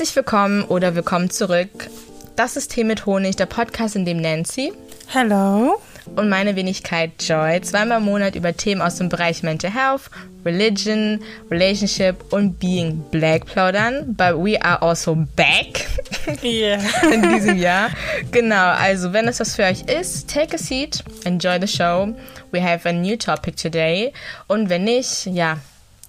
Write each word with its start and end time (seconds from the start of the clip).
Herzlich 0.00 0.16
willkommen 0.16 0.64
oder 0.64 0.94
willkommen 0.94 1.28
zurück. 1.28 1.90
Das 2.34 2.56
ist 2.56 2.72
Tee 2.72 2.84
mit 2.84 3.04
Honig, 3.04 3.36
der 3.36 3.44
Podcast, 3.44 3.96
in 3.96 4.06
dem 4.06 4.16
Nancy 4.18 4.72
Hello. 5.08 5.78
und 6.16 6.30
meine 6.30 6.56
Wenigkeit 6.56 7.10
Joy 7.20 7.60
zweimal 7.60 7.98
im 7.98 8.06
Monat 8.06 8.34
über 8.34 8.56
Themen 8.56 8.80
aus 8.80 8.96
dem 8.96 9.10
Bereich 9.10 9.42
Mental 9.42 9.70
Health, 9.70 10.10
Religion, 10.42 11.20
Relationship 11.50 12.32
und 12.32 12.58
Being 12.58 13.04
Black 13.10 13.44
plaudern. 13.44 14.14
But 14.16 14.42
we 14.42 14.58
are 14.64 14.80
also 14.80 15.14
back 15.36 15.86
Yeah. 16.42 16.80
in 17.12 17.34
diesem 17.34 17.58
Jahr. 17.58 17.90
Genau, 18.30 18.70
also 18.70 19.12
wenn 19.12 19.28
es 19.28 19.38
was 19.38 19.54
für 19.56 19.64
euch 19.64 19.82
ist, 19.82 20.32
take 20.32 20.54
a 20.54 20.58
seat, 20.58 21.04
enjoy 21.24 21.58
the 21.60 21.68
show. 21.68 22.08
We 22.52 22.62
have 22.62 22.88
a 22.88 22.92
new 22.94 23.18
topic 23.18 23.58
today. 23.58 24.14
Und 24.46 24.70
wenn 24.70 24.84
nicht, 24.84 25.26
ja, 25.26 25.58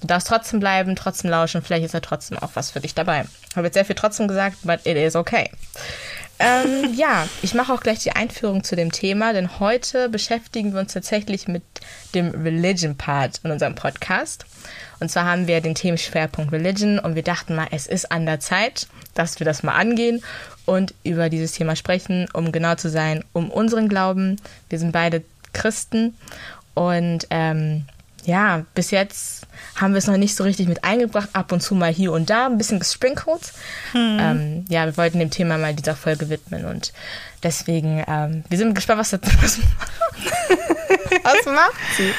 du 0.01 0.07
darfst 0.07 0.27
trotzdem 0.27 0.59
bleiben, 0.59 0.95
trotzdem 0.95 1.31
lauschen. 1.31 1.61
Vielleicht 1.61 1.85
ist 1.85 1.93
ja 1.93 1.99
trotzdem 1.99 2.37
auch 2.39 2.51
was 2.55 2.71
für 2.71 2.81
dich 2.81 2.93
dabei. 2.93 3.25
Habe 3.55 3.67
jetzt 3.67 3.75
sehr 3.75 3.85
viel 3.85 3.95
trotzdem 3.95 4.27
gesagt, 4.27 4.57
but 4.63 4.85
it 4.85 4.97
is 4.97 5.15
okay. 5.15 5.49
Ähm, 6.39 6.93
ja, 6.95 7.27
ich 7.41 7.53
mache 7.53 7.71
auch 7.71 7.81
gleich 7.81 7.99
die 7.99 8.11
Einführung 8.11 8.63
zu 8.63 8.75
dem 8.75 8.91
Thema, 8.91 9.33
denn 9.33 9.59
heute 9.59 10.09
beschäftigen 10.09 10.73
wir 10.73 10.79
uns 10.79 10.93
tatsächlich 10.93 11.47
mit 11.47 11.63
dem 12.15 12.29
Religion-Part 12.29 13.41
in 13.43 13.51
unserem 13.51 13.75
Podcast. 13.75 14.45
Und 14.99 15.09
zwar 15.09 15.25
haben 15.25 15.47
wir 15.47 15.61
den 15.61 15.75
Themenschwerpunkt 15.75 16.51
Religion 16.51 16.99
und 16.99 17.15
wir 17.15 17.23
dachten 17.23 17.55
mal, 17.55 17.67
es 17.71 17.87
ist 17.87 18.11
an 18.11 18.25
der 18.25 18.39
Zeit, 18.39 18.87
dass 19.13 19.39
wir 19.39 19.45
das 19.45 19.63
mal 19.63 19.73
angehen 19.73 20.23
und 20.65 20.93
über 21.03 21.29
dieses 21.29 21.53
Thema 21.53 21.75
sprechen, 21.75 22.27
um 22.33 22.51
genau 22.51 22.75
zu 22.75 22.89
sein, 22.89 23.23
um 23.33 23.49
unseren 23.49 23.89
Glauben. 23.89 24.39
Wir 24.69 24.79
sind 24.79 24.91
beide 24.91 25.23
Christen 25.53 26.15
und 26.75 27.27
ähm, 27.29 27.85
ja, 28.25 28.65
bis 28.75 28.91
jetzt 28.91 29.40
haben 29.75 29.93
wir 29.93 29.99
es 29.99 30.07
noch 30.07 30.17
nicht 30.17 30.35
so 30.35 30.43
richtig 30.43 30.67
mit 30.67 30.83
eingebracht, 30.83 31.29
ab 31.33 31.51
und 31.51 31.61
zu 31.61 31.75
mal 31.75 31.91
hier 31.91 32.11
und 32.11 32.29
da, 32.29 32.45
ein 32.45 32.57
bisschen 32.57 32.79
gesprinkelt. 32.79 33.53
Ähm, 33.93 34.65
ja, 34.69 34.85
wir 34.85 34.97
wollten 34.97 35.19
dem 35.19 35.31
Thema 35.31 35.57
mal 35.57 35.73
dieser 35.73 35.95
Folge 35.95 36.29
widmen 36.29 36.65
und 36.65 36.93
deswegen, 37.43 38.03
ähm, 38.07 38.43
wir 38.49 38.57
sind 38.57 38.75
gespannt, 38.75 38.99
was, 38.99 39.09
das, 39.11 39.21
was, 39.41 39.59
was 41.23 41.45
macht 41.45 41.95
sie? 41.97 42.13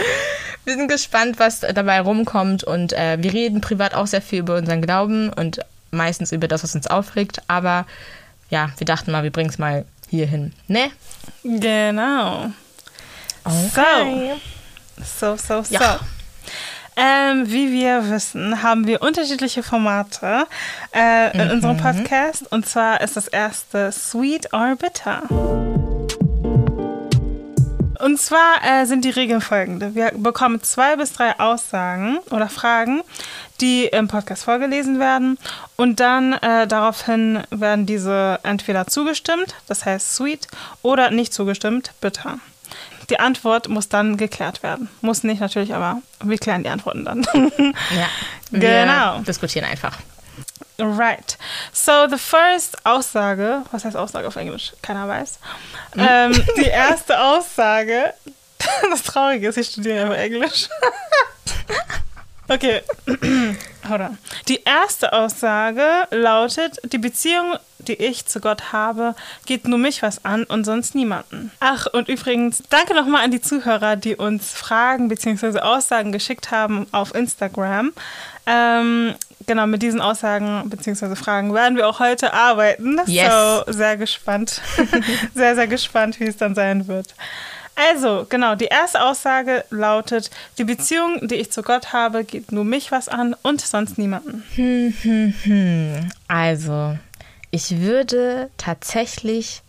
Wir 0.64 0.74
sind 0.74 0.88
gespannt, 0.88 1.38
was 1.38 1.60
dabei 1.60 2.00
rumkommt 2.00 2.64
und 2.64 2.92
äh, 2.92 3.18
wir 3.20 3.32
reden 3.32 3.60
privat 3.60 3.94
auch 3.94 4.06
sehr 4.06 4.22
viel 4.22 4.40
über 4.40 4.56
unseren 4.56 4.80
Glauben 4.80 5.30
und 5.30 5.60
meistens 5.90 6.32
über 6.32 6.48
das, 6.48 6.62
was 6.62 6.74
uns 6.74 6.86
aufregt, 6.86 7.42
aber 7.48 7.86
ja, 8.48 8.70
wir 8.78 8.84
dachten 8.84 9.10
mal, 9.10 9.22
wir 9.22 9.32
bringen 9.32 9.50
es 9.50 9.58
mal 9.58 9.84
hier 10.08 10.26
hin. 10.26 10.52
Ne? 10.68 10.90
Genau. 11.42 12.50
So. 13.44 14.38
So, 15.02 15.36
so, 15.36 15.62
so. 15.62 15.74
Ja. 15.74 15.98
Ähm, 16.96 17.50
wie 17.50 17.72
wir 17.72 18.10
wissen, 18.10 18.62
haben 18.62 18.86
wir 18.86 19.02
unterschiedliche 19.02 19.62
Formate 19.62 20.46
äh, 20.94 21.36
in 21.36 21.50
unserem 21.50 21.78
Podcast. 21.78 22.50
Und 22.52 22.66
zwar 22.66 23.00
ist 23.00 23.16
das 23.16 23.28
erste 23.28 23.90
Sweet 23.92 24.52
or 24.52 24.76
Bitter. 24.76 25.22
Und 28.02 28.18
zwar 28.18 28.56
äh, 28.64 28.84
sind 28.84 29.04
die 29.04 29.10
Regeln 29.10 29.40
folgende. 29.40 29.94
Wir 29.94 30.10
bekommen 30.16 30.60
zwei 30.60 30.96
bis 30.96 31.12
drei 31.12 31.38
Aussagen 31.38 32.18
oder 32.30 32.48
Fragen, 32.48 33.02
die 33.60 33.86
im 33.86 34.08
Podcast 34.08 34.42
vorgelesen 34.42 34.98
werden. 34.98 35.38
Und 35.76 36.00
dann 36.00 36.32
äh, 36.32 36.66
daraufhin 36.66 37.44
werden 37.50 37.86
diese 37.86 38.40
entweder 38.42 38.88
zugestimmt, 38.88 39.54
das 39.68 39.84
heißt 39.86 40.16
sweet, 40.16 40.48
oder 40.82 41.12
nicht 41.12 41.32
zugestimmt, 41.32 41.92
bitter. 42.00 42.40
Die 43.12 43.20
Antwort 43.20 43.68
muss 43.68 43.90
dann 43.90 44.16
geklärt 44.16 44.62
werden. 44.62 44.88
Muss 45.02 45.22
nicht 45.22 45.38
natürlich, 45.42 45.74
aber 45.74 46.00
wir 46.24 46.38
klären 46.38 46.62
die 46.62 46.70
Antworten 46.70 47.04
dann. 47.04 47.26
Ja. 47.90 48.08
Wir 48.50 48.84
Genau. 48.86 49.18
diskutieren 49.18 49.66
einfach. 49.66 49.98
Right. 50.78 51.36
So, 51.74 52.08
the 52.08 52.16
first 52.16 52.86
Aussage, 52.86 53.64
was 53.70 53.84
heißt 53.84 53.96
Aussage 53.98 54.26
auf 54.26 54.36
Englisch? 54.36 54.72
Keiner 54.80 55.06
weiß. 55.06 55.40
Ähm, 55.98 56.32
die 56.56 56.62
erste 56.70 57.20
Aussage, 57.20 58.14
das 58.90 59.02
Traurige 59.02 59.48
ist, 59.48 59.58
ich 59.58 59.68
studiere 59.68 60.06
aber 60.06 60.16
Englisch. 60.16 60.70
Okay, 62.52 62.82
hold 63.88 64.00
on. 64.00 64.18
Die 64.48 64.62
erste 64.64 65.12
Aussage 65.12 65.84
lautet, 66.10 66.78
die 66.84 66.98
Beziehung, 66.98 67.56
die 67.78 67.94
ich 67.94 68.26
zu 68.26 68.40
Gott 68.40 68.72
habe, 68.72 69.14
geht 69.46 69.66
nur 69.66 69.78
mich 69.78 70.02
was 70.02 70.24
an 70.24 70.44
und 70.44 70.64
sonst 70.64 70.94
niemanden. 70.94 71.50
Ach, 71.60 71.86
und 71.92 72.08
übrigens, 72.08 72.62
danke 72.70 72.94
nochmal 72.94 73.24
an 73.24 73.30
die 73.30 73.40
Zuhörer, 73.40 73.96
die 73.96 74.16
uns 74.16 74.52
Fragen 74.52 75.08
bzw. 75.08 75.60
Aussagen 75.60 76.12
geschickt 76.12 76.50
haben 76.50 76.86
auf 76.92 77.14
Instagram. 77.14 77.92
Ähm, 78.46 79.14
genau, 79.46 79.66
mit 79.66 79.82
diesen 79.82 80.00
Aussagen 80.00 80.68
bzw. 80.68 81.16
Fragen 81.16 81.54
werden 81.54 81.76
wir 81.76 81.88
auch 81.88 82.00
heute 82.00 82.32
arbeiten. 82.34 83.00
Yes. 83.06 83.32
So, 83.32 83.72
sehr 83.72 83.96
gespannt. 83.96 84.60
sehr, 85.34 85.54
sehr 85.54 85.66
gespannt, 85.66 86.20
wie 86.20 86.26
es 86.26 86.36
dann 86.36 86.54
sein 86.54 86.86
wird. 86.88 87.14
Also, 87.74 88.26
genau, 88.28 88.54
die 88.54 88.66
erste 88.66 89.02
Aussage 89.02 89.64
lautet, 89.70 90.30
die 90.58 90.64
Beziehung, 90.64 91.26
die 91.26 91.36
ich 91.36 91.50
zu 91.50 91.62
Gott 91.62 91.92
habe, 91.92 92.24
geht 92.24 92.52
nur 92.52 92.64
mich 92.64 92.92
was 92.92 93.08
an 93.08 93.34
und 93.42 93.60
sonst 93.60 93.96
niemanden. 93.98 94.44
Also, 96.28 96.98
ich 97.50 97.80
würde 97.80 98.50
tatsächlich 98.58 99.62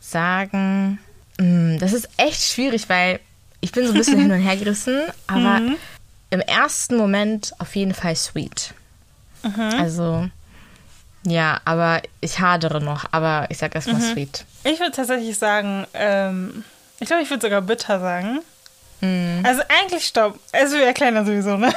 sagen, 0.00 0.98
mm, 1.38 1.78
das 1.78 1.92
ist 1.92 2.08
echt 2.16 2.42
schwierig, 2.42 2.88
weil 2.88 3.20
ich 3.60 3.72
bin 3.72 3.86
so 3.86 3.92
ein 3.92 3.98
bisschen 3.98 4.18
hin 4.18 4.32
und 4.32 4.40
her 4.40 4.56
gerissen, 4.56 5.02
aber 5.26 5.60
im 6.30 6.40
ersten 6.40 6.96
Moment 6.96 7.54
auf 7.58 7.76
jeden 7.76 7.94
Fall 7.94 8.16
sweet. 8.16 8.74
Also, 9.78 10.28
ja, 11.26 11.60
aber 11.64 12.02
ich 12.20 12.40
hadere 12.40 12.80
noch, 12.80 13.04
aber 13.12 13.46
ich 13.50 13.58
sag 13.58 13.74
erstmal 13.74 14.00
sweet. 14.00 14.44
Ich 14.64 14.80
würde 14.80 14.92
tatsächlich 14.92 15.38
sagen, 15.38 15.86
ähm, 15.94 16.64
ich 17.00 17.06
glaube, 17.06 17.22
ich 17.22 17.30
würde 17.30 17.42
sogar 17.46 17.62
bitter 17.62 18.00
sagen. 18.00 18.40
Also 19.42 19.60
eigentlich 19.68 20.06
stopp. 20.06 20.38
Also 20.52 20.76
wir 20.78 20.86
erklären 20.86 21.14
das 21.14 21.26
sowieso, 21.26 21.58
ne? 21.58 21.70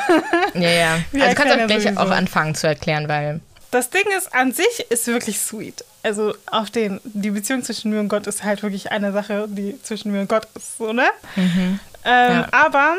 Ja, 0.54 0.70
ja. 0.70 1.00
Wir 1.12 1.24
Also, 1.26 1.36
du 1.36 1.42
kannst 1.42 1.58
ja 1.58 1.66
gleich 1.66 1.84
sowieso. 1.84 2.00
auch 2.00 2.10
anfangen 2.12 2.56
zu 2.56 2.68
erklären, 2.68 3.10
weil. 3.10 3.42
Das 3.72 3.90
Ding 3.90 4.06
ist, 4.18 4.34
an 4.34 4.54
sich 4.54 4.86
ist 4.90 5.08
wirklich 5.08 5.38
sweet. 5.38 5.84
Also 6.04 6.34
auf 6.46 6.70
den, 6.70 7.02
die 7.04 7.32
Beziehung 7.32 7.64
zwischen 7.64 7.92
mir 7.92 8.00
und 8.00 8.08
Gott 8.08 8.28
ist 8.28 8.46
halt 8.46 8.64
wirklich 8.64 8.94
eine 8.94 9.12
Sache, 9.12 9.46
die 9.50 9.78
zwischen 9.84 10.14
mir 10.14 10.22
und 10.22 10.30
Gott 10.30 10.48
ist, 10.56 10.78
so, 10.78 10.94
ne? 10.94 11.04
Ähm, 11.36 11.64
Ja. 12.06 12.48
Aber 12.52 12.96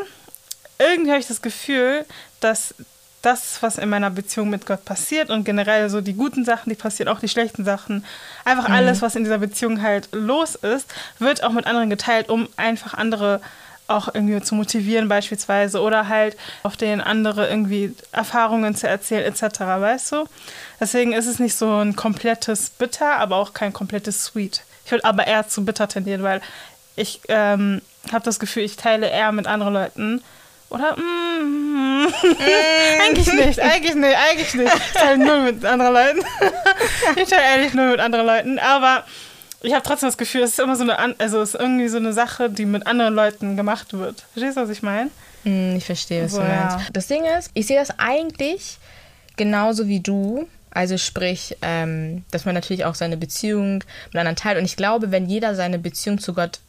irgendwie 0.78 1.10
habe 1.12 1.20
ich 1.20 1.26
das 1.28 1.40
Gefühl, 1.40 2.04
dass 2.40 2.74
das, 3.22 3.62
was 3.62 3.78
in 3.78 3.88
meiner 3.88 4.10
Beziehung 4.10 4.50
mit 4.50 4.66
Gott 4.66 4.84
passiert 4.84 5.30
und 5.30 5.44
generell 5.44 5.90
so 5.90 6.00
die 6.00 6.14
guten 6.14 6.44
Sachen, 6.44 6.70
die 6.70 6.76
passieren, 6.76 7.08
auch 7.08 7.20
die 7.20 7.28
schlechten 7.28 7.64
Sachen, 7.64 8.04
einfach 8.44 8.68
alles, 8.68 9.02
was 9.02 9.16
in 9.16 9.24
dieser 9.24 9.38
Beziehung 9.38 9.82
halt 9.82 10.08
los 10.12 10.54
ist, 10.54 10.92
wird 11.18 11.42
auch 11.42 11.52
mit 11.52 11.66
anderen 11.66 11.90
geteilt, 11.90 12.28
um 12.28 12.48
einfach 12.56 12.94
andere 12.94 13.40
auch 13.88 14.08
irgendwie 14.12 14.40
zu 14.42 14.54
motivieren 14.54 15.08
beispielsweise 15.08 15.80
oder 15.80 16.08
halt 16.08 16.36
auf 16.62 16.76
denen 16.76 17.00
andere 17.00 17.48
irgendwie 17.48 17.94
Erfahrungen 18.12 18.74
zu 18.76 18.86
erzählen 18.86 19.24
etc., 19.24 19.60
weißt 19.60 20.12
du? 20.12 20.24
Deswegen 20.78 21.12
ist 21.12 21.26
es 21.26 21.38
nicht 21.38 21.54
so 21.54 21.78
ein 21.78 21.96
komplettes 21.96 22.70
Bitter, 22.70 23.16
aber 23.16 23.36
auch 23.36 23.54
kein 23.54 23.72
komplettes 23.72 24.24
Sweet. 24.24 24.62
Ich 24.84 24.92
würde 24.92 25.04
aber 25.04 25.26
eher 25.26 25.48
zu 25.48 25.64
bitter 25.64 25.88
tendieren, 25.88 26.22
weil 26.22 26.42
ich 26.96 27.20
ähm, 27.28 27.80
habe 28.12 28.24
das 28.24 28.38
Gefühl, 28.38 28.62
ich 28.62 28.76
teile 28.76 29.08
eher 29.08 29.32
mit 29.32 29.46
anderen 29.46 29.74
Leuten. 29.74 30.22
Oder? 30.70 30.96
Mm, 30.96 32.06
eigentlich 33.02 33.32
nicht, 33.32 33.60
eigentlich 33.60 33.94
nicht, 33.94 34.16
eigentlich 34.16 34.54
nicht. 34.54 34.72
Ich 34.86 34.92
teile 35.00 35.18
null 35.18 35.52
mit 35.52 35.64
anderen 35.64 35.92
Leuten. 35.94 36.20
ich 37.16 37.28
teile 37.28 37.42
ehrlich 37.42 37.74
null 37.74 37.90
mit 37.92 38.00
anderen 38.00 38.26
Leuten. 38.26 38.58
Aber 38.58 39.04
ich 39.62 39.72
habe 39.72 39.82
trotzdem 39.82 40.08
das 40.08 40.18
Gefühl, 40.18 40.42
es 40.42 40.50
ist 40.50 40.60
immer 40.60 40.76
so 40.76 40.82
eine, 40.84 41.14
also 41.18 41.40
es 41.40 41.54
ist 41.54 41.60
irgendwie 41.60 41.88
so 41.88 41.96
eine 41.96 42.12
Sache, 42.12 42.50
die 42.50 42.66
mit 42.66 42.86
anderen 42.86 43.14
Leuten 43.14 43.56
gemacht 43.56 43.92
wird. 43.92 44.24
Verstehst 44.32 44.56
du, 44.56 44.62
was 44.62 44.70
ich 44.70 44.82
meine? 44.82 45.10
Hm, 45.44 45.76
ich 45.76 45.84
verstehe, 45.86 46.24
was 46.24 46.32
So, 46.32 46.38
du 46.42 46.44
meinst. 46.48 46.76
ja. 46.78 46.86
Das 46.92 47.06
Ding 47.06 47.24
ist, 47.24 47.50
ich 47.54 47.66
sehe 47.66 47.78
das 47.78 47.98
eigentlich 47.98 48.78
genauso 49.36 49.88
wie 49.88 50.00
du. 50.00 50.48
Also 50.70 50.98
sprich, 50.98 51.56
ähm, 51.62 52.24
dass 52.30 52.44
man 52.44 52.54
natürlich 52.54 52.84
auch 52.84 52.94
seine 52.94 53.16
Beziehung 53.16 53.76
mit 54.12 54.16
anderen 54.16 54.36
teilt. 54.36 54.58
Und 54.58 54.64
ich 54.66 54.76
glaube, 54.76 55.10
wenn 55.10 55.26
jeder 55.26 55.54
seine 55.54 55.78
Beziehung 55.78 56.18
zu 56.18 56.34
Gott 56.34 56.60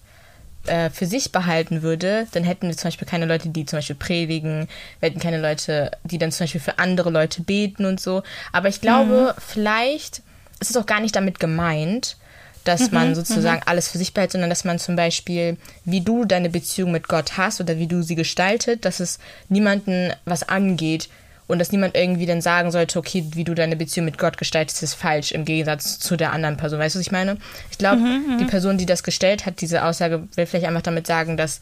äh, 0.66 0.90
für 0.90 1.06
sich 1.06 1.32
behalten 1.32 1.82
würde, 1.82 2.28
dann 2.32 2.44
hätten 2.44 2.68
wir 2.68 2.78
zum 2.78 2.88
Beispiel 2.88 3.08
keine 3.08 3.26
Leute, 3.26 3.50
die 3.50 3.66
zum 3.66 3.78
Beispiel 3.78 3.96
predigen, 3.96 4.68
wir 5.00 5.10
hätten 5.10 5.20
keine 5.20 5.40
Leute, 5.40 5.92
die 6.04 6.18
dann 6.18 6.32
zum 6.32 6.44
Beispiel 6.44 6.62
für 6.62 6.80
andere 6.80 7.10
Leute 7.10 7.42
beten 7.42 7.86
und 7.86 8.00
so. 8.00 8.24
Aber 8.52 8.68
ich 8.68 8.82
glaube, 8.82 9.36
vielleicht 9.40 10.22
ist 10.60 10.72
es 10.72 10.78
auch 10.78 10.86
gar 10.86 11.00
nicht 11.00 11.16
damit 11.16 11.40
gemeint, 11.40 12.18
dass 12.66 12.92
man 12.92 13.16
sozusagen 13.16 13.62
alles 13.66 13.88
für 13.88 13.98
sich 13.98 14.14
behält, 14.14 14.34
sondern 14.34 14.50
dass 14.50 14.66
man 14.66 14.80
zum 14.80 14.96
Beispiel, 14.96 15.58
wie 15.86 16.02
du 16.02 16.26
deine 16.26 16.50
Beziehung 16.50 16.92
mit 16.92 17.08
Gott 17.08 17.38
hast 17.38 17.62
oder 17.62 17.78
wie 17.78 17.88
du 17.88 18.04
sie 18.04 18.16
gestaltet, 18.16 18.86
dass 18.86 19.00
es 19.00 19.20
niemanden 19.48 20.14
was 20.26 20.48
angeht 20.48 21.10
und 21.50 21.60
dass 21.60 21.72
niemand 21.72 21.98
irgendwie 21.98 22.26
dann 22.26 22.42
sagen 22.42 22.72
sollte, 22.72 22.98
okay, 23.00 23.26
wie 23.34 23.44
du 23.44 23.54
deine 23.56 23.76
Beziehung 23.76 24.06
mit 24.06 24.18
Gott 24.18 24.38
gestaltest, 24.38 24.82
ist 24.84 24.94
falsch 24.94 25.32
im 25.32 25.44
Gegensatz 25.46 26.00
zu 26.00 26.16
der 26.16 26.32
anderen 26.32 26.56
Person. 26.58 26.80
Weißt 26.80 26.96
du, 26.96 27.00
was 27.00 27.06
ich 27.08 27.12
meine? 27.12 27.38
Ich 27.72 27.78
glaube, 27.78 27.98
Mhm, 28.02 28.38
die 28.40 28.46
Person, 28.46 28.78
die 28.78 28.86
das 28.86 29.04
gestellt 29.04 29.46
hat, 29.46 29.60
diese 29.60 29.84
Aussage, 29.84 30.28
will 30.36 30.46
vielleicht 30.46 30.68
einfach 30.68 30.84
damit 30.84 31.08
sagen, 31.08 31.36
dass 31.38 31.60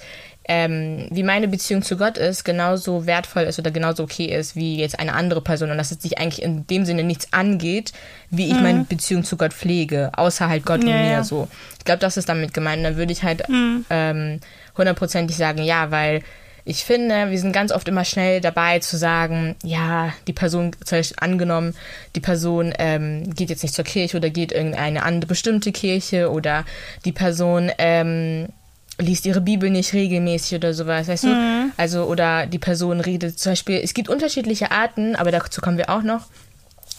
ähm, 0.49 1.07
wie 1.11 1.23
meine 1.23 1.47
Beziehung 1.49 1.81
zu 1.81 1.97
Gott 1.97 2.17
ist, 2.17 2.43
genauso 2.45 3.05
wertvoll 3.05 3.43
ist 3.43 3.59
oder 3.59 3.71
genauso 3.71 4.03
okay 4.03 4.25
ist 4.25 4.55
wie 4.55 4.77
jetzt 4.77 4.97
eine 4.99 5.13
andere 5.13 5.41
Person 5.41 5.71
und 5.71 5.77
dass 5.77 5.91
es 5.91 6.01
sich 6.01 6.19
eigentlich 6.19 6.41
in 6.41 6.65
dem 6.67 6.85
Sinne 6.85 7.03
nichts 7.03 7.33
angeht, 7.33 7.91
wie 8.29 8.47
ich 8.47 8.59
meine 8.61 8.85
Beziehung 8.87 9.23
zu 9.25 9.35
Gott 9.35 9.53
pflege, 9.53 10.11
außer 10.15 10.47
halt 10.47 10.65
Gott 10.65 10.83
Mhm. 10.83 10.87
Ja, 10.89 10.95
und 10.95 11.01
mir 11.01 11.11
ja. 11.11 11.23
so. 11.23 11.47
Ich 11.79 11.85
glaube, 11.85 11.99
das 11.99 12.15
ist 12.17 12.29
damit 12.29 12.53
gemeint. 12.53 12.77
Und 12.77 12.83
dann 12.85 12.95
würde 12.97 13.11
ich 13.11 13.23
halt 13.23 13.47
Mhm. 13.49 13.85
ähm, 13.89 14.39
hundertprozentig 14.77 15.35
sagen, 15.35 15.63
ja, 15.63 15.91
weil 15.91 16.21
ich 16.67 16.83
finde, 16.83 17.29
wir 17.31 17.39
sind 17.39 17.53
ganz 17.53 17.71
oft 17.71 17.87
immer 17.87 18.03
schnell 18.03 18.41
dabei 18.41 18.79
zu 18.79 18.97
sagen, 18.97 19.55
ja, 19.63 20.13
die 20.27 20.33
Person, 20.33 20.73
zum 20.83 20.97
Beispiel 20.97 21.17
angenommen, 21.21 21.73
die 22.13 22.19
Person 22.19 22.73
ähm, 22.77 23.33
geht 23.33 23.49
jetzt 23.49 23.63
nicht 23.63 23.73
zur 23.73 23.85
Kirche 23.85 24.17
oder 24.17 24.29
geht 24.29 24.51
in 24.51 24.75
eine 24.75 25.03
andere 25.03 25.29
bestimmte 25.29 25.71
Kirche 25.71 26.29
oder 26.29 26.65
die 27.05 27.13
Person 27.13 27.71
ähm, 27.77 28.49
liest 28.99 29.25
ihre 29.25 29.39
Bibel 29.39 29.69
nicht 29.69 29.93
regelmäßig 29.93 30.57
oder 30.57 30.73
sowas, 30.73 31.07
weißt 31.07 31.23
du? 31.23 31.27
Also, 31.77 32.03
oder 32.03 32.47
die 32.47 32.59
Person 32.59 32.99
redet 32.99 33.39
zum 33.39 33.53
Beispiel, 33.53 33.79
es 33.81 33.93
gibt 33.93 34.09
unterschiedliche 34.09 34.71
Arten, 34.71 35.15
aber 35.15 35.31
dazu 35.31 35.61
kommen 35.61 35.77
wir 35.77 35.89
auch 35.89 36.01
noch, 36.01 36.25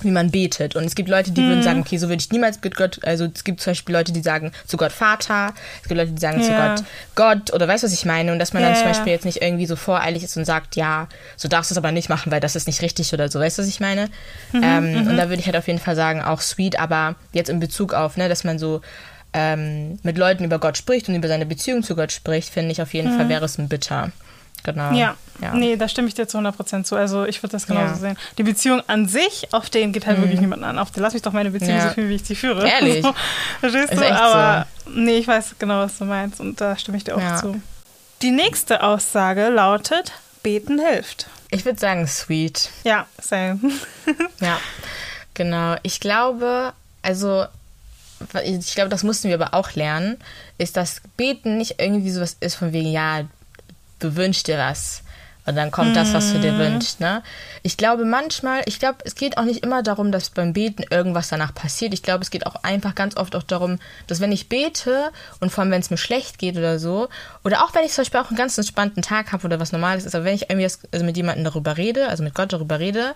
wie 0.02 0.10
man 0.10 0.30
betet. 0.30 0.76
Und 0.76 0.84
es 0.84 0.94
gibt 0.94 1.08
Leute, 1.08 1.32
die 1.32 1.42
würden 1.42 1.62
sagen, 1.62 1.80
okay, 1.80 1.96
so 1.98 2.08
würde 2.08 2.20
ich 2.20 2.30
niemals 2.30 2.58
mit 2.62 2.76
Gott, 2.76 3.00
also 3.04 3.24
es 3.34 3.42
gibt 3.44 3.60
zum 3.60 3.72
Beispiel 3.72 3.94
Leute, 3.94 4.12
die 4.12 4.20
sagen 4.22 4.52
zu 4.66 4.76
Gott 4.76 4.92
Vater, 4.92 5.52
es 5.82 5.88
gibt 5.88 5.98
Leute, 5.98 6.12
die 6.12 6.20
sagen 6.20 6.42
zu 6.42 6.52
Ja. 6.52 6.74
Gott 6.76 6.84
Gott 7.14 7.52
oder 7.54 7.66
weißt 7.66 7.82
du, 7.82 7.86
was 7.86 7.94
ich 7.94 8.04
meine? 8.04 8.30
Und 8.32 8.38
dass 8.38 8.52
man 8.52 8.62
dann 8.62 8.72
Ja, 8.72 8.78
zum 8.78 8.86
ja. 8.86 8.92
Beispiel 8.92 9.12
jetzt 9.12 9.24
nicht 9.24 9.42
irgendwie 9.42 9.66
so 9.66 9.76
voreilig 9.76 10.22
ist 10.22 10.36
und 10.36 10.44
sagt, 10.44 10.76
ja, 10.76 11.08
so 11.36 11.48
darfst 11.48 11.70
du 11.70 11.74
es 11.74 11.78
aber 11.78 11.90
nicht 11.92 12.08
machen, 12.08 12.30
weil 12.30 12.40
das 12.40 12.54
ist 12.56 12.66
nicht 12.66 12.80
richtig 12.82 13.12
oder 13.12 13.28
so, 13.28 13.40
weißt 13.40 13.58
du, 13.58 13.62
was 13.62 13.68
ich 13.68 13.80
meine? 13.80 14.08
ähm, 14.54 15.06
Und 15.08 15.16
da 15.16 15.28
würde 15.28 15.40
ich 15.40 15.46
halt 15.46 15.56
auf 15.56 15.66
jeden 15.66 15.80
Fall 15.80 15.96
sagen, 15.96 16.22
auch 16.22 16.40
sweet, 16.40 16.78
aber 16.78 17.16
jetzt 17.32 17.48
in 17.50 17.58
Bezug 17.60 17.92
auf, 17.94 18.16
ne, 18.16 18.28
dass 18.28 18.44
man 18.44 18.58
so 18.58 18.80
ähm, 19.32 19.98
mit 20.02 20.16
Leuten 20.16 20.44
über 20.44 20.58
Gott 20.58 20.76
spricht 20.78 21.08
und 21.08 21.14
über 21.14 21.28
seine 21.28 21.44
Beziehung 21.46 21.82
zu 21.82 21.94
Gott 21.96 22.12
spricht, 22.12 22.48
finde 22.50 22.72
ich 22.72 22.80
auf 22.80 22.94
jeden 22.94 23.14
Fall 23.16 23.28
wäre 23.28 23.44
es 23.44 23.58
ein 23.58 23.68
Bitter. 23.68 24.10
Genau. 24.64 24.92
Ja. 24.92 25.16
ja. 25.40 25.54
nee, 25.54 25.76
da 25.76 25.88
stimme 25.88 26.08
ich 26.08 26.14
dir 26.14 26.26
zu 26.28 26.38
100% 26.38 26.84
zu. 26.84 26.96
Also 26.96 27.24
ich 27.24 27.42
würde 27.42 27.52
das 27.52 27.66
genauso 27.66 27.94
Ja. 27.94 27.94
sehen. 27.94 28.18
Die 28.38 28.42
Beziehung 28.42 28.82
an 28.86 29.08
sich, 29.08 29.48
auf 29.52 29.70
den 29.70 29.92
geht 29.92 30.06
halt 30.06 30.18
wirklich 30.20 30.40
niemand 30.40 30.62
an. 30.64 30.78
Auf 30.78 30.90
den 30.90 31.02
lass 31.02 31.14
mich 31.14 31.22
doch 31.22 31.32
meine 31.32 31.50
Beziehung 31.50 31.76
Ja. 31.78 31.88
so 31.88 31.94
fühlen, 31.94 32.08
wie 32.10 32.14
ich 32.16 32.24
sie 32.24 32.34
führe. 32.34 32.68
Ehrlich? 32.68 33.02
So, 33.04 33.14
verstehst 33.60 33.92
du? 33.92 34.12
Aber 34.14 34.66
nee, 34.92 35.18
ich 35.18 35.26
weiß 35.28 35.54
genau, 35.58 35.80
was 35.80 35.98
du 35.98 36.04
meinst 36.04 36.40
und 36.40 36.60
da 36.60 36.76
stimme 36.76 36.96
ich 36.98 37.04
dir 37.04 37.16
auch 37.16 37.36
zu. 37.40 37.60
Die 38.22 38.30
nächste 38.32 38.82
Aussage 38.82 39.48
lautet, 39.48 40.12
beten 40.42 40.78
hilft. 40.80 41.28
Ich 41.50 41.64
würde 41.64 41.78
sagen 41.78 42.06
sweet. 42.06 42.70
Ja, 42.84 43.06
same. 43.20 43.58
Ja, 44.40 44.58
genau. 45.34 45.76
Ich 45.82 46.00
glaube, 46.00 46.72
also, 47.02 47.46
ich 48.44 48.74
glaube, 48.74 48.90
das 48.90 49.02
mussten 49.04 49.28
wir 49.28 49.36
aber 49.40 49.54
auch 49.54 49.72
lernen, 49.74 50.16
ist, 50.58 50.76
dass 50.76 51.00
Beten 51.16 51.56
nicht 51.56 51.76
irgendwie 51.80 52.10
sowas 52.10 52.36
ist 52.40 52.56
von 52.56 52.72
wegen, 52.72 52.90
ja, 52.90 53.22
du 53.98 54.16
wünschst 54.16 54.48
dir 54.48 54.58
was. 54.58 55.02
Und 55.48 55.56
dann 55.56 55.70
kommt 55.70 55.96
das, 55.96 56.12
was 56.12 56.30
du 56.30 56.40
dir 56.40 56.58
wünschst. 56.58 57.00
Ne? 57.00 57.22
Ich 57.62 57.78
glaube 57.78 58.04
manchmal, 58.04 58.60
ich 58.66 58.78
glaube, 58.78 58.98
es 59.04 59.14
geht 59.14 59.38
auch 59.38 59.44
nicht 59.44 59.64
immer 59.64 59.82
darum, 59.82 60.12
dass 60.12 60.28
beim 60.28 60.52
Beten 60.52 60.84
irgendwas 60.90 61.30
danach 61.30 61.54
passiert. 61.54 61.94
Ich 61.94 62.02
glaube, 62.02 62.22
es 62.22 62.28
geht 62.28 62.44
auch 62.44 62.56
einfach 62.64 62.94
ganz 62.94 63.16
oft 63.16 63.34
auch 63.34 63.44
darum, 63.44 63.78
dass 64.08 64.20
wenn 64.20 64.30
ich 64.30 64.50
bete 64.50 65.10
und 65.40 65.50
vor 65.50 65.62
allem, 65.62 65.70
wenn 65.70 65.80
es 65.80 65.88
mir 65.88 65.96
schlecht 65.96 66.38
geht 66.38 66.58
oder 66.58 66.78
so, 66.78 67.08
oder 67.44 67.64
auch 67.64 67.74
wenn 67.74 67.82
ich 67.82 67.92
zum 67.92 68.02
Beispiel 68.02 68.20
auch 68.20 68.28
einen 68.28 68.36
ganz 68.36 68.58
entspannten 68.58 69.02
Tag 69.02 69.32
habe 69.32 69.46
oder 69.46 69.58
was 69.58 69.72
Normales 69.72 70.04
ist, 70.04 70.14
aber 70.14 70.26
wenn 70.26 70.34
ich 70.34 70.50
irgendwie 70.50 70.64
das, 70.64 70.80
also 70.92 71.06
mit 71.06 71.16
jemandem 71.16 71.44
darüber 71.44 71.78
rede, 71.78 72.08
also 72.08 72.22
mit 72.22 72.34
Gott 72.34 72.52
darüber 72.52 72.78
rede, 72.78 73.14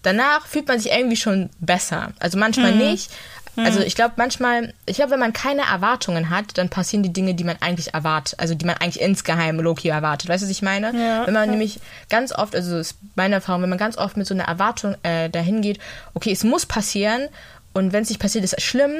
danach 0.00 0.46
fühlt 0.46 0.66
man 0.66 0.80
sich 0.80 0.90
irgendwie 0.90 1.16
schon 1.16 1.50
besser. 1.60 2.12
Also 2.18 2.38
manchmal 2.38 2.74
nicht. 2.74 3.10
Also 3.56 3.80
ich 3.80 3.94
glaube 3.94 4.14
manchmal, 4.16 4.74
ich 4.86 4.96
glaube, 4.96 5.12
wenn 5.12 5.20
man 5.20 5.32
keine 5.32 5.62
Erwartungen 5.62 6.30
hat, 6.30 6.58
dann 6.58 6.68
passieren 6.68 7.02
die 7.02 7.12
Dinge, 7.12 7.34
die 7.34 7.44
man 7.44 7.56
eigentlich 7.60 7.94
erwartet, 7.94 8.38
also 8.38 8.54
die 8.54 8.64
man 8.64 8.76
eigentlich 8.76 9.00
insgeheim 9.00 9.60
Loki 9.60 9.88
erwartet. 9.88 10.28
Weißt 10.28 10.42
du, 10.42 10.46
was 10.46 10.50
ich 10.50 10.62
meine? 10.62 10.86
Ja, 10.88 11.26
wenn 11.26 11.34
man 11.34 11.44
ja. 11.44 11.50
nämlich 11.50 11.80
ganz 12.08 12.32
oft, 12.32 12.54
also 12.54 12.78
ist 12.78 12.96
meine 13.14 13.36
Erfahrung, 13.36 13.62
wenn 13.62 13.68
man 13.68 13.78
ganz 13.78 13.96
oft 13.96 14.16
mit 14.16 14.26
so 14.26 14.34
einer 14.34 14.44
Erwartung 14.44 14.96
äh, 15.02 15.30
dahin 15.30 15.62
geht, 15.62 15.78
okay, 16.14 16.32
es 16.32 16.42
muss 16.42 16.66
passieren 16.66 17.28
und 17.72 17.92
wenn 17.92 18.02
es 18.02 18.08
nicht 18.08 18.20
passiert, 18.20 18.44
ist 18.44 18.54
es 18.54 18.64
schlimm, 18.64 18.92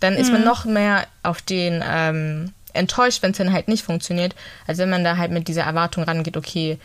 dann 0.00 0.14
ist 0.14 0.32
man 0.32 0.44
noch 0.44 0.64
mehr 0.64 1.06
auf 1.22 1.42
den 1.42 1.82
ähm, 1.84 2.52
enttäuscht, 2.72 3.22
wenn 3.22 3.32
es 3.32 3.38
dann 3.38 3.52
halt 3.52 3.68
nicht 3.68 3.84
funktioniert, 3.84 4.34
als 4.66 4.78
wenn 4.78 4.90
man 4.90 5.02
da 5.02 5.16
halt 5.16 5.32
mit 5.32 5.48
dieser 5.48 5.62
Erwartung 5.62 6.04
rangeht, 6.04 6.36
okay, 6.36 6.78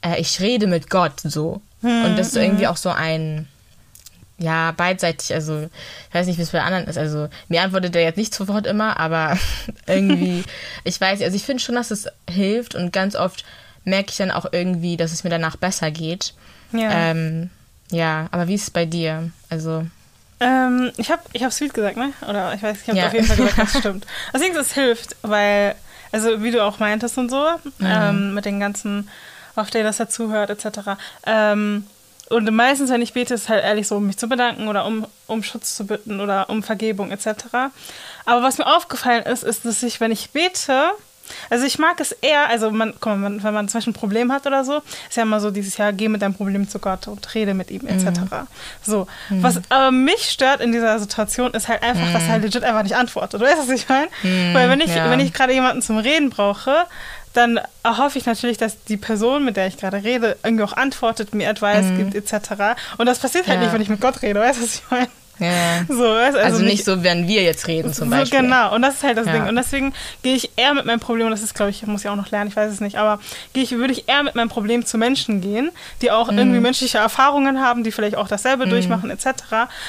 äh, 0.00 0.20
ich 0.20 0.40
rede 0.40 0.66
mit 0.66 0.88
Gott 0.90 1.20
so. 1.22 1.60
Und 1.82 2.16
das 2.16 2.28
ist 2.28 2.36
irgendwie 2.36 2.68
auch 2.68 2.76
so 2.76 2.90
ein, 2.90 3.48
ja, 4.42 4.72
beidseitig, 4.72 5.32
also 5.32 5.68
ich 6.08 6.14
weiß 6.14 6.26
nicht, 6.26 6.38
wie 6.38 6.42
es 6.42 6.50
bei 6.50 6.62
anderen 6.62 6.86
ist. 6.86 6.98
Also 6.98 7.28
mir 7.48 7.62
antwortet 7.62 7.94
er 7.96 8.02
jetzt 8.02 8.16
nicht 8.16 8.34
sofort 8.34 8.66
immer, 8.66 8.98
aber 8.98 9.38
irgendwie, 9.86 10.44
ich 10.84 11.00
weiß, 11.00 11.22
also 11.22 11.36
ich 11.36 11.44
finde 11.44 11.62
schon, 11.62 11.74
dass 11.76 11.90
es 11.90 12.08
hilft 12.28 12.74
und 12.74 12.92
ganz 12.92 13.14
oft 13.16 13.44
merke 13.84 14.10
ich 14.10 14.16
dann 14.16 14.30
auch 14.30 14.46
irgendwie, 14.52 14.96
dass 14.96 15.12
es 15.12 15.24
mir 15.24 15.30
danach 15.30 15.56
besser 15.56 15.90
geht. 15.90 16.34
Ja. 16.72 16.90
Ähm, 17.10 17.50
ja, 17.90 18.28
aber 18.30 18.48
wie 18.48 18.54
ist 18.54 18.62
es 18.64 18.70
bei 18.70 18.84
dir? 18.86 19.30
Also, 19.50 19.84
Ähm, 20.40 20.90
ich 20.96 21.10
habe 21.10 21.22
ich 21.32 21.44
hab 21.44 21.52
Sweet 21.52 21.74
gesagt, 21.74 21.96
ne? 21.96 22.12
Oder 22.28 22.54
ich 22.54 22.62
weiß, 22.62 22.78
ich 22.82 22.88
habe 22.88 22.98
Ja. 22.98 23.06
auf 23.08 23.12
jeden 23.12 23.26
Fall 23.26 23.36
gesagt, 23.36 23.58
das 23.58 23.78
stimmt. 23.78 24.06
Deswegen, 24.32 24.56
es 24.56 24.72
hilft, 24.72 25.16
weil, 25.22 25.74
also 26.10 26.42
wie 26.42 26.50
du 26.50 26.62
auch 26.64 26.78
meintest 26.78 27.18
und 27.18 27.28
so, 27.30 27.44
ähm, 27.80 28.34
mit 28.34 28.44
den 28.44 28.58
ganzen, 28.60 29.08
auf 29.56 29.70
der 29.70 29.82
das 29.84 29.98
dazuhört, 29.98 30.50
etc. 30.50 30.96
Ähm, 31.26 31.86
und 32.32 32.50
meistens, 32.50 32.90
wenn 32.90 33.02
ich 33.02 33.12
bete, 33.12 33.34
ist 33.34 33.42
es 33.42 33.48
halt 33.48 33.62
ehrlich 33.62 33.86
so, 33.86 33.96
um 33.96 34.06
mich 34.06 34.16
zu 34.16 34.28
bedanken 34.28 34.68
oder 34.68 34.86
um, 34.86 35.06
um 35.26 35.42
Schutz 35.42 35.76
zu 35.76 35.86
bitten 35.86 36.20
oder 36.20 36.48
um 36.50 36.62
Vergebung 36.62 37.10
etc. 37.10 37.26
Aber 38.24 38.42
was 38.42 38.58
mir 38.58 38.66
aufgefallen 38.66 39.24
ist, 39.24 39.42
ist, 39.42 39.64
dass 39.64 39.82
ich, 39.82 40.00
wenn 40.00 40.10
ich 40.10 40.30
bete, 40.30 40.92
also 41.50 41.64
ich 41.64 41.78
mag 41.78 42.00
es 42.00 42.12
eher, 42.12 42.48
also 42.48 42.70
man, 42.70 42.94
guck 43.00 43.16
mal, 43.16 43.42
wenn 43.42 43.54
man 43.54 43.68
zum 43.68 43.78
Beispiel 43.78 43.92
ein 43.92 43.96
Problem 43.96 44.32
hat 44.32 44.46
oder 44.46 44.64
so, 44.64 44.82
ist 45.08 45.16
ja 45.16 45.22
immer 45.22 45.40
so 45.40 45.50
dieses 45.50 45.76
Jahr, 45.76 45.92
geh 45.92 46.08
mit 46.08 46.22
deinem 46.22 46.34
Problem 46.34 46.68
zu 46.68 46.78
Gott 46.78 47.08
und 47.08 47.34
rede 47.34 47.54
mit 47.54 47.70
ihm 47.70 47.86
etc. 47.86 48.20
So, 48.82 49.06
was 49.30 49.60
aber 49.68 49.90
mich 49.90 50.30
stört 50.30 50.60
in 50.60 50.72
dieser 50.72 50.98
Situation, 50.98 51.52
ist 51.52 51.68
halt 51.68 51.82
einfach, 51.82 52.12
dass 52.12 52.24
er 52.24 52.28
halt 52.30 52.42
legit 52.42 52.64
einfach 52.64 52.82
nicht 52.82 52.96
antwortet. 52.96 53.40
Du 53.40 53.44
weißt, 53.44 53.58
was 53.58 53.68
ich 53.68 53.88
meine? 53.88 54.08
Weil 54.54 54.68
wenn 54.68 54.80
ich, 54.80 54.94
ja. 54.94 55.10
wenn 55.10 55.20
ich 55.20 55.32
gerade 55.32 55.52
jemanden 55.52 55.82
zum 55.82 55.98
Reden 55.98 56.30
brauche, 56.30 56.86
dann 57.32 57.60
erhoffe 57.82 58.18
ich 58.18 58.26
natürlich, 58.26 58.58
dass 58.58 58.82
die 58.84 58.96
Person, 58.96 59.44
mit 59.44 59.56
der 59.56 59.66
ich 59.66 59.76
gerade 59.78 60.02
rede, 60.02 60.36
irgendwie 60.42 60.64
auch 60.64 60.74
antwortet, 60.74 61.34
mir 61.34 61.48
Advice 61.48 61.86
gibt 61.96 62.14
etc. 62.14 62.52
Und 62.98 63.06
das 63.06 63.18
passiert 63.20 63.46
halt 63.46 63.58
Ja. 63.58 63.64
nicht, 63.64 63.72
wenn 63.74 63.80
ich 63.82 63.88
mit 63.88 64.00
Gott 64.00 64.22
rede. 64.22 64.40
Weißt 64.40 64.58
du, 64.58 64.62
was 64.64 64.74
ich 64.74 64.82
meine? 64.90 65.08
Ja. 65.38 65.84
So, 65.88 65.94
du, 66.04 66.40
Also, 66.42 66.62
nicht 66.62 66.84
so, 66.84 67.02
wenn 67.02 67.26
wir 67.26 67.42
jetzt 67.42 67.66
reden 67.66 67.92
zum 67.92 68.10
so, 68.10 68.16
Beispiel. 68.16 68.40
genau, 68.42 68.74
und 68.74 68.82
das 68.82 68.94
ist 68.96 69.02
halt 69.02 69.16
das 69.18 69.26
Ja. 69.26 69.32
Ding. 69.32 69.48
Und 69.48 69.56
deswegen 69.56 69.92
gehe 70.22 70.34
ich 70.36 70.50
eher 70.56 70.74
mit 70.74 70.84
meinem 70.84 71.00
Problem, 71.00 71.26
und 71.26 71.32
das 71.32 71.42
ist, 71.42 71.54
glaube 71.54 71.70
ich, 71.70 71.84
muss 71.86 72.02
ich 72.04 72.08
auch 72.10 72.16
noch 72.16 72.30
lernen, 72.30 72.48
ich 72.48 72.56
weiß 72.56 72.72
es 72.72 72.80
nicht, 72.80 72.96
aber 72.96 73.18
gehe 73.52 73.62
ich, 73.62 73.72
würde 73.72 73.92
ich 73.92 74.08
eher 74.08 74.22
mit 74.22 74.34
meinem 74.34 74.48
Problem 74.50 74.84
zu 74.86 74.98
Menschen 74.98 75.40
gehen, 75.40 75.70
die 76.00 76.10
auch 76.10 76.30
Mhm. 76.30 76.38
irgendwie 76.38 76.60
menschliche 76.60 76.98
Erfahrungen 76.98 77.60
haben, 77.60 77.82
die 77.82 77.92
vielleicht 77.92 78.16
auch 78.16 78.28
dasselbe 78.28 78.66
durchmachen, 78.66 79.10
etc., 79.10 79.26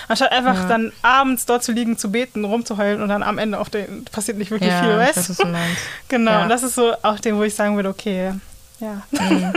anstatt 0.07 0.31
einfach 0.31 0.55
Ja. 0.63 0.67
dann 0.67 0.91
abends 1.01 1.45
dort 1.45 1.63
zu 1.63 1.71
liegen, 1.71 1.97
zu 1.97 2.11
beten, 2.11 2.45
rumzuheulen 2.45 3.01
und 3.01 3.09
dann 3.09 3.21
am 3.23 3.37
Ende 3.37 3.59
auf 3.59 3.69
den 3.69 4.05
passiert 4.05 4.37
nicht 4.37 4.49
wirklich 4.51 4.73
viel, 4.73 4.97
weißt 4.97 5.29
du? 5.29 5.33
du 5.33 5.47
meinst. 5.49 5.81
Genau, 6.09 6.43
und 6.43 6.49
das 6.49 6.63
ist 6.63 6.75
so 6.75 6.93
auch 7.01 7.19
dem, 7.19 7.37
wo 7.37 7.43
ich 7.43 7.53
sagen 7.55 7.75
würde, 7.75 7.89
okay, 7.89 8.33
ja. 8.83 9.01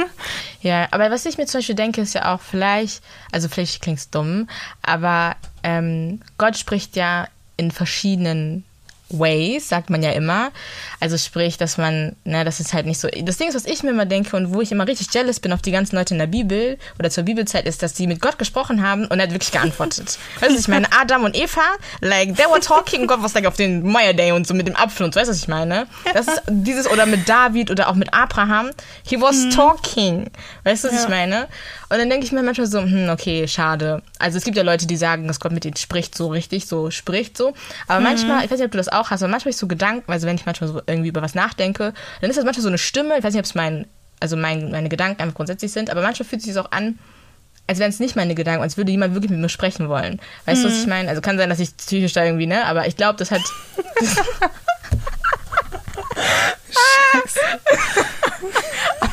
Ja, 0.63 0.89
aber 0.91 1.13
was 1.13 1.27
ich 1.27 1.39
mir 1.39 1.47
zum 1.47 1.59
Beispiel 1.59 1.77
denke, 1.77 2.01
ist 2.01 2.15
ja 2.15 2.35
auch 2.35 2.41
vielleicht, 2.41 3.05
also 3.31 3.49
vielleicht 3.49 3.83
klingt 3.83 4.01
es 4.01 4.11
dumm, 4.11 4.49
aber 4.83 5.37
ähm, 5.63 6.21
Gott 6.39 6.57
spricht 6.57 6.97
ja 6.97 7.29
in 7.57 7.71
verschiedenen 7.71 8.65
Ways, 9.11 9.69
sagt 9.69 9.89
man 9.91 10.03
ja 10.03 10.11
immer. 10.11 10.51
Also 11.01 11.17
sprich, 11.17 11.59
dass 11.59 11.79
man, 11.79 12.17
ne, 12.25 12.45
das 12.45 12.59
ist 12.61 12.73
halt 12.73 12.87
nicht 12.87 12.99
so. 12.99 13.09
Das 13.23 13.37
Ding 13.37 13.49
ist, 13.49 13.55
was 13.55 13.65
ich 13.67 13.83
mir 13.83 13.91
immer 13.91 14.05
denke 14.07 14.37
und 14.37 14.53
wo 14.53 14.61
ich 14.61 14.73
immer 14.73 14.87
richtig 14.87 15.09
jealous 15.13 15.39
bin 15.41 15.53
auf 15.53 15.63
die 15.63 15.71
ganzen 15.71 15.97
Leute 15.97 16.15
in 16.15 16.19
der 16.19 16.27
Bibel 16.27 16.79
oder 16.99 17.11
zur 17.11 17.25
Bibelzeit, 17.25 17.67
ist, 17.67 17.83
dass 17.83 17.93
die 17.95 18.07
mit 18.07 18.21
Gott 18.21 18.39
gesprochen 18.39 18.83
haben 18.83 19.07
und 19.07 19.19
er 19.19 19.25
hat 19.25 19.33
wirklich 19.33 19.53
geantwortet. 19.53 20.19
weißt 20.41 20.55
du, 20.55 20.59
ich 20.59 20.69
meine, 20.69 20.89
Adam 20.93 21.25
und 21.25 21.37
Eva, 21.37 21.61
like, 22.01 22.35
they 22.37 22.47
were 22.47 22.61
talking, 22.61 23.03
und 23.03 23.07
Gott 23.07 23.23
was 23.23 23.35
like 23.35 23.47
auf 23.47 23.55
den 23.57 23.83
Maya 23.87 24.13
Day 24.13 24.33
und 24.33 24.47
so 24.47 24.55
mit 24.55 24.67
dem 24.67 24.77
Apfel 24.77 25.05
und 25.05 25.15
so, 25.15 25.21
weißt 25.21 25.29
du, 25.29 25.33
was 25.33 25.39
ich 25.39 25.49
meine? 25.49 25.87
Das 26.13 26.27
ist 26.27 26.43
dieses, 26.49 26.89
oder 26.91 27.07
mit 27.07 27.29
David 27.29 27.71
oder 27.71 27.89
auch 27.89 27.95
mit 27.95 28.13
Abraham, 28.13 28.71
he 29.07 29.21
was 29.21 29.49
talking. 29.55 30.31
Weißt 30.65 30.85
du, 30.85 30.89
was 30.89 30.95
Ja. 30.97 31.03
ich 31.05 31.09
meine? 31.09 31.49
Und 31.89 31.99
dann 31.99 32.11
denke 32.11 32.27
ich 32.27 32.33
mir 32.33 32.43
manchmal 32.43 32.67
so, 32.67 32.81
hm, 32.81 33.09
okay, 33.11 33.47
schade. 33.47 34.03
Also 34.19 34.39
es 34.39 34.45
gibt 34.45 34.57
ja 34.57 34.63
Leute, 34.63 34.87
die 34.87 34.97
sagen, 34.97 35.29
dass 35.29 35.39
Gott 35.39 35.53
mit 35.53 35.65
ihnen 35.65 35.77
spricht, 35.77 36.17
so 36.17 36.29
richtig, 36.29 36.67
so 36.67 36.91
spricht 36.91 37.37
so. 37.37 37.55
Aber 37.87 38.01
manchmal, 38.01 38.45
ich 38.45 38.51
weiß 38.51 38.59
nicht, 38.59 38.67
ob 38.67 38.73
du 38.73 38.79
das 38.79 38.89
auch 38.89 39.11
hast, 39.11 39.23
aber 39.23 39.31
manchmal 39.31 39.47
habe 39.47 39.51
ich 39.51 39.57
so 39.57 39.69
Gedanken, 39.69 40.11
also 40.11 40.27
wenn 40.27 40.37
ich 40.37 40.47
manchmal 40.47 40.69
so 40.69 40.81
irgendwie 40.87 41.09
über 41.09 41.23
was 41.23 41.35
nachdenke, 41.35 41.93
dann 42.21 42.31
ist 42.31 42.37
das 42.37 42.45
manchmal 42.45 42.63
so 42.63 42.69
eine 42.69 42.79
Stimme, 42.79 43.19
ich 43.19 43.25
weiß 43.25 43.35
nicht, 43.35 43.41
ob 43.41 43.47
es 43.47 43.55
mein, 43.55 43.87
also 44.21 44.37
mein, 44.37 44.71
meine 44.71 44.89
Gedanken 44.89 45.23
einfach 45.23 45.37
grundsätzlich 45.37 45.73
sind, 45.73 45.91
aber 45.91 46.03
manchmal 46.03 46.29
fühlt 46.29 46.43
sich 46.43 46.55
das 46.55 46.65
auch 46.65 46.73
an, 46.73 46.99
als 47.69 47.79
wären 47.79 47.91
es 47.91 48.01
nicht 48.01 48.17
meine 48.17 48.35
Gedanken, 48.35 48.63
als 48.63 48.77
würde 48.77 48.91
jemand 48.91 49.15
wirklich 49.15 49.31
mit 49.31 49.41
mir 49.41 49.49
sprechen 49.49 49.89
wollen. 49.89 50.21
Weißt 50.45 50.63
du, 50.63 50.69
was 50.69 50.81
ich 50.81 50.87
meine? 50.87 51.09
Also 51.09 51.21
kann 51.21 51.37
sein, 51.37 51.49
dass 51.49 51.59
ich 51.59 51.77
psychisch 51.77 52.13
da 52.13 52.25
irgendwie, 52.25 52.47
ne? 52.47 52.65
Aber 52.65 52.87
ich 52.87 52.97
glaube, 52.97 53.19
das 53.19 53.33
hat. 53.33 53.41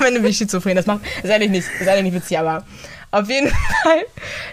Am 0.04 0.08
Ende 0.10 0.20
bin 0.22 0.30
ich 0.32 0.38
schizophren. 0.38 0.76
Das 0.76 0.86
macht, 0.86 1.02
ist 1.24 1.32
eigentlich 1.32 1.50
nicht, 1.52 1.68
ist 1.80 1.88
eigentlich 1.88 2.04
nicht 2.14 2.16
witzig, 2.16 2.38
aber 2.40 2.66
Auf 3.12 3.30
jeden 3.30 3.48
Fall. 3.84 4.04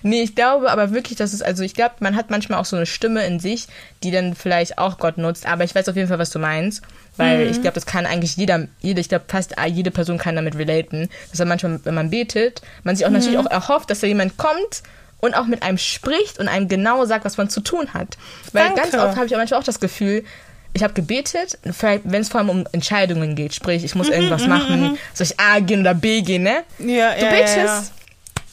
Nee, 0.02 0.22
ich 0.22 0.34
glaube 0.34 0.70
aber 0.70 0.92
wirklich, 0.92 1.16
dass 1.16 1.32
es, 1.32 1.40
also 1.42 1.62
ich 1.62 1.74
glaube, 1.74 1.94
man 2.00 2.14
hat 2.14 2.30
manchmal 2.30 2.58
auch 2.60 2.64
so 2.66 2.76
eine 2.76 2.84
Stimme 2.86 3.24
in 3.24 3.40
sich, 3.40 3.68
die 4.02 4.10
dann 4.10 4.34
vielleicht 4.34 4.76
auch 4.78 4.98
Gott 4.98 5.16
nutzt. 5.18 5.46
Aber 5.46 5.64
ich 5.64 5.74
weiß 5.74 5.88
auf 5.88 5.96
jeden 5.96 6.08
Fall, 6.08 6.18
was 6.18 6.30
du 6.30 6.38
meinst. 6.38 6.82
Weil 7.16 7.44
Mhm. 7.46 7.50
ich 7.50 7.60
glaube, 7.62 7.74
das 7.74 7.86
kann 7.86 8.06
eigentlich 8.06 8.36
jeder, 8.36 8.68
jede, 8.80 9.00
ich 9.00 9.08
glaube, 9.08 9.24
fast 9.28 9.54
jede 9.66 9.90
Person 9.90 10.18
kann 10.18 10.36
damit 10.36 10.56
relaten. 10.56 11.08
Dass 11.30 11.40
er 11.40 11.46
manchmal, 11.46 11.80
wenn 11.84 11.94
man 11.94 12.10
betet, 12.10 12.60
man 12.84 12.96
sich 12.96 13.06
auch 13.06 13.10
natürlich 13.10 13.38
Mhm. 13.38 13.46
auch 13.46 13.50
erhofft, 13.50 13.90
dass 13.90 14.00
da 14.00 14.06
jemand 14.06 14.36
kommt 14.36 14.82
und 15.20 15.34
auch 15.34 15.46
mit 15.46 15.62
einem 15.62 15.76
spricht 15.78 16.38
und 16.38 16.48
einem 16.48 16.68
genau 16.68 17.04
sagt, 17.06 17.24
was 17.24 17.36
man 17.38 17.48
zu 17.50 17.60
tun 17.60 17.92
hat. 17.94 18.16
Weil 18.52 18.66
Danke. 18.68 18.80
ganz 18.82 18.94
oft 18.94 19.16
habe 19.16 19.26
ich 19.26 19.34
auch 19.34 19.38
manchmal 19.38 19.60
auch 19.60 19.64
das 19.64 19.80
Gefühl, 19.80 20.24
ich 20.72 20.82
habe 20.82 20.92
gebetet, 20.94 21.58
wenn 21.62 22.20
es 22.22 22.28
vor 22.28 22.40
allem 22.40 22.50
um 22.50 22.66
Entscheidungen 22.72 23.34
geht, 23.34 23.54
sprich, 23.54 23.84
ich 23.84 23.94
muss 23.94 24.06
Mhm, 24.08 24.12
irgendwas 24.14 24.46
machen, 24.46 24.98
soll 25.14 25.26
ich 25.26 25.38
A 25.40 25.58
gehen 25.60 25.80
oder 25.80 25.94
B 25.94 26.22
gehen, 26.22 26.42
ne? 26.44 26.62
Ja, 26.78 27.14
Du 27.14 27.24
ja, 27.24 27.30
betest, 27.30 27.56
ja, 27.56 27.64
ja. 27.64 27.84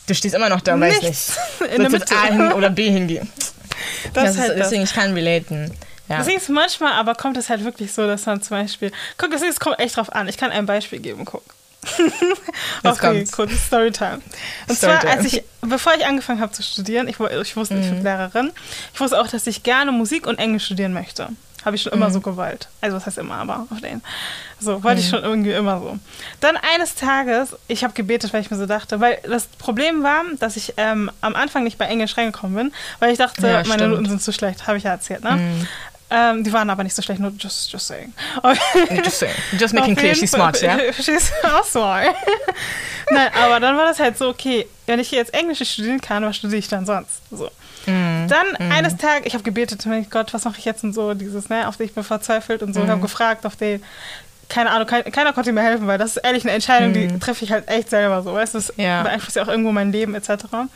du 0.08 0.16
stehst 0.16 0.36
immer 0.36 0.50
noch 0.50 0.62
da 0.62 0.74
und 0.76 0.82
weißt 0.82 1.02
nicht, 1.04 1.10
Nichts. 1.10 1.38
In 1.76 1.82
der 1.82 1.90
sollst 1.92 2.10
jetzt. 2.10 2.14
A 2.14 2.26
hin 2.28 2.52
oder 2.54 2.70
B 2.70 2.90
hingehen. 2.90 3.30
Das, 4.14 4.24
Das 4.24 4.34
ist 4.36 4.40
halt 4.40 4.50
ist, 4.52 4.58
das. 4.60 4.68
deswegen, 4.70 4.84
ich 4.84 4.94
kann 4.94 5.14
relaten. 5.14 5.72
Ja. 6.10 6.18
Deswegen 6.20 6.38
ist 6.38 6.50
manchmal, 6.50 6.94
aber 6.94 7.14
kommt 7.14 7.38
es 7.38 7.50
halt 7.50 7.64
wirklich 7.64 7.92
so, 7.94 8.08
dass 8.08 8.26
man 8.26 8.42
zum 8.42 8.58
Beispiel. 8.58 8.92
Guck, 9.18 9.30
deswegen, 9.32 9.52
es 9.52 9.60
kommt 9.60 9.80
echt 9.80 9.98
drauf 9.98 10.12
an. 10.14 10.28
Ich 10.28 10.38
kann 10.38 10.50
ein 10.52 10.66
Beispiel 10.66 11.00
geben, 11.00 11.26
guck. 11.26 11.44
Okay, 12.84 13.26
kurz 13.32 13.52
Storytime. 13.68 14.22
Und 14.68 14.80
zwar, 14.80 14.98
Storytime. 15.00 15.12
als 15.24 15.26
ich, 15.34 15.44
bevor 15.62 15.94
ich 15.96 16.06
angefangen 16.06 16.40
habe 16.42 16.52
zu 16.54 16.64
studieren, 16.64 17.08
ich, 17.08 17.18
ich 17.20 17.56
wusste, 17.56 17.76
ich 17.76 17.86
Mhm. 17.86 17.96
bin 17.96 18.04
Lehrerin, 18.04 18.52
ich 18.94 19.00
wusste 19.00 19.20
auch, 19.20 19.28
dass 19.28 19.46
ich 19.48 19.64
gerne 19.64 19.92
Musik 19.92 20.26
und 20.28 20.40
Englisch 20.40 20.66
studieren 20.66 20.94
möchte. 20.94 21.30
Habe 21.68 21.76
ich 21.76 21.82
schon 21.82 21.92
Mhm. 21.92 21.98
immer 22.02 22.12
so 22.12 22.22
gewollt. 22.22 22.70
Also, 22.80 22.96
was 22.96 23.06
heißt 23.06 23.18
immer, 23.18 23.36
aber 23.36 23.68
auf 23.70 23.82
den. 23.82 24.02
So, 24.58 24.84
wollte 24.86 25.00
Mhm. 25.02 25.04
ich 25.04 25.10
schon 25.10 25.22
irgendwie 25.22 25.52
immer 25.52 25.80
so. 25.82 26.00
Dann 26.40 26.56
eines 26.56 26.96
Tages, 26.96 27.58
ich 27.68 27.84
habe 27.84 27.94
gebetet, 27.94 28.32
weil 28.32 28.40
ich 28.42 28.50
mir 28.50 28.56
so 28.56 28.66
dachte, 28.66 29.02
weil 29.02 29.18
das 29.28 29.48
Problem 29.48 30.02
war, 30.02 30.24
dass 30.40 30.56
ich 30.56 30.76
ähm, 30.78 31.12
am 31.20 31.36
Anfang 31.36 31.66
nicht 31.66 31.78
bei 31.78 31.86
Englisch 31.86 32.16
reingekommen 32.18 32.56
bin, 32.56 32.74
weil 33.00 33.12
ich 33.12 33.18
dachte, 33.18 33.46
Ja, 33.46 33.64
meine. 33.68 33.84
Mhm. 33.88 33.92
Noten 33.96 34.06
sind 34.10 34.22
zu 34.24 34.32
schlecht, 34.32 34.66
habe 34.66 34.78
ich 34.78 34.86
ja 34.86 34.92
erzählt, 34.92 35.26
ne? 35.26 35.66
Ähm, 36.10 36.46
die 36.46 36.54
waren 36.54 36.70
aber 36.70 36.86
nicht 36.86 36.96
so 36.96 37.02
schlecht, 37.02 37.20
nur 37.20 37.34
just, 37.38 37.70
just 37.70 37.86
saying. 37.88 38.14
Just, 39.04 39.20
saying. 39.20 39.36
Just 39.60 39.74
making 39.74 39.94
clear, 39.98 40.16
she's 40.16 40.32
smart, 40.32 40.62
ja? 40.62 40.78
She's 40.94 41.34
auch 41.44 41.66
smart. 41.66 42.16
Nein, 43.12 43.30
aber 43.36 43.60
dann 43.60 43.76
war 43.76 43.88
das 43.88 44.00
halt 44.00 44.18
so, 44.18 44.30
okay, 44.30 44.66
wenn 44.86 45.00
ich 45.02 45.12
jetzt 45.12 45.34
Englisch 45.34 45.60
studieren 45.70 46.00
kann, 46.00 46.24
was 46.24 46.38
studiere 46.38 46.60
ich 46.60 46.70
dann 46.70 46.86
sonst? 46.86 47.20
So. 47.30 47.52
Mhm. 47.88 48.28
Dann 48.28 48.72
eines 48.72 48.98
Tages, 48.98 49.26
ich 49.28 49.34
habe 49.34 49.44
gebetet, 49.44 49.86
mein 49.86 50.10
Gott, 50.10 50.34
was 50.34 50.44
mache 50.46 50.60
ich 50.60 50.66
jetzt 50.66 50.84
und 50.84 50.94
so, 50.94 51.14
dieses, 51.14 51.50
ne, 51.50 51.68
auf 51.68 51.78
den 51.78 51.86
ich 51.88 51.94
bin 51.94 52.04
verzweifelt 52.04 52.62
und 52.62 52.74
so, 52.74 52.82
Mhm. 52.82 52.86
ich 52.86 52.92
habe 52.92 53.02
gefragt, 53.02 53.46
auf 53.46 53.56
den, 53.56 53.82
keine 54.50 54.70
Ahnung, 54.72 54.88
kein, 54.88 55.04
keiner 55.12 55.34
konnte 55.34 55.52
mir 55.52 55.62
helfen, 55.64 55.88
weil 55.88 55.98
das 55.98 56.18
ist 56.18 56.24
ehrlich 56.24 56.44
eine 56.44 56.52
Entscheidung, 56.54 56.94
die 56.94 57.08
Mhm. 57.08 57.20
treffe 57.20 57.44
ich 57.46 57.52
halt 57.52 57.68
echt 57.70 57.90
selber 57.90 58.22
so, 58.24 58.34
weißt 58.34 58.54
du, 58.54 58.58
das 58.60 58.74
Ja. 58.78 59.04
beeinflusst 59.04 59.36
ja 59.38 59.44
auch 59.44 59.48
irgendwo 59.48 59.72
mein 59.72 59.92
Leben 59.92 60.16
etc. 60.16 60.68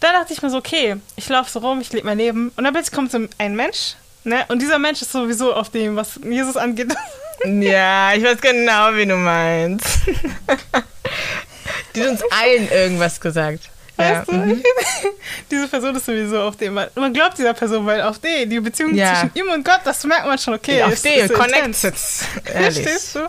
Dann 0.00 0.12
dachte 0.12 0.32
ich 0.32 0.42
mir 0.42 0.50
so, 0.50 0.58
okay, 0.58 0.96
ich 1.16 1.28
laufe 1.28 1.50
so 1.50 1.58
rum, 1.60 1.80
ich 1.80 1.92
lebe 1.92 2.06
mein 2.06 2.18
Leben 2.18 2.52
und 2.56 2.64
dann 2.64 2.72
plötzlich 2.72 2.94
kommt 2.94 3.10
so 3.10 3.18
ein 3.38 3.56
Mensch, 3.56 3.94
ne, 4.24 4.44
und 4.48 4.60
dieser 4.62 4.78
Mensch 4.78 5.02
ist 5.02 5.12
sowieso 5.12 5.52
auf 5.54 5.70
dem, 5.70 5.96
was 5.96 6.18
Jesus 6.22 6.56
angeht, 6.56 6.94
Ja, 7.44 8.12
ich 8.14 8.24
weiß 8.24 8.40
genau, 8.40 8.94
wie 8.94 9.04
du 9.06 9.14
meinst. 9.16 9.86
Die 11.94 12.02
hat 12.02 12.08
uns 12.08 12.22
allen 12.30 12.68
irgendwas 12.70 13.20
gesagt. 13.20 13.70
Ja. 13.98 14.18
Weißt 14.20 14.28
du? 14.28 14.32
mhm. 14.34 14.62
Diese 15.50 15.68
Person 15.68 15.94
ist 15.96 16.06
sowieso 16.06 16.40
auf 16.42 16.56
dem. 16.56 16.74
Man, 16.74 16.88
man 16.94 17.12
glaubt 17.12 17.38
dieser 17.38 17.54
Person, 17.54 17.86
weil 17.86 18.02
auf 18.02 18.18
den, 18.18 18.48
die 18.50 18.60
Beziehung 18.60 18.94
Ja. 18.94 19.14
zwischen 19.14 19.30
ihm 19.34 19.52
und 19.52 19.64
Gott, 19.64 19.80
das 19.84 20.04
merkt 20.04 20.26
man 20.26 20.38
schon, 20.38 20.54
okay. 20.54 20.82
auf 20.82 20.92
ist- 20.92 21.04
den, 21.04 21.28
so 21.28 21.34
connected. 21.34 21.94
Verstehst 22.44 23.14
du? 23.16 23.20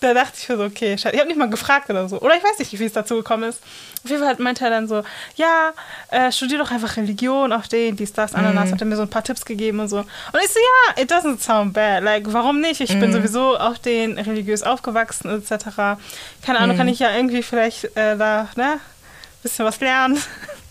Da 0.00 0.12
dachte 0.12 0.32
ich 0.38 0.48
mir 0.50 0.56
so, 0.58 0.64
okay. 0.64 0.94
Ich 0.94 1.06
habe 1.06 1.26
nicht 1.26 1.36
mal 1.38 1.48
gefragt 1.48 1.88
oder 1.88 2.06
so. 2.08 2.20
Oder 2.20 2.36
ich 2.36 2.42
weiß 2.44 2.58
nicht, 2.58 2.78
wie 2.78 2.84
es 2.84 2.92
dazu 2.92 3.14
gekommen 3.16 3.44
ist. 3.48 3.60
Auf 4.04 4.10
jeden 4.10 4.20
Fall 4.20 4.32
hat- 4.32 4.38
meinte 4.40 4.62
er 4.64 4.70
dann 4.70 4.86
so, 4.86 5.02
ja, 5.36 5.72
äh, 6.10 6.30
studier 6.30 6.58
doch 6.58 6.70
einfach 6.70 6.96
Religion 6.98 7.52
auf 7.52 7.68
den, 7.68 7.96
dies, 7.96 8.12
das, 8.12 8.34
Ananas. 8.34 8.70
Hat 8.70 8.80
er 8.82 8.86
mir 8.86 8.96
so 8.96 9.02
ein 9.02 9.08
paar 9.08 9.24
Tipps 9.24 9.46
gegeben 9.46 9.80
und 9.80 9.88
so. 9.88 9.98
Und 10.00 10.06
ich 10.44 10.50
so, 10.50 10.58
ja, 10.58 11.02
it 11.02 11.10
doesn't 11.10 11.40
sound 11.40 11.72
bad. 11.72 12.02
Like, 12.02 12.24
warum 12.26 12.60
nicht? 12.60 12.80
Ich 12.82 12.98
bin 12.98 13.12
sowieso 13.14 13.56
auf 13.56 13.78
den 13.78 14.18
religiös 14.18 14.62
aufgewachsen 14.62 15.30
etc. 15.40 15.64
Keine 16.44 16.58
Ahnung, 16.58 16.76
kann 16.76 16.88
ich 16.88 16.98
ja 16.98 17.14
irgendwie 17.16 17.42
vielleicht 17.42 17.84
äh, 17.96 18.16
da, 18.18 18.48
ne, 18.56 18.80
bisschen 19.44 19.64
was 19.64 19.78
lernen. 19.80 20.20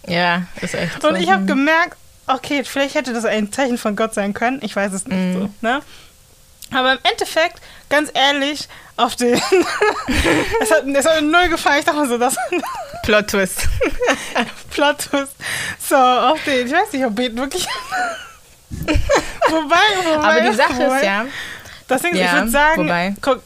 Ja, 0.07 0.43
ist 0.61 0.73
echt 0.75 1.01
so. 1.01 1.07
Und 1.07 1.15
ich 1.15 1.31
habe 1.31 1.45
gemerkt, 1.45 1.95
okay, 2.27 2.63
vielleicht 2.65 2.95
hätte 2.95 3.13
das 3.13 3.23
ein 3.23 3.53
Zeichen 3.53 3.77
von 3.77 3.95
Gott 3.95 4.13
sein 4.13 4.33
können. 4.33 4.59
Ich 4.61 4.75
weiß 4.75 4.91
es 4.91 5.07
nicht 5.07 5.33
so. 5.33 5.49
Ne? 5.61 5.81
Aber 6.71 6.93
im 6.93 6.99
Endeffekt, 7.03 7.61
ganz 7.89 8.09
ehrlich, 8.13 8.67
auf 8.97 9.15
den. 9.15 9.33
es, 10.61 10.71
hat, 10.71 10.85
es 10.87 11.05
hat 11.05 11.21
mir 11.21 11.31
null 11.31 11.49
gefallen. 11.49 11.79
Ich 11.79 11.85
dachte 11.85 11.99
mir 11.99 12.07
so, 12.07 12.17
das 12.17 12.35
Plot 13.03 13.27
Twist. 13.29 13.61
Plot 14.71 14.97
Twist. 14.99 15.35
So, 15.79 15.95
auf 15.95 16.43
den. 16.43 16.67
Ich 16.67 16.73
weiß 16.73 16.91
nicht, 16.91 17.05
ob 17.05 17.15
Beten 17.15 17.37
wirklich. 17.37 17.65
wobei, 19.49 19.75
wobei. 20.03 20.27
Aber 20.27 20.41
die 20.41 20.55
Sache 20.55 20.77
wobei, 20.77 20.97
ist 20.97 21.05
ja, 21.05 21.25
Das 21.87 22.01
Ding 22.01 22.11
ist, 22.13 22.19
ich 22.19 22.25
Ja, 22.25 22.33
würde 22.39 22.49
sagen, 22.49 22.83
wobei. 22.83 23.13
guck, 23.21 23.41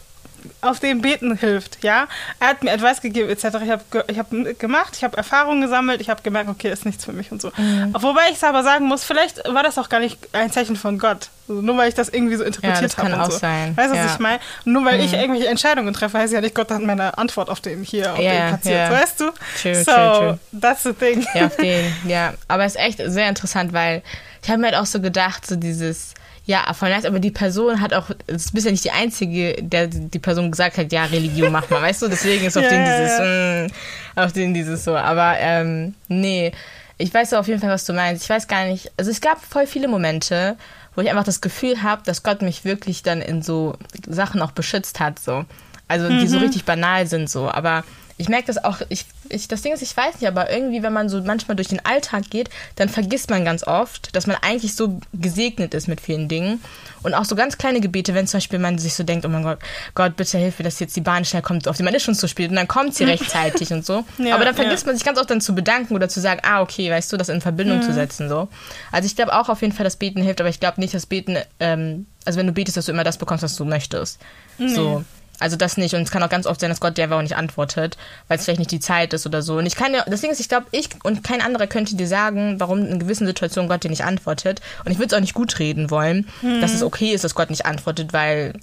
auf 0.61 0.79
den 0.79 1.01
Beten 1.01 1.37
hilft, 1.37 1.83
ja. 1.83 2.07
Er 2.39 2.47
hat 2.47 2.63
mir 2.63 2.71
Advice 2.71 3.01
gegeben, 3.01 3.29
etc. 3.29 3.43
Ich 3.63 3.69
habe 3.69 3.83
ge 3.91 4.03
ich 4.07 4.17
hab 4.17 4.27
gemacht, 4.59 4.93
ich 4.95 5.03
habe 5.03 5.15
Erfahrungen 5.17 5.61
gesammelt, 5.61 6.01
ich 6.01 6.09
habe 6.09 6.21
gemerkt, 6.23 6.49
okay, 6.49 6.71
ist 6.71 6.85
nichts 6.85 7.05
für 7.05 7.13
mich 7.13 7.31
und 7.31 7.41
so. 7.41 7.51
Mhm. 7.57 7.93
Wobei 7.99 8.29
ich 8.29 8.37
es 8.37 8.43
aber 8.43 8.63
sagen 8.63 8.85
muss, 8.87 9.03
vielleicht 9.03 9.37
war 9.47 9.63
das 9.63 9.77
auch 9.77 9.89
gar 9.89 9.99
nicht 9.99 10.17
ein 10.33 10.51
Zeichen 10.51 10.75
von 10.75 10.97
Gott. 10.97 11.29
Also 11.47 11.61
nur 11.61 11.77
weil 11.77 11.87
ich 11.87 11.95
das 11.95 12.09
irgendwie 12.09 12.35
so 12.35 12.43
interpretiert 12.43 12.83
das 12.83 12.97
habe. 12.97 13.09
kann 13.09 13.19
und 13.19 13.25
auch 13.25 13.31
so. 13.31 13.37
sein, 13.37 13.77
Weißt 13.77 13.89
du, 13.89 13.91
was 13.91 13.97
ja. 13.97 14.03
Mhm. 14.05 14.09
ich 14.13 14.19
meine? 14.19 14.39
Nur 14.65 14.85
weil 14.85 14.99
ich 14.99 15.13
irgendwelche 15.13 15.47
Entscheidungen 15.47 15.93
treffe, 15.93 16.17
heißt 16.17 16.33
ja 16.33 16.41
nicht, 16.41 16.55
Gott 16.55 16.69
hat 16.71 16.81
meine 16.81 17.17
Antwort 17.17 17.49
auf 17.49 17.61
den 17.61 17.83
hier 17.83 18.11
auf 18.13 18.19
Ja, 18.19 18.31
den 18.31 18.47
platziert. 18.49 18.75
ja. 18.75 18.91
Weißt 18.91 19.19
du? 19.21 19.31
True, 19.61 19.75
so, 19.75 19.91
true, 19.91 20.17
true. 20.17 20.39
that's 20.59 20.83
the 20.83 20.93
thing. 20.93 21.25
ja, 21.35 21.45
auf 21.45 21.55
den, 21.55 21.93
ja. 22.05 22.33
Aber 22.47 22.65
es 22.65 22.75
ist 22.75 22.81
echt 22.81 22.99
sehr 23.05 23.29
interessant, 23.29 23.71
weil 23.73 24.01
ich 24.43 24.49
habe 24.49 24.59
mir 24.59 24.67
halt 24.67 24.75
auch 24.77 24.85
so 24.85 24.99
gedacht, 24.99 25.45
so 25.47 25.55
dieses, 25.55 26.13
ja, 26.47 26.73
voll 26.73 26.89
nice, 26.89 27.03
aber 27.03 27.19
die 27.19 27.29
Person 27.29 27.81
hat 27.81 27.93
auch, 27.93 28.09
es 28.25 28.53
bist 28.53 28.65
ja 28.65 28.71
nicht 28.71 28.85
die 28.85 28.91
Einzige, 28.91 29.61
der 29.61 29.87
die 29.87 30.17
Person 30.17 30.49
gesagt 30.49 30.77
hat, 30.77 30.93
ja, 30.93 31.03
Religion 31.03 31.51
mach 31.51 31.69
mal, 31.69 31.81
weißt 31.81 32.03
du? 32.03 32.07
Deswegen 32.07 32.45
ist 32.45 32.57
auf 32.57 32.63
Ja, 32.63 32.69
den 32.69 32.85
dieses, 32.85 33.19
mm, 33.19 34.19
auf 34.19 34.31
den 34.31 34.53
dieses 34.53 34.85
so. 34.85 34.95
Aber 34.95 35.35
ähm, 35.39 35.93
nee, 36.07 36.53
ich 36.97 37.13
weiß 37.13 37.33
auf 37.33 37.49
jeden 37.49 37.59
Fall, 37.59 37.69
was 37.69 37.83
du 37.83 37.91
meinst. 37.91 38.23
Ich 38.23 38.29
weiß 38.29 38.47
gar 38.47 38.63
nicht, 38.65 38.89
also 38.95 39.11
es 39.11 39.19
gab 39.19 39.43
voll 39.43 39.67
viele 39.67 39.89
Momente, 39.89 40.55
wo 40.95 41.01
ich 41.01 41.09
einfach 41.09 41.25
das 41.25 41.41
Gefühl 41.41 41.83
habe, 41.83 42.03
dass 42.05 42.23
Gott 42.23 42.41
mich 42.41 42.63
wirklich 42.63 43.03
dann 43.03 43.21
in 43.21 43.41
so 43.41 43.75
Sachen 44.07 44.41
auch 44.41 44.51
beschützt 44.51 45.01
hat, 45.01 45.19
so. 45.19 45.43
Also 45.89 46.07
die 46.09 46.27
so 46.27 46.37
richtig 46.37 46.63
banal 46.63 47.07
sind 47.07 47.29
so. 47.29 47.49
Aber 47.49 47.83
ich 48.17 48.29
merke 48.29 48.47
das 48.47 48.63
auch, 48.63 48.81
ich, 48.89 49.05
ich, 49.29 49.47
das 49.47 49.61
Ding 49.61 49.73
ist, 49.73 49.81
ich 49.83 49.95
weiß 49.95 50.15
nicht, 50.15 50.27
aber 50.27 50.49
irgendwie, 50.51 50.81
wenn 50.81 50.93
man 50.93 51.07
so 51.07 51.21
manchmal 51.21 51.55
durch 51.55 51.67
den 51.67 51.85
Alltag 51.85 52.29
geht, 52.29 52.49
dann 52.75 52.89
vergisst 52.89 53.29
man 53.29 53.45
ganz 53.45 53.65
oft, 53.65 54.15
dass 54.15 54.25
man 54.25 54.37
eigentlich 54.41 54.75
so 54.75 54.99
gesegnet 55.13 55.75
ist 55.75 55.87
mit 55.87 56.01
vielen 56.01 56.27
Dingen. 56.27 56.61
Und 57.03 57.13
auch 57.13 57.25
so 57.25 57.35
ganz 57.35 57.59
kleine 57.59 57.79
Gebete, 57.79 58.15
wenn 58.15 58.25
zum 58.25 58.39
Beispiel 58.39 58.57
man 58.57 58.79
sich 58.79 58.95
so 58.95 59.03
denkt, 59.03 59.23
oh 59.25 59.29
mein 59.29 59.43
Gott, 59.43 59.59
Gott, 59.93 60.15
bitte 60.15 60.39
hilf 60.39 60.57
mir, 60.57 60.65
dass 60.65 60.79
jetzt 60.79 60.95
die 60.95 61.01
Bahn 61.01 61.25
schnell 61.25 61.43
kommt, 61.43 61.67
auf 61.67 61.77
die 61.77 61.83
man 61.83 61.93
ist 61.93 62.03
schon 62.03 62.15
zu 62.15 62.27
spät 62.27 62.49
und 62.49 62.55
dann 62.55 62.67
kommt 62.67 62.95
sie 62.95 63.03
rechtzeitig 63.05 63.71
und 63.71 63.85
so. 63.85 64.03
Ja, 64.17 64.33
aber 64.33 64.45
dann 64.45 64.55
vergisst 64.55 64.83
ja. 64.83 64.87
man 64.87 64.97
sich 64.97 65.05
ganz 65.05 65.19
oft 65.19 65.29
dann 65.29 65.39
zu 65.39 65.53
bedanken 65.53 65.93
oder 65.93 66.09
zu 66.09 66.19
sagen, 66.19 66.41
ah, 66.43 66.61
okay, 66.61 66.89
weißt 66.89 67.13
du, 67.13 67.17
das 67.17 67.29
in 67.29 67.39
Verbindung 67.39 67.83
zu 67.83 67.93
setzen, 67.93 68.29
so. 68.29 68.47
Also 68.91 69.05
ich 69.05 69.15
glaube 69.15 69.33
auch 69.33 69.47
auf 69.49 69.61
jeden 69.61 69.73
Fall, 69.73 69.83
dass 69.83 69.95
Beten 69.95 70.23
hilft, 70.23 70.41
aber 70.41 70.49
ich 70.49 70.59
glaube 70.59 70.81
nicht, 70.81 70.93
dass 70.93 71.05
Beten, 71.05 71.37
ähm, 71.59 72.07
also 72.25 72.39
wenn 72.39 72.47
du 72.47 72.53
betest, 72.53 72.77
dass 72.77 72.87
du 72.87 72.91
immer 72.91 73.03
das 73.03 73.17
bekommst, 73.17 73.43
was 73.43 73.55
du 73.55 73.63
möchtest. 73.63 74.19
So. 74.57 75.03
Also 75.39 75.55
das 75.55 75.77
nicht. 75.77 75.93
Und 75.93 76.01
es 76.01 76.11
kann 76.11 76.23
auch 76.23 76.29
ganz 76.29 76.47
oft 76.47 76.59
sein, 76.59 76.69
dass 76.69 76.79
Gott 76.79 76.97
dir 76.97 77.03
einfach 77.03 77.17
auch 77.17 77.21
nicht 77.21 77.35
antwortet, 77.35 77.97
weil 78.27 78.37
es 78.37 78.45
vielleicht 78.45 78.59
nicht 78.59 78.71
die 78.71 78.79
Zeit 78.79 79.13
ist 79.13 79.25
oder 79.25 79.41
so. 79.41 79.57
Und 79.57 79.65
ich 79.65 79.75
kann 79.75 79.93
ja, 79.93 80.03
das 80.07 80.21
Ding 80.21 80.31
ist, 80.31 80.39
ich 80.39 80.49
glaube, 80.49 80.67
ich 80.71 80.89
und 81.03 81.23
kein 81.23 81.41
anderer 81.41 81.67
könnte 81.67 81.95
dir 81.95 82.07
sagen, 82.07 82.59
warum 82.59 82.85
in 82.85 82.99
gewissen 82.99 83.27
Situationen 83.27 83.69
Gott 83.69 83.83
dir 83.83 83.89
nicht 83.89 84.03
antwortet. 84.03 84.61
Und 84.83 84.91
ich 84.91 84.97
würde 84.97 85.07
es 85.07 85.13
auch 85.13 85.21
nicht 85.21 85.33
gut 85.33 85.59
reden 85.59 85.91
wollen, 85.91 86.27
dass 86.61 86.73
es 86.73 86.83
okay 86.83 87.13
ist, 87.13 87.23
dass 87.23 87.35
Gott 87.35 87.49
nicht 87.49 87.65
antwortet, 87.65 88.13
weil 88.13 88.53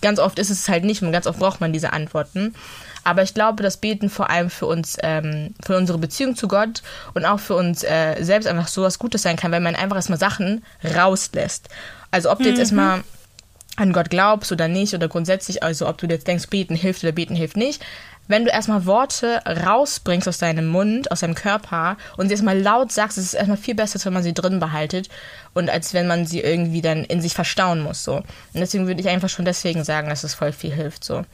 ganz 0.00 0.18
oft 0.18 0.38
ist 0.38 0.50
es 0.50 0.68
halt 0.68 0.84
nicht 0.84 1.02
und 1.02 1.12
ganz 1.12 1.26
oft 1.26 1.38
braucht 1.38 1.60
man 1.60 1.72
diese 1.72 1.92
Antworten. 1.92 2.54
Aber 3.04 3.22
ich 3.22 3.34
glaube, 3.34 3.62
das 3.62 3.76
Beten 3.76 4.08
vor 4.08 4.30
allem 4.30 4.48
für 4.48 4.66
uns, 4.66 4.96
ähm, 5.02 5.54
für 5.64 5.76
unsere 5.76 5.98
Beziehung 5.98 6.36
zu 6.36 6.48
Gott 6.48 6.82
und 7.12 7.26
auch 7.26 7.38
für 7.38 7.54
uns 7.54 7.84
äh, 7.84 8.22
selbst 8.22 8.46
einfach 8.46 8.68
so 8.68 8.82
was 8.82 8.98
Gutes 8.98 9.22
sein 9.22 9.36
kann, 9.36 9.52
weil 9.52 9.60
man 9.60 9.76
einfach 9.76 9.96
erstmal 9.96 10.18
Sachen 10.18 10.64
rauslässt. 10.82 11.68
Also 12.10 12.30
ob 12.30 12.38
du 12.38 12.48
jetzt 12.48 12.60
erstmal 12.60 13.02
an 13.76 13.92
Gott 13.92 14.10
glaubst 14.10 14.52
oder 14.52 14.68
nicht 14.68 14.94
oder 14.94 15.08
grundsätzlich, 15.08 15.62
also 15.62 15.88
ob 15.88 15.98
du 15.98 16.06
jetzt 16.06 16.28
denkst, 16.28 16.48
beten 16.48 16.76
hilft 16.76 17.02
oder 17.02 17.12
beten 17.12 17.34
hilft 17.34 17.56
nicht, 17.56 17.84
wenn 18.26 18.44
du 18.44 18.50
erstmal 18.50 18.86
Worte 18.86 19.42
rausbringst 19.44 20.26
aus 20.28 20.38
deinem 20.38 20.66
Mund, 20.66 21.10
aus 21.10 21.20
deinem 21.20 21.34
Körper 21.34 21.96
und 22.16 22.28
sie 22.28 22.34
erstmal 22.34 22.58
laut 22.58 22.90
sagst, 22.90 23.18
ist 23.18 23.26
es 23.26 23.34
erstmal 23.34 23.58
viel 23.58 23.74
besser, 23.74 23.96
als 23.96 24.06
wenn 24.06 24.14
man 24.14 24.22
sie 24.22 24.32
drin 24.32 24.60
behaltet 24.60 25.10
und 25.52 25.68
als 25.68 25.92
wenn 25.92 26.06
man 26.06 26.24
sie 26.24 26.40
irgendwie 26.40 26.80
dann 26.80 27.04
in 27.04 27.20
sich 27.20 27.34
verstauen 27.34 27.80
muss. 27.80 28.02
So. 28.02 28.16
Und 28.16 28.24
deswegen 28.54 28.86
würde 28.86 29.00
ich 29.00 29.08
einfach 29.08 29.28
schon 29.28 29.44
deswegen 29.44 29.84
sagen, 29.84 30.08
dass 30.08 30.24
es 30.24 30.34
voll 30.34 30.52
viel 30.52 30.72
hilft. 30.72 31.04
So. 31.04 31.24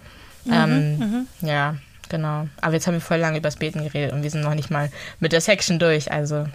ähm, 0.50 1.26
Ja, 1.42 1.76
genau. 2.08 2.48
Aber 2.60 2.74
jetzt 2.74 2.86
haben 2.86 2.94
wir 2.94 3.00
voll 3.00 3.18
lange 3.18 3.38
über 3.38 3.48
das 3.48 3.56
Beten 3.56 3.84
geredet 3.84 4.12
und 4.12 4.24
wir 4.24 4.30
sind 4.30 4.42
noch 4.42 4.54
nicht 4.54 4.70
mal 4.70 4.90
mit 5.20 5.30
der 5.32 5.40
Section 5.40 5.78
durch. 5.78 6.10
Also, 6.10 6.46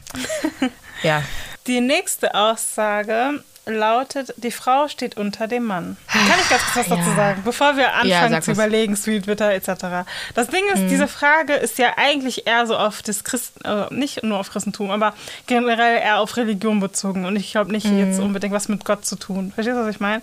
ja. 1.04 1.24
Die 1.68 1.80
nächste 1.80 2.36
Aussage 2.36 3.40
lautet, 3.66 4.34
die 4.38 4.52
Frau 4.52 4.88
steht 4.88 5.18
unter 5.18 5.48
dem 5.48 5.66
Mann. 5.66 5.98
Kann 6.08 6.22
ich 6.42 6.50
ganz 6.50 6.62
kurz 6.64 6.76
was 6.76 6.88
Ja. 6.90 6.96
dazu 6.98 7.16
sagen, 7.16 7.42
bevor 7.44 7.78
wir 7.78 7.94
anfangen 7.94 8.10
Ja, 8.34 8.42
zu 8.42 8.52
was. 8.52 8.58
überlegen, 8.58 8.96
Sweet 8.96 9.28
Witter 9.28 9.52
etc. 9.54 10.06
Das 10.36 10.48
Ding 10.48 10.64
ist, 10.74 10.90
diese 10.90 11.08
Frage 11.08 11.54
ist 11.54 11.78
ja 11.78 11.94
eigentlich 11.98 12.46
eher 12.48 12.68
so 12.68 12.78
auf 12.78 13.02
das 13.02 13.24
Christen, 13.24 13.64
äh, 13.66 13.94
nicht 13.94 14.24
nur 14.24 14.40
auf 14.40 14.52
Christentum, 14.52 14.92
aber 14.92 15.14
generell 15.48 15.98
eher 16.00 16.20
auf 16.20 16.38
Religion 16.38 16.80
bezogen 16.80 17.26
und 17.26 17.36
ich 17.36 17.52
glaube 17.52 17.72
nicht 17.72 17.86
jetzt 17.88 18.20
unbedingt 18.20 18.54
was 18.54 18.68
mit 18.68 18.86
Gott 18.86 19.06
zu 19.06 19.16
tun. 19.16 19.52
Verstehst 19.54 19.76
du, 19.78 19.82
was 19.84 19.94
ich 19.96 20.00
meine? 20.00 20.22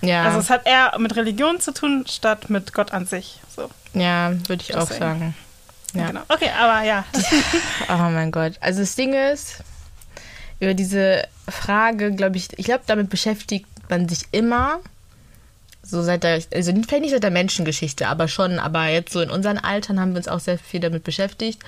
Ja, 0.00 0.22
Also 0.24 0.38
es 0.38 0.48
hat 0.48 0.64
eher 0.66 0.96
mit 0.98 1.16
Religion 1.16 1.60
zu 1.60 1.72
tun, 1.72 2.04
statt 2.08 2.48
mit 2.50 2.72
Gott 2.72 2.92
an 2.92 3.06
sich. 3.06 3.40
So, 3.54 3.68
ja 3.94 4.32
würde 4.46 4.62
ich 4.62 4.76
auch 4.76 4.80
Deswegen. 4.86 5.00
sagen. 5.00 5.36
Ja. 5.94 6.06
genau. 6.06 6.20
Okay, 6.28 6.50
aber 6.56 6.82
ja. 6.82 7.04
Oh 7.88 8.10
mein 8.10 8.30
Gott. 8.30 8.52
Also 8.60 8.80
das 8.80 8.94
Ding 8.94 9.14
ist, 9.14 9.56
über 10.60 10.74
diese 10.74 11.24
Frage, 11.48 12.12
glaube 12.12 12.36
ich, 12.36 12.48
ich 12.58 12.66
glaube, 12.66 12.84
damit 12.86 13.10
beschäftigt 13.10 13.66
man 13.88 14.08
sich 14.08 14.22
immer. 14.32 14.80
So 15.82 16.02
seit 16.02 16.22
der, 16.22 16.42
also 16.52 16.72
vielleicht 16.72 17.00
nicht 17.00 17.12
seit 17.12 17.22
der 17.22 17.30
Menschengeschichte, 17.30 18.08
aber 18.08 18.28
schon, 18.28 18.58
aber 18.58 18.88
jetzt 18.88 19.12
so 19.12 19.20
in 19.20 19.30
unseren 19.30 19.58
Altern 19.58 19.98
haben 19.98 20.10
wir 20.10 20.18
uns 20.18 20.28
auch 20.28 20.40
sehr 20.40 20.58
viel 20.58 20.80
damit 20.80 21.04
beschäftigt. 21.04 21.60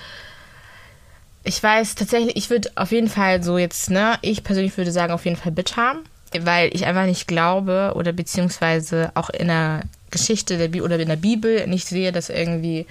Ich 1.43 1.61
weiß 1.61 1.95
tatsächlich, 1.95 2.35
ich 2.35 2.49
würde 2.51 2.69
auf 2.75 2.91
jeden 2.91 3.09
Fall 3.09 3.41
so 3.41 3.57
jetzt, 3.57 3.89
ne, 3.89 4.19
ich 4.21 4.43
persönlich 4.43 4.77
würde 4.77 4.91
sagen, 4.91 5.11
auf 5.11 5.25
jeden 5.25 5.37
Fall 5.37 5.51
bitter, 5.51 5.95
weil 6.39 6.69
ich 6.75 6.85
einfach 6.85 7.05
nicht 7.05 7.27
glaube 7.27 7.93
oder 7.95 8.11
beziehungsweise 8.11 9.11
auch 9.15 9.31
in 9.31 9.47
der 9.47 9.81
Geschichte 10.11 10.57
der 10.57 10.67
Bi 10.67 10.81
oder 10.81 10.99
in 10.99 11.09
der 11.09 11.15
Bibel 11.15 11.65
nicht 11.65 11.87
sehe, 11.87 12.11
dass 12.11 12.29
irgendwie 12.29 12.85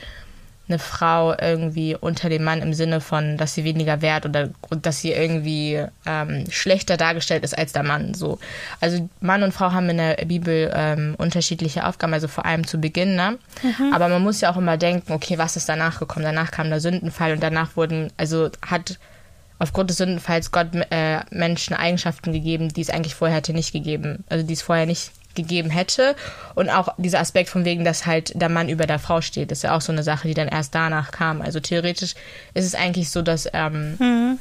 eine 0.71 0.79
Frau 0.79 1.35
irgendwie 1.39 1.97
unter 1.97 2.29
dem 2.29 2.45
Mann 2.45 2.62
im 2.62 2.73
Sinne 2.73 3.00
von, 3.00 3.37
dass 3.37 3.55
sie 3.55 3.65
weniger 3.65 4.00
wert 4.00 4.25
oder 4.25 4.50
dass 4.83 5.00
sie 5.00 5.12
irgendwie 5.12 5.85
ähm, 6.07 6.45
schlechter 6.50 6.97
dargestellt 6.97 7.45
ist 7.45 7.57
als 7.57 7.73
der 7.73 7.83
Mann. 7.83 8.15
So. 8.15 8.39
Also 8.81 9.09
Mann 9.21 9.43
und 9.43 9.53
Frau 9.53 9.73
haben 9.73 9.89
in 9.91 9.99
der 9.99 10.15
Bibel 10.25 10.71
ähm, 10.75 11.15
unterschiedliche 11.19 11.87
Aufgaben, 11.87 12.15
also 12.15 12.29
vor 12.29 12.47
allem 12.47 12.67
zu 12.67 12.81
Beginn. 12.81 13.17
Ne? 13.17 13.39
Aber 13.93 14.09
man 14.09 14.23
muss 14.23 14.41
ja 14.41 14.50
auch 14.50 14.57
immer 14.57 14.77
denken, 14.77 15.12
okay, 15.12 15.39
was 15.39 15.57
ist 15.57 15.69
danach 15.69 15.99
gekommen? 15.99 16.25
Danach 16.25 16.50
kam 16.50 16.71
der 16.71 16.81
Sündenfall 16.81 17.33
und 17.33 17.43
danach 17.43 17.77
wurden, 17.77 18.12
also 18.17 18.50
hat 18.67 18.99
aufgrund 19.59 19.91
des 19.91 19.99
Sündenfalls 19.99 20.53
Gott 20.53 20.69
äh, 20.91 21.21
Menschen 21.31 21.77
Eigenschaften 21.77 22.33
gegeben, 22.33 22.71
die 22.71 22.81
es 22.81 22.91
eigentlich 22.91 23.15
vorher 23.15 23.37
hätte 23.37 23.53
nicht 23.53 23.73
gegeben. 23.73 24.25
Also 24.29 24.47
die 24.47 24.55
es 24.55 24.62
vorher 24.62 24.87
nicht 24.87 25.12
gegeben 25.35 25.71
hätte. 25.71 26.17
Und 26.55 26.71
auch 26.71 26.95
dieser 26.99 27.21
Aspekt 27.21 27.49
von 27.49 27.65
wegen, 27.65 27.85
dass 27.85 28.07
halt 28.07 28.33
der 28.41 28.49
Mann 28.49 28.69
über 28.69 28.87
der 28.87 28.99
Frau 28.99 29.21
steht, 29.21 29.53
ist 29.53 29.63
ja 29.63 29.77
auch 29.77 29.81
so 29.81 29.93
eine 29.93 30.03
Sache, 30.03 30.29
die 30.29 30.35
dann 30.35 30.49
erst 30.49 30.75
danach 30.75 31.11
kam. 31.11 31.43
Also 31.43 31.61
theoretisch 31.61 32.15
ist 32.55 32.65
es 32.65 32.75
eigentlich 32.75 33.11
so, 33.11 33.23
dass 33.23 33.49
ähm, 33.53 34.39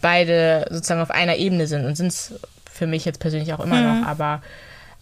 beide 0.00 0.66
sozusagen 0.70 1.00
auf 1.00 1.10
einer 1.10 1.36
Ebene 1.36 1.66
sind 1.66 1.86
und 1.86 1.96
sind 1.96 2.08
es 2.08 2.34
für 2.70 2.86
mich 2.86 3.04
jetzt 3.04 3.20
persönlich 3.20 3.52
auch 3.54 3.60
immer 3.60 3.80
noch. 3.80 4.06
Aber 4.06 4.42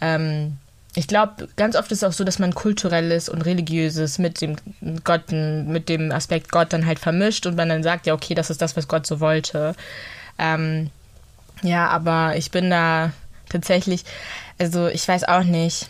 ähm, 0.00 0.58
ich 0.94 1.06
glaube, 1.06 1.48
ganz 1.56 1.76
oft 1.76 1.90
ist 1.92 2.02
es 2.02 2.08
auch 2.08 2.12
so, 2.12 2.24
dass 2.24 2.38
man 2.38 2.54
kulturelles 2.54 3.28
und 3.28 3.42
religiöses 3.42 4.18
mit 4.18 4.40
dem 4.40 4.56
Gott, 5.04 5.30
mit 5.30 5.88
dem 5.88 6.10
Aspekt 6.10 6.50
Gott 6.50 6.72
dann 6.72 6.86
halt 6.86 6.98
vermischt 6.98 7.46
und 7.46 7.56
man 7.56 7.68
dann 7.68 7.82
sagt, 7.82 8.06
ja, 8.06 8.14
okay, 8.14 8.34
das 8.34 8.50
ist 8.50 8.60
das, 8.60 8.76
was 8.76 8.88
Gott 8.88 9.06
so 9.06 9.20
wollte. 9.20 9.74
Ähm, 10.38 10.90
ja, 11.62 11.88
aber 11.88 12.36
ich 12.36 12.50
bin 12.50 12.70
da 12.70 13.12
tatsächlich, 13.50 14.04
also 14.58 14.88
ich 14.88 15.06
weiß 15.06 15.24
auch 15.24 15.44
nicht. 15.44 15.88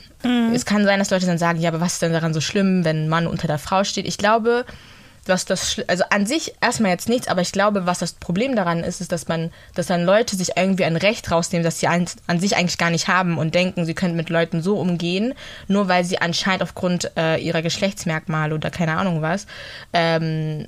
Es 0.53 0.67
kann 0.67 0.85
sein, 0.85 0.99
dass 0.99 1.11
Leute 1.11 1.27
dann 1.27 1.39
sagen, 1.39 1.61
ja, 1.61 1.71
aber 1.71 1.81
was 1.81 1.95
ist 1.95 2.03
denn 2.03 2.13
daran 2.13 2.35
so 2.35 2.41
schlimm, 2.41 2.85
wenn 2.85 3.05
ein 3.05 3.09
Mann 3.09 3.27
unter 3.27 3.47
der 3.47 3.59
Frau 3.59 3.85
steht? 3.85 4.07
Ich 4.07 4.19
glaube, 4.19 4.67
was 5.27 5.45
das, 5.45 5.81
also 5.87 6.05
an 6.11 6.27
sich 6.27 6.55
erstmal 6.61 6.91
jetzt 6.91 7.09
nichts, 7.09 7.29
aber 7.29 7.41
ich 7.41 7.53
glaube, 7.53 7.87
was 7.87 7.99
das 7.99 8.13
Problem 8.13 8.57
daran 8.57 8.85
ist, 8.85 9.01
ist, 9.01 9.13
dass 9.13 9.29
man, 9.29 9.51
dass 9.75 9.87
dann 9.87 10.05
Leute 10.05 10.37
sich 10.37 10.57
irgendwie 10.57 10.85
ein 10.85 10.97
Recht 10.97 11.31
rausnehmen, 11.31 11.65
das 11.65 11.81
sie 11.81 11.87
an, 11.87 12.07
an 12.27 12.41
sich 12.41 12.57
eigentlich 12.57 12.79
gar 12.79 12.91
nicht 12.91 13.09
haben 13.09 13.39
und 13.39 13.55
denken, 13.55 13.85
sie 13.85 13.95
können 13.95 14.17
mit 14.17 14.31
Leuten 14.31 14.63
so 14.63 14.79
umgehen, 14.79 15.35
nur 15.69 15.89
weil 15.89 16.05
sie 16.05 16.21
anscheinend 16.21 16.63
aufgrund 16.63 17.13
äh, 17.17 17.37
ihrer 17.37 17.63
Geschlechtsmerkmale 17.63 18.55
oder 18.55 18.71
keine 18.71 18.97
Ahnung 18.97 19.23
was, 19.23 19.47
ähm, 19.93 20.67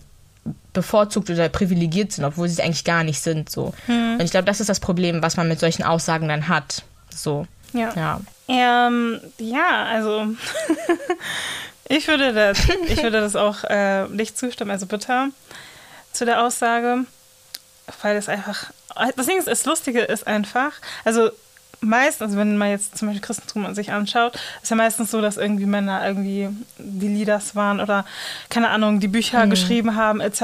bevorzugt 0.72 1.30
oder 1.30 1.48
privilegiert 1.48 2.12
sind, 2.12 2.24
obwohl 2.24 2.48
sie 2.48 2.54
es 2.54 2.60
eigentlich 2.60 2.84
gar 2.84 3.04
nicht 3.04 3.20
sind. 3.20 3.50
So. 3.50 3.74
Und 3.86 4.22
ich 4.22 4.30
glaube, 4.30 4.46
das 4.46 4.60
ist 4.60 4.68
das 4.68 4.80
Problem, 4.80 5.22
was 5.22 5.36
man 5.36 5.48
mit 5.48 5.60
solchen 5.60 5.82
Aussagen 5.82 6.28
dann 6.28 6.48
hat. 6.48 6.82
So. 7.14 7.46
Ja. 7.72 7.92
Ja. 7.94 8.20
Ähm, 8.48 9.20
ja, 9.38 9.84
also 9.84 10.26
ich 11.88 12.08
würde 12.08 12.32
das, 12.32 12.58
ich 12.88 13.02
würde 13.02 13.20
das 13.20 13.36
auch 13.36 13.64
äh, 13.64 14.06
nicht 14.08 14.36
zustimmen, 14.36 14.70
also 14.70 14.86
bitter 14.86 15.28
zu 16.12 16.24
der 16.24 16.42
Aussage, 16.42 17.04
weil 18.02 18.16
es 18.16 18.28
einfach, 18.28 18.70
das 19.16 19.26
Ding 19.26 19.38
ist, 19.38 19.48
das 19.48 19.64
Lustige 19.64 20.00
ist 20.00 20.26
einfach, 20.26 20.72
also 21.04 21.30
meistens, 21.82 22.22
also 22.22 22.38
wenn 22.38 22.56
man 22.56 22.70
jetzt 22.70 22.96
zum 22.96 23.08
Beispiel 23.08 23.20
Christentum 23.20 23.74
sich 23.74 23.92
anschaut, 23.92 24.38
ist 24.62 24.70
ja 24.70 24.76
meistens 24.76 25.10
so, 25.10 25.20
dass 25.20 25.36
irgendwie 25.36 25.66
Männer 25.66 26.06
irgendwie 26.06 26.48
die 26.78 27.08
Leaders 27.08 27.54
waren 27.54 27.80
oder 27.80 28.04
keine 28.48 28.70
Ahnung, 28.70 29.00
die 29.00 29.08
Bücher 29.08 29.46
geschrieben 29.46 29.96
haben 29.96 30.20
etc. 30.20 30.42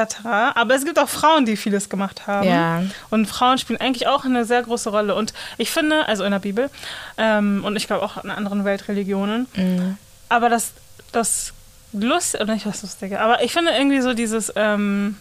Aber 0.55 0.75
es 0.75 0.85
gibt 0.85 0.99
auch 0.99 1.09
Frauen, 1.09 1.47
die 1.47 1.57
vieles 1.57 1.89
gemacht 1.89 2.27
haben. 2.27 2.49
Ja. 2.49 2.83
Und 3.11 3.27
Frauen 3.27 3.59
spielen 3.59 3.81
eigentlich 3.81 4.07
auch 4.07 4.25
eine 4.25 4.45
sehr 4.45 4.63
große 4.63 4.91
Rolle. 4.91 5.15
Und 5.15 5.33
ich 5.57 5.71
finde, 5.71 6.07
also 6.09 6.25
in 6.25 6.33
der 6.33 6.41
Bibel 6.41 6.71
ähm, 7.17 7.63
und 7.65 7.77
ich 7.77 7.87
glaube 7.87 8.05
auch 8.05 8.23
in 8.23 8.31
anderen 8.31 8.65
Weltreligionen, 8.65 9.47
aber 10.29 10.49
das, 10.49 10.73
das 11.13 11.53
Lust, 11.93 12.35
oder 12.35 12.53
nicht 12.53 12.67
was 12.67 12.83
Lustige, 12.83 13.21
aber 13.21 13.43
ich 13.43 13.53
finde 13.53 13.73
irgendwie 13.73 14.01
so 14.01 14.13
dieses, 14.13 14.53
ähm, 14.57 15.17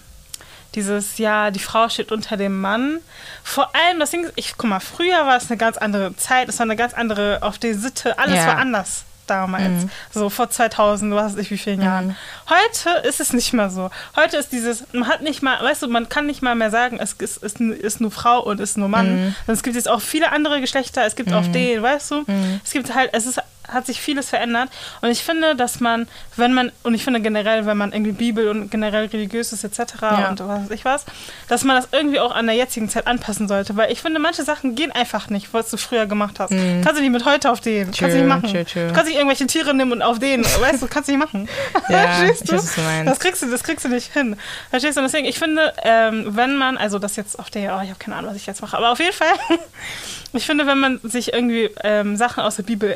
dieses, 0.78 1.18
ja, 1.18 1.52
die 1.52 1.60
Frau 1.60 1.90
steht 1.90 2.12
unter 2.14 2.38
dem 2.38 2.62
Mann. 2.62 3.00
Vor 3.44 3.70
allem, 3.76 4.00
das 4.00 4.12
Ding 4.12 4.30
ich, 4.36 4.54
guck 4.58 4.70
mal, 4.70 4.80
früher 4.80 5.26
war 5.26 5.36
es 5.36 5.50
eine 5.50 5.58
ganz 5.58 5.78
andere 5.78 6.16
Zeit, 6.16 6.48
es 6.48 6.60
war 6.60 6.66
eine 6.66 6.76
ganz 6.78 6.94
andere, 6.94 7.40
auf 7.42 7.58
die 7.58 7.74
Sitte, 7.74 8.18
alles 8.18 8.36
Ja. 8.38 8.48
war 8.48 8.58
anders 8.58 9.04
damals. 9.26 9.88
So 10.14 10.30
vor 10.30 10.50
2000, 10.50 11.14
was 11.14 11.34
weiß 11.34 11.42
ich 11.42 11.52
wie 11.52 11.58
vielen 11.58 11.82
Jahren. 11.82 12.16
Heute 12.50 13.06
ist 13.06 13.20
es 13.20 13.34
nicht 13.34 13.52
mehr 13.52 13.70
so. 13.70 13.90
Heute 14.16 14.38
ist 14.38 14.54
dieses, 14.54 14.86
man 14.94 15.10
hat 15.10 15.22
nicht 15.22 15.42
mal, 15.44 15.62
weißt 15.62 15.82
du, 15.82 15.88
man 15.90 16.08
kann 16.08 16.28
nicht 16.28 16.42
mal 16.42 16.56
mehr 16.56 16.72
sagen, 16.72 16.98
es 17.02 17.12
ist, 17.12 17.44
ist, 17.44 17.60
ist 17.60 18.00
nur 18.00 18.12
Frau 18.12 18.40
und 18.42 18.62
ist 18.62 18.78
nur 18.78 18.88
Mann. 18.88 19.36
Und 19.46 19.54
es 19.54 19.64
gibt 19.64 19.76
jetzt 19.76 19.90
auch 19.90 20.00
viele 20.00 20.32
andere 20.32 20.62
Geschlechter, 20.62 21.06
es 21.06 21.18
gibt 21.18 21.34
auch 21.34 21.46
den, 21.48 21.84
weißt 21.84 22.12
du? 22.12 22.26
Es 22.64 22.72
gibt 22.72 22.96
halt, 22.96 23.10
es 23.14 23.26
ist 23.26 23.42
hat 23.68 23.86
sich 23.86 24.02
vieles 24.02 24.30
verändert. 24.30 24.70
Und 25.02 25.10
ich 25.10 25.24
finde, 25.24 25.56
dass 25.56 25.80
man, 25.80 26.08
wenn 26.36 26.54
man, 26.54 26.72
und 26.84 26.94
ich 26.94 27.04
finde 27.04 27.22
generell, 27.22 27.66
wenn 27.66 27.78
man 27.78 27.92
irgendwie 27.92 28.12
Bibel 28.12 28.50
und 28.50 28.70
generell 28.70 29.06
religiös 29.06 29.54
ist 29.54 29.64
etc. 29.64 29.80
Ja. 30.02 30.30
und 30.30 30.40
was 30.40 30.64
weiß 30.64 30.72
ich 30.72 30.86
was, 30.86 31.06
dass 31.48 31.64
man 31.64 31.76
das 31.76 31.90
irgendwie 31.92 32.20
auch 32.20 32.34
an 32.34 32.48
der 32.48 32.56
jetzigen 32.56 32.90
Zeit 32.90 33.08
anpassen 33.08 33.48
sollte. 33.48 33.76
Weil 33.76 33.92
ich 33.92 34.02
finde, 34.02 34.20
manche 34.20 34.44
Sachen 34.44 34.76
gehen 34.76 34.92
einfach 34.92 35.30
nicht, 35.30 35.54
was 35.54 35.70
du 35.70 35.78
früher 35.78 36.06
gemacht 36.06 36.40
hast. 36.40 36.50
Kannst 36.50 36.98
du 36.98 37.02
nicht 37.02 37.12
mit 37.12 37.26
heute 37.26 37.52
auf 37.52 37.60
den. 37.62 37.86
kannst 37.92 38.02
du 38.02 38.08
nicht 38.20 38.28
machen. 38.28 38.50
true, 38.50 38.66
true. 38.66 38.88
Du 38.88 38.94
kannst 38.94 39.08
nicht 39.08 39.18
irgendwelche 39.18 39.48
Tiere 39.48 39.74
nehmen 39.74 39.92
und 39.92 40.02
auf 40.02 40.20
den. 40.20 40.44
weißt 40.60 40.82
du, 40.82 40.88
kannst 40.88 41.10
du 41.10 41.16
nicht 41.16 41.24
machen. 41.24 41.48
Ja, 41.90 42.08
Verstehst 42.08 42.52
du? 42.52 42.56
weiß, 42.56 43.00
du. 43.00 43.06
Das 43.06 43.20
kriegst 43.20 43.42
du, 43.42 43.52
das 43.52 43.64
kriegst 43.64 43.86
du 43.86 43.90
nicht 43.90 44.14
hin. 44.14 44.36
Verstehst 44.70 44.98
du? 44.98 45.02
Und 45.02 45.06
deswegen, 45.06 45.28
ich 45.28 45.40
finde, 45.40 45.74
ähm, 45.84 46.36
wenn 46.36 46.56
man, 46.58 46.78
also 46.78 47.00
das 47.00 47.16
jetzt 47.16 47.38
auf 47.40 47.50
der, 47.50 47.78
oh, 47.78 47.82
ich 47.84 47.90
habe 47.90 48.00
keine 48.00 48.16
Ahnung, 48.16 48.32
was 48.32 48.38
ich 48.38 48.46
jetzt 48.46 48.62
mache, 48.62 48.78
aber 48.78 48.92
auf 48.92 49.00
jeden 49.00 49.14
Fall, 49.14 49.34
ich 50.34 50.46
finde, 50.46 50.68
wenn 50.68 50.80
man 50.80 51.00
sich 51.04 51.34
irgendwie 51.34 51.70
ähm, 51.84 52.16
Sachen 52.16 52.44
aus 52.44 52.56
der 52.56 52.64
Bibel 52.64 52.92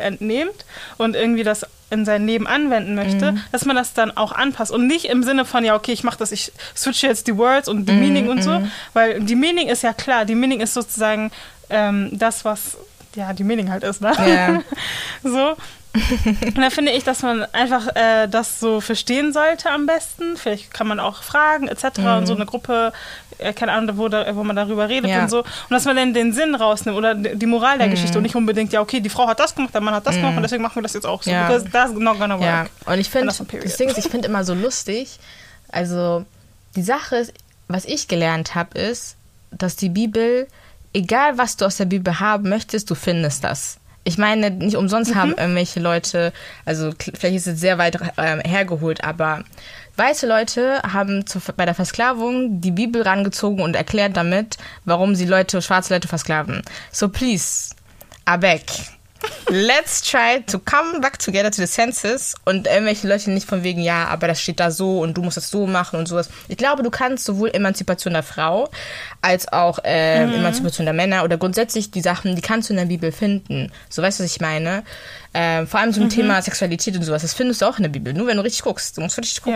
und 0.97 1.15
irgendwie 1.15 1.43
das 1.43 1.65
in 1.89 2.05
sein 2.05 2.25
Leben 2.25 2.47
anwenden 2.47 2.95
möchte, 2.95 3.33
Mhm. 3.33 3.41
dass 3.51 3.65
man 3.65 3.75
das 3.75 3.93
dann 3.93 4.15
auch 4.15 4.31
anpasst 4.31 4.71
und 4.71 4.87
nicht 4.87 5.05
im 5.05 5.23
Sinne 5.23 5.43
von, 5.45 5.65
ja, 5.65 5.75
okay, 5.75 5.91
ich 5.91 6.03
mache 6.03 6.17
das, 6.17 6.31
ich 6.31 6.51
switche 6.75 7.07
jetzt 7.07 7.27
die 7.27 7.37
Words 7.37 7.67
und 7.67 7.79
Mhm, 7.81 7.85
die 7.85 7.91
Meaning 7.93 8.29
und 8.29 8.41
so, 8.43 8.61
weil 8.93 9.19
die 9.19 9.35
Meaning 9.35 9.67
ist 9.67 9.83
ja 9.83 9.91
klar, 9.93 10.23
die 10.25 10.35
Meaning 10.35 10.61
ist 10.61 10.73
sozusagen 10.73 11.31
ähm, 11.69 12.09
das, 12.13 12.45
was 12.45 12.77
ja 13.15 13.33
die 13.33 13.43
Meaning 13.43 13.69
halt 13.71 13.83
ist, 13.83 13.99
ne? 14.01 14.13
Ja. 14.25 14.61
so. 15.29 15.55
Und 16.23 16.57
da 16.57 16.69
finde 16.69 16.93
ich, 16.93 17.03
dass 17.03 17.21
man 17.21 17.43
einfach 17.53 17.93
äh, 17.97 18.27
das 18.27 18.61
so 18.61 18.79
verstehen 18.79 19.33
sollte 19.33 19.69
am 19.69 19.85
besten. 19.85 20.37
Vielleicht 20.37 20.73
kann 20.73 20.87
man 20.87 21.01
auch 21.01 21.21
fragen 21.21 21.67
etc. 21.67 21.83
und 22.17 22.25
so 22.27 22.33
eine 22.33 22.45
Gruppe, 22.45 22.93
keine 23.55 23.71
Ahnung, 23.73 23.97
wo, 23.97 24.07
da, 24.07 24.35
wo 24.35 24.43
man 24.43 24.55
darüber 24.55 24.87
redet 24.89 25.09
Ja. 25.09 25.23
und 25.23 25.29
so. 25.29 25.39
Und 25.39 25.69
dass 25.71 25.85
man 25.85 25.95
dann 25.95 26.13
den 26.13 26.33
Sinn 26.33 26.55
rausnimmt 26.55 26.97
oder 26.97 27.15
die 27.15 27.45
Moral 27.45 27.77
der 27.77 27.89
Geschichte 27.89 28.17
und 28.17 28.23
nicht 28.23 28.35
unbedingt, 28.35 28.71
ja 28.73 28.81
okay, 28.81 28.99
die 28.99 29.09
Frau 29.09 29.27
hat 29.27 29.39
das 29.39 29.55
gemacht, 29.55 29.73
der 29.73 29.81
Mann 29.81 29.93
hat 29.93 30.05
das 30.07 30.15
gemacht 30.15 30.35
und 30.35 30.43
deswegen 30.43 30.61
machen 30.63 30.75
wir 30.75 30.83
das 30.83 30.93
jetzt 30.93 31.05
auch 31.05 31.23
so. 31.23 31.31
Ja. 31.31 31.47
Because 31.47 31.69
that's 31.69 31.91
not 31.93 32.19
gonna 32.19 32.35
work. 32.35 32.45
Ja, 32.45 32.65
und 32.85 32.99
ich 32.99 33.09
finde, 33.09 33.27
das 33.27 33.77
Ding 33.77 33.89
ist, 33.89 33.97
ich 33.97 34.07
finde 34.09 34.27
immer 34.27 34.43
so 34.43 34.53
lustig, 34.53 35.19
also 35.71 36.25
die 36.75 36.83
Sache 36.83 37.17
ist, 37.17 37.33
was 37.67 37.85
ich 37.85 38.07
gelernt 38.07 38.55
habe, 38.55 38.77
ist, 38.77 39.15
dass 39.51 39.75
die 39.75 39.89
Bibel, 39.89 40.47
egal 40.93 41.37
was 41.37 41.57
du 41.57 41.65
aus 41.65 41.77
der 41.77 41.85
Bibel 41.85 42.19
haben 42.19 42.49
möchtest, 42.49 42.89
du 42.89 42.95
findest 42.95 43.43
das. 43.43 43.77
Ich 44.03 44.17
meine, 44.17 44.49
nicht 44.49 44.75
umsonst 44.77 45.13
haben 45.15 45.35
irgendwelche 45.37 45.79
Leute, 45.79 46.33
also 46.65 46.91
vielleicht 46.97 47.35
ist 47.35 47.47
es 47.47 47.59
sehr 47.59 47.77
weit 47.77 47.99
ähm, 48.17 48.39
hergeholt, 48.39 49.03
aber 49.03 49.43
weiße 50.01 50.25
Leute 50.25 50.81
haben 50.81 51.27
zu, 51.27 51.39
bei 51.55 51.65
der 51.65 51.75
Versklavung 51.75 52.59
die 52.59 52.71
Bibel 52.71 53.03
rangezogen 53.03 53.63
und 53.63 53.75
erklärt 53.75 54.17
damit, 54.17 54.57
warum 54.83 55.13
sie 55.13 55.25
Leute, 55.25 55.61
schwarze 55.61 55.93
Leute 55.93 56.07
versklaven. 56.07 56.63
So 56.91 57.07
please, 57.07 57.75
Abek. 58.25 58.63
Let's 59.49 60.01
try 60.01 60.41
to 60.47 60.59
come 60.59 60.99
back 61.01 61.19
together 61.19 61.51
to 61.51 61.57
the 61.57 61.67
senses 61.67 62.35
und 62.45 62.67
irgendwelche 62.67 63.07
Leute 63.07 63.31
nicht 63.31 63.47
von 63.47 63.63
wegen, 63.63 63.81
ja, 63.81 64.05
aber 64.07 64.27
das 64.27 64.41
steht 64.41 64.59
da 64.59 64.71
so 64.71 64.99
und 64.99 65.15
du 65.17 65.21
musst 65.21 65.37
das 65.37 65.49
so 65.49 65.67
machen 65.67 65.99
und 65.99 66.07
sowas. 66.07 66.29
Ich 66.47 66.57
glaube, 66.57 66.83
du 66.83 66.89
kannst 66.89 67.25
sowohl 67.25 67.49
Emanzipation 67.53 68.13
der 68.13 68.23
Frau 68.23 68.69
als 69.21 69.47
auch 69.51 69.79
äh, 69.83 70.25
Mhm. 70.25 70.33
Emanzipation 70.35 70.85
der 70.85 70.93
Männer 70.93 71.23
oder 71.23 71.37
grundsätzlich 71.37 71.91
die 71.91 72.01
Sachen, 72.01 72.35
die 72.35 72.41
kannst 72.41 72.69
du 72.69 72.73
in 72.73 72.77
der 72.77 72.85
Bibel 72.85 73.11
finden. 73.11 73.71
So 73.89 74.01
weißt 74.01 74.19
du, 74.19 74.23
was 74.23 74.31
ich 74.31 74.41
meine? 74.41 74.83
Äh, 75.33 75.65
vor 75.65 75.79
allem 75.79 75.93
ein 75.93 75.99
Mhm. 76.03 76.09
Thema 76.09 76.41
Sexualität 76.41 76.95
und 76.95 77.03
sowas, 77.03 77.21
das 77.21 77.33
findest 77.33 77.61
du 77.61 77.65
auch 77.65 77.77
in 77.77 77.83
der 77.83 77.89
Bibel. 77.89 78.13
Nur 78.13 78.27
wenn 78.27 78.37
du 78.37 78.43
richtig 78.43 78.63
guckst. 78.63 78.97
Du 78.97 79.01
musst 79.01 79.17
richtig 79.17 79.41
gucken. 79.41 79.53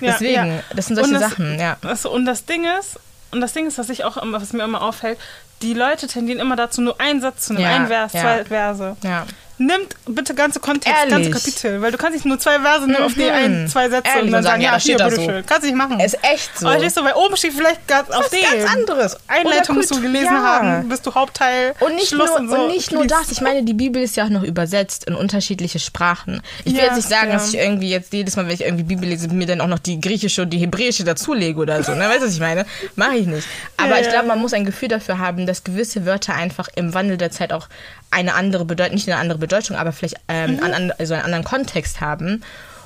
Ja. 0.00 0.12
Deswegen, 0.12 0.46
ja. 0.56 0.62
das 0.74 0.86
sind 0.86 0.96
solche 0.96 1.12
das- 1.14 1.22
Sachen, 1.22 1.58
ja. 1.58 1.76
Also, 1.82 2.10
und 2.10 2.24
das 2.26 2.44
Ding 2.44 2.64
ist, 2.80 2.98
und 3.30 3.40
das 3.40 3.52
Ding 3.52 3.66
ist, 3.66 3.78
was 3.78 3.88
ich 3.88 4.04
auch 4.04 4.16
was 4.22 4.52
mir 4.52 4.62
immer 4.64 4.82
auffällt, 4.82 5.18
die 5.62 5.74
Leute 5.74 6.06
tendieren 6.06 6.40
immer 6.40 6.56
dazu, 6.56 6.82
nur 6.82 7.00
einen 7.00 7.20
Satz 7.20 7.46
zu 7.46 7.54
nehmen, 7.54 7.64
Ja, 7.64 7.76
ein 7.76 7.86
Vers, 7.86 8.12
ja. 8.12 8.20
zwei 8.20 8.44
Verse. 8.44 8.96
Ja. 9.02 9.24
Nimmt 9.66 9.94
bitte 10.06 10.34
ganze 10.34 10.60
Kontext, 10.60 10.98
Ehrlich? 10.98 11.30
ganze 11.30 11.30
Kapitel, 11.30 11.80
weil 11.82 11.92
du 11.92 11.98
kannst 11.98 12.14
nicht 12.14 12.26
nur 12.26 12.38
zwei 12.38 12.58
Verse 12.60 12.86
nehmen 12.86 13.02
auf 13.02 13.14
die 13.14 13.20
Mhm. 13.22 13.28
ein, 13.30 13.68
zwei 13.68 13.88
Sätze 13.88 14.08
Ehrlich, 14.08 14.24
und 14.26 14.32
dann 14.32 14.42
sagen, 14.42 14.60
ja, 14.62 14.72
ja, 14.72 14.78
hier, 14.80 14.96
bitteschön. 14.96 15.24
so. 15.26 15.42
Kannst 15.46 15.62
du 15.62 15.66
nicht 15.66 15.76
machen. 15.76 16.00
Ist 16.00 16.18
echt 16.22 16.58
so. 16.58 16.66
Aber 16.66 16.78
stehst 16.78 16.96
du, 16.96 17.04
weil 17.04 17.12
oben 17.14 17.36
steht 17.36 17.52
vielleicht 17.52 17.86
ganz 17.86 18.10
auf 18.10 18.28
dem. 18.30 18.40
ganz 18.42 18.72
anderes. 18.72 19.16
Einleitung 19.28 19.76
musst 19.76 19.90
du 19.90 20.00
gelesen 20.00 20.26
ja. 20.34 20.42
haben, 20.42 20.88
bist 20.88 21.06
du 21.06 21.14
Hauptteil, 21.14 21.74
Und 21.80 21.94
nicht, 21.94 22.08
Schluss 22.08 22.28
nur, 22.30 22.38
und 22.40 22.48
so. 22.50 22.56
und 22.56 22.68
nicht 22.68 22.92
nur 22.92 23.06
das, 23.06 23.30
ich 23.30 23.40
meine, 23.40 23.62
die 23.62 23.74
Bibel 23.74 24.02
ist 24.02 24.16
ja 24.16 24.24
auch 24.24 24.30
noch 24.30 24.42
übersetzt 24.42 25.04
in 25.04 25.14
unterschiedliche 25.14 25.78
Sprachen. 25.78 26.42
Ich 26.64 26.72
will 26.72 26.80
Ja, 26.80 26.86
jetzt 26.86 26.96
nicht 26.96 27.08
sagen, 27.08 27.30
dass 27.30 27.48
ich 27.52 27.58
irgendwie 27.60 27.90
jetzt 27.90 28.12
jedes 28.12 28.36
Mal, 28.36 28.46
wenn 28.46 28.54
ich 28.54 28.62
irgendwie 28.62 28.84
Bibel 28.84 29.08
lese, 29.08 29.28
mir 29.28 29.46
dann 29.46 29.60
auch 29.60 29.66
noch 29.68 29.78
die 29.78 30.00
griechische 30.00 30.42
und 30.42 30.50
die 30.50 30.58
hebräische 30.58 31.04
dazulege 31.04 31.58
oder 31.60 31.82
so. 31.82 31.92
Ne? 31.94 32.08
Weißt 32.08 32.22
du, 32.22 32.26
was 32.26 32.34
ich 32.34 32.40
meine? 32.40 32.66
Mache 32.96 33.16
ich 33.16 33.26
nicht. 33.26 33.46
Aber 33.76 34.00
ich 34.00 34.08
glaube, 34.08 34.26
man 34.26 34.38
muss 34.40 34.52
ein 34.52 34.64
Gefühl 34.64 34.88
dafür 34.88 35.18
haben, 35.18 35.46
dass 35.46 35.64
gewisse 35.64 36.04
Wörter 36.06 36.34
einfach 36.34 36.68
im 36.74 36.94
Wandel 36.94 37.16
der 37.16 37.30
Zeit 37.30 37.52
auch 37.52 37.68
eine 38.12 38.34
andere 38.34 38.64
Bedeutung, 38.64 38.94
nicht 38.94 39.08
eine 39.08 39.18
andere 39.18 39.38
Bedeutung, 39.38 39.76
aber 39.76 39.92
vielleicht 39.92 40.16
ähm, 40.28 40.56
Mhm. 40.56 40.62
an, 40.62 40.92
also 40.98 41.14
einen 41.14 41.24
anderen 41.24 41.44
Kontext 41.44 42.00
haben. 42.00 42.42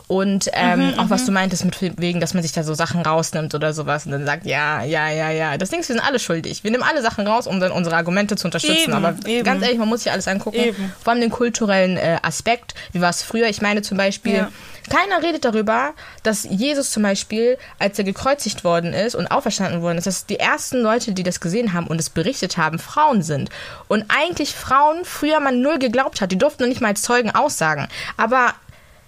Und 0.08 0.48
ähm, 0.52 0.92
Mhm, 0.92 0.98
auch 1.00 1.10
was 1.10 1.24
du 1.26 1.32
meintest 1.32 1.64
mit 1.64 1.80
wegen, 2.00 2.20
dass 2.20 2.32
man 2.32 2.42
sich 2.42 2.52
da 2.52 2.62
so 2.62 2.74
Sachen 2.74 3.00
rausnimmt 3.02 3.54
oder 3.56 3.72
sowas 3.72 4.06
und 4.06 4.12
dann 4.12 4.24
sagt, 4.24 4.46
ja, 4.46 4.84
ja, 4.84 5.08
ja, 5.10 5.30
ja. 5.30 5.56
Das 5.58 5.70
Ding 5.70 5.80
ist, 5.80 5.88
wir 5.88 5.96
sind 5.96 6.04
alle 6.04 6.20
schuldig. 6.20 6.62
Wir 6.62 6.70
nehmen 6.70 6.84
alle 6.84 7.02
Sachen 7.02 7.26
raus, 7.26 7.48
um 7.48 7.58
dann 7.58 7.72
unsere 7.72 7.96
Argumente 7.96 8.36
zu 8.36 8.46
unterstützen. 8.46 8.92
Eben, 8.92 8.92
aber 8.92 9.14
eben. 9.26 9.42
ganz 9.44 9.62
ehrlich, 9.64 9.78
man 9.78 9.88
muss 9.88 10.04
sich 10.04 10.12
alles 10.12 10.28
angucken. 10.28 10.58
Eben. 10.58 10.92
Vor 11.02 11.12
allem 11.12 11.20
den 11.22 11.30
kulturellen 11.30 11.96
äh, 11.96 12.18
Aspekt. 12.22 12.74
Wie 12.92 13.00
war 13.00 13.10
es 13.10 13.22
früher? 13.24 13.48
Ich 13.48 13.60
meine 13.62 13.82
zum 13.82 13.96
Beispiel, 13.98 14.34
Ja. 14.34 14.48
keiner 14.88 15.26
redet 15.26 15.44
darüber, 15.44 15.92
dass 16.22 16.44
Jesus 16.44 16.92
zum 16.92 17.02
Beispiel, 17.02 17.58
als 17.80 17.98
er 17.98 18.04
gekreuzigt 18.04 18.62
worden 18.62 18.92
ist 18.92 19.16
und 19.16 19.26
auferstanden 19.26 19.82
worden 19.82 19.98
ist, 19.98 20.06
dass 20.06 20.26
die 20.26 20.38
ersten 20.38 20.82
Leute, 20.82 21.14
die 21.14 21.24
das 21.24 21.40
gesehen 21.40 21.72
haben 21.72 21.88
und 21.88 21.98
es 21.98 22.10
berichtet 22.10 22.56
haben, 22.58 22.78
Frauen 22.78 23.22
sind. 23.22 23.50
Und 23.88 24.04
eigentlich 24.08 24.54
Frauen 24.54 25.04
früher 25.04 25.40
man 25.40 25.62
null 25.62 25.80
geglaubt 25.80 26.20
hat. 26.20 26.30
Die 26.30 26.38
durften 26.38 26.62
noch 26.62 26.68
nicht 26.68 26.80
mal 26.80 26.88
als 26.88 27.02
Zeugen 27.02 27.32
aussagen. 27.32 27.88
Aber 28.16 28.54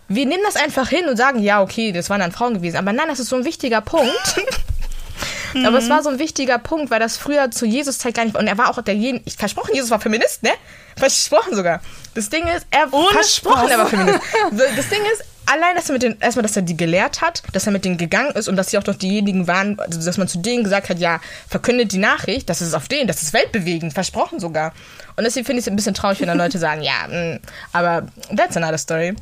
wir 0.09 0.27
nehmen 0.27 0.42
das 0.44 0.57
einfach 0.57 0.88
hin 0.88 1.07
und 1.09 1.16
sagen, 1.16 1.38
ja, 1.40 1.62
okay, 1.62 1.92
das 1.92 2.09
waren 2.11 2.21
dann 2.21 2.33
Frauen 2.33 2.55
gewesen. 2.55 2.77
Aber 2.77 2.92
nein, 2.92 3.09
das 3.09 3.21
ist 3.21 3.29
so 3.29 3.37
ein 3.37 3.44
wichtiger 3.44 3.81
Punkt. 3.81 4.40
Aber 5.66 5.79
es 5.79 5.88
war 5.88 6.03
so 6.03 6.11
ein 6.11 6.18
wichtiger 6.18 6.59
Punkt, 6.59 6.90
weil 6.90 7.01
das 7.01 7.16
früher 7.16 7.51
zu 7.51 7.64
Jesus 7.64 7.99
Zeit 7.99 8.14
gar 8.14 8.25
nicht 8.25 8.35
war. 8.35 8.40
Und 8.40 8.49
er 8.49 8.59
war 8.59 8.71
auch 8.71 8.83
derjenige, 8.83 9.23
ich 9.27 9.37
versprochen, 9.37 9.75
Jesus 9.75 9.90
war 9.90 10.01
Feminist, 10.01 10.42
ne? 10.42 10.51
Versprochen 10.97 11.55
sogar. 11.55 11.81
Das 12.14 12.29
Ding 12.29 12.47
ist, 12.47 12.66
er 12.71 12.92
Ohne 12.92 13.09
versprochen, 13.12 13.61
Spaß. 13.61 13.71
er 13.71 13.79
war 13.79 13.87
Feminist. 13.87 14.21
Das 14.77 14.88
Ding 14.88 15.01
ist, 15.12 15.25
allein, 15.47 15.75
dass 15.75 15.88
er 15.88 15.94
mit 15.94 16.03
den, 16.03 16.21
erstmal, 16.21 16.42
dass 16.42 16.57
er 16.57 16.62
die 16.62 16.77
gelehrt 16.77 17.23
hat, 17.23 17.42
dass 17.53 17.66
er 17.66 17.73
mit 17.73 17.85
denen 17.85 17.97
gegangen 17.97 18.31
ist 18.33 18.49
und 18.49 18.57
dass 18.57 18.71
sie 18.71 18.79
auch 18.79 18.83
doch 18.83 18.94
diejenigen 18.94 19.47
waren, 19.47 19.79
also 19.81 20.05
dass 20.05 20.18
man 20.18 20.29
zu 20.29 20.38
denen 20.38 20.64
gesagt 20.64 20.90
hat, 20.90 20.99
ja, 20.99 21.21
verkündet 21.49 21.92
die 21.92 21.99
Nachricht, 21.99 22.49
das 22.51 22.61
ist 22.61 22.75
auf 22.75 22.88
denen, 22.88 23.09
das 23.09 23.23
ist 23.23 23.33
weltbewegend, 23.33 23.94
versprochen 23.94 24.40
sogar. 24.40 24.73
Und 25.16 25.25
deswegen 25.25 25.47
finde 25.47 25.61
ich 25.61 25.66
es 25.66 25.73
ein 25.73 25.77
bisschen 25.77 25.94
traurig, 25.94 26.21
wenn 26.21 26.29
dann 26.29 26.38
Leute 26.38 26.59
sagen, 26.59 26.83
ja, 26.83 27.07
mh, 27.09 27.38
aber 27.73 28.07
that's 28.37 28.57
another 28.57 28.79
story. 28.79 29.14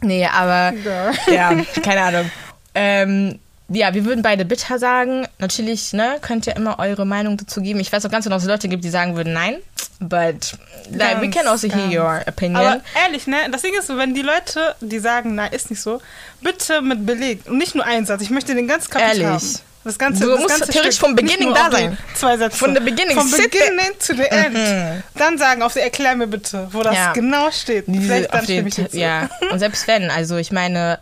Nee, 0.00 0.26
aber 0.26 0.72
Ja. 0.84 1.10
ja, 1.32 1.64
keine 1.82 2.02
Ahnung. 2.02 2.30
Ähm, 2.74 3.38
ja, 3.70 3.92
wir 3.92 4.04
würden 4.04 4.22
beide 4.22 4.44
bitter 4.44 4.78
sagen. 4.78 5.26
Natürlich, 5.38 5.92
ne, 5.92 6.16
könnt 6.22 6.46
ihr 6.46 6.56
immer 6.56 6.78
eure 6.78 7.04
Meinung 7.04 7.36
dazu 7.36 7.60
geben. 7.60 7.80
Ich 7.80 7.92
weiß 7.92 8.06
auch 8.06 8.10
ganz 8.10 8.24
genau, 8.24 8.36
dass 8.36 8.44
es 8.44 8.48
Leute 8.48 8.68
gibt, 8.68 8.82
die 8.84 8.88
sagen 8.90 9.14
würden 9.16 9.32
nein. 9.34 9.56
But 10.00 10.56
like, 10.92 11.20
we 11.20 11.28
Ganz, 11.28 11.36
can 11.36 11.46
also 11.48 11.68
hear 11.68 11.88
ganz. 11.88 11.94
your 11.94 12.20
opinion. 12.28 12.56
Aber 12.56 12.80
ehrlich, 13.04 13.26
ne? 13.26 13.36
Das 13.50 13.62
Ding 13.62 13.72
ist, 13.76 13.88
wenn 13.88 14.14
die 14.14 14.22
Leute, 14.22 14.76
die 14.80 15.00
sagen, 15.00 15.34
nein, 15.34 15.52
ist 15.52 15.70
nicht 15.70 15.82
so, 15.82 16.00
bitte 16.40 16.80
mit 16.82 17.04
Beleg. 17.04 17.40
Und 17.46 17.58
nicht 17.58 17.74
nur 17.74 17.84
einen 17.84 18.06
Satz. 18.06 18.22
Ich 18.22 18.30
möchte 18.30 18.54
den 18.54 18.68
ganzen 18.68 18.90
Kapitel 18.90 19.22
Ehrlich. 19.22 19.26
haben. 19.26 19.60
Das 19.88 19.98
ganze, 19.98 20.22
Du 20.22 20.30
das 20.32 20.40
musst 20.40 20.50
ganze 20.58 20.70
theoretisch 20.72 20.96
Stück, 20.96 21.06
vom 21.08 21.16
Beginning 21.16 21.54
da 21.54 21.70
sein. 21.70 21.96
Zwei 22.14 22.36
Sätze. 22.36 22.58
Von 22.58 22.74
the 22.74 22.80
beginning, 22.80 23.16
Vom 23.16 23.30
beginning 23.30 23.92
to 24.06 24.14
the 24.14 24.24
end. 24.24 25.02
Dann 25.14 25.38
sagen, 25.38 25.62
auf 25.62 25.72
die 25.72 25.78
erklär 25.80 26.14
mir 26.14 26.26
bitte, 26.26 26.68
wo 26.72 26.82
das 26.82 26.94
Ja. 26.94 27.12
genau 27.14 27.50
steht. 27.50 27.84
Diese 27.86 28.02
Vielleicht 28.02 28.34
dann 28.34 28.44
den, 28.44 28.44
stimme 28.44 28.68
ich 28.68 28.74
dir 28.74 28.90
zu. 28.90 28.98
ja. 28.98 29.30
Und 29.50 29.58
selbst 29.60 29.88
wenn, 29.88 30.10
also 30.10 30.36
ich 30.36 30.52
meine, 30.52 30.98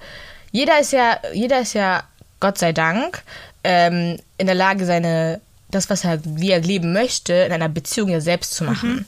jeder 0.53 0.79
ist 0.79 0.92
ja, 0.92 1.18
jeder 1.33 1.59
ist 1.62 1.72
ja, 1.75 2.05
Gott 2.38 2.59
sei 2.59 2.72
Dank, 2.72 3.22
ähm, 3.64 4.18
in 4.38 4.46
der 4.46 4.55
Lage, 4.55 4.87
seine, 4.87 5.40
das, 5.72 5.90
was 5.90 6.05
er, 6.05 6.20
wie 6.25 6.53
er 6.53 6.61
leben 6.61 6.92
möchte, 6.92 7.33
in 7.33 7.51
einer 7.53 7.68
Beziehung 7.68 8.09
ja 8.09 8.20
selbst 8.20 8.55
zu 8.55 8.62
machen. 8.62 8.90
Mhm. 8.94 9.05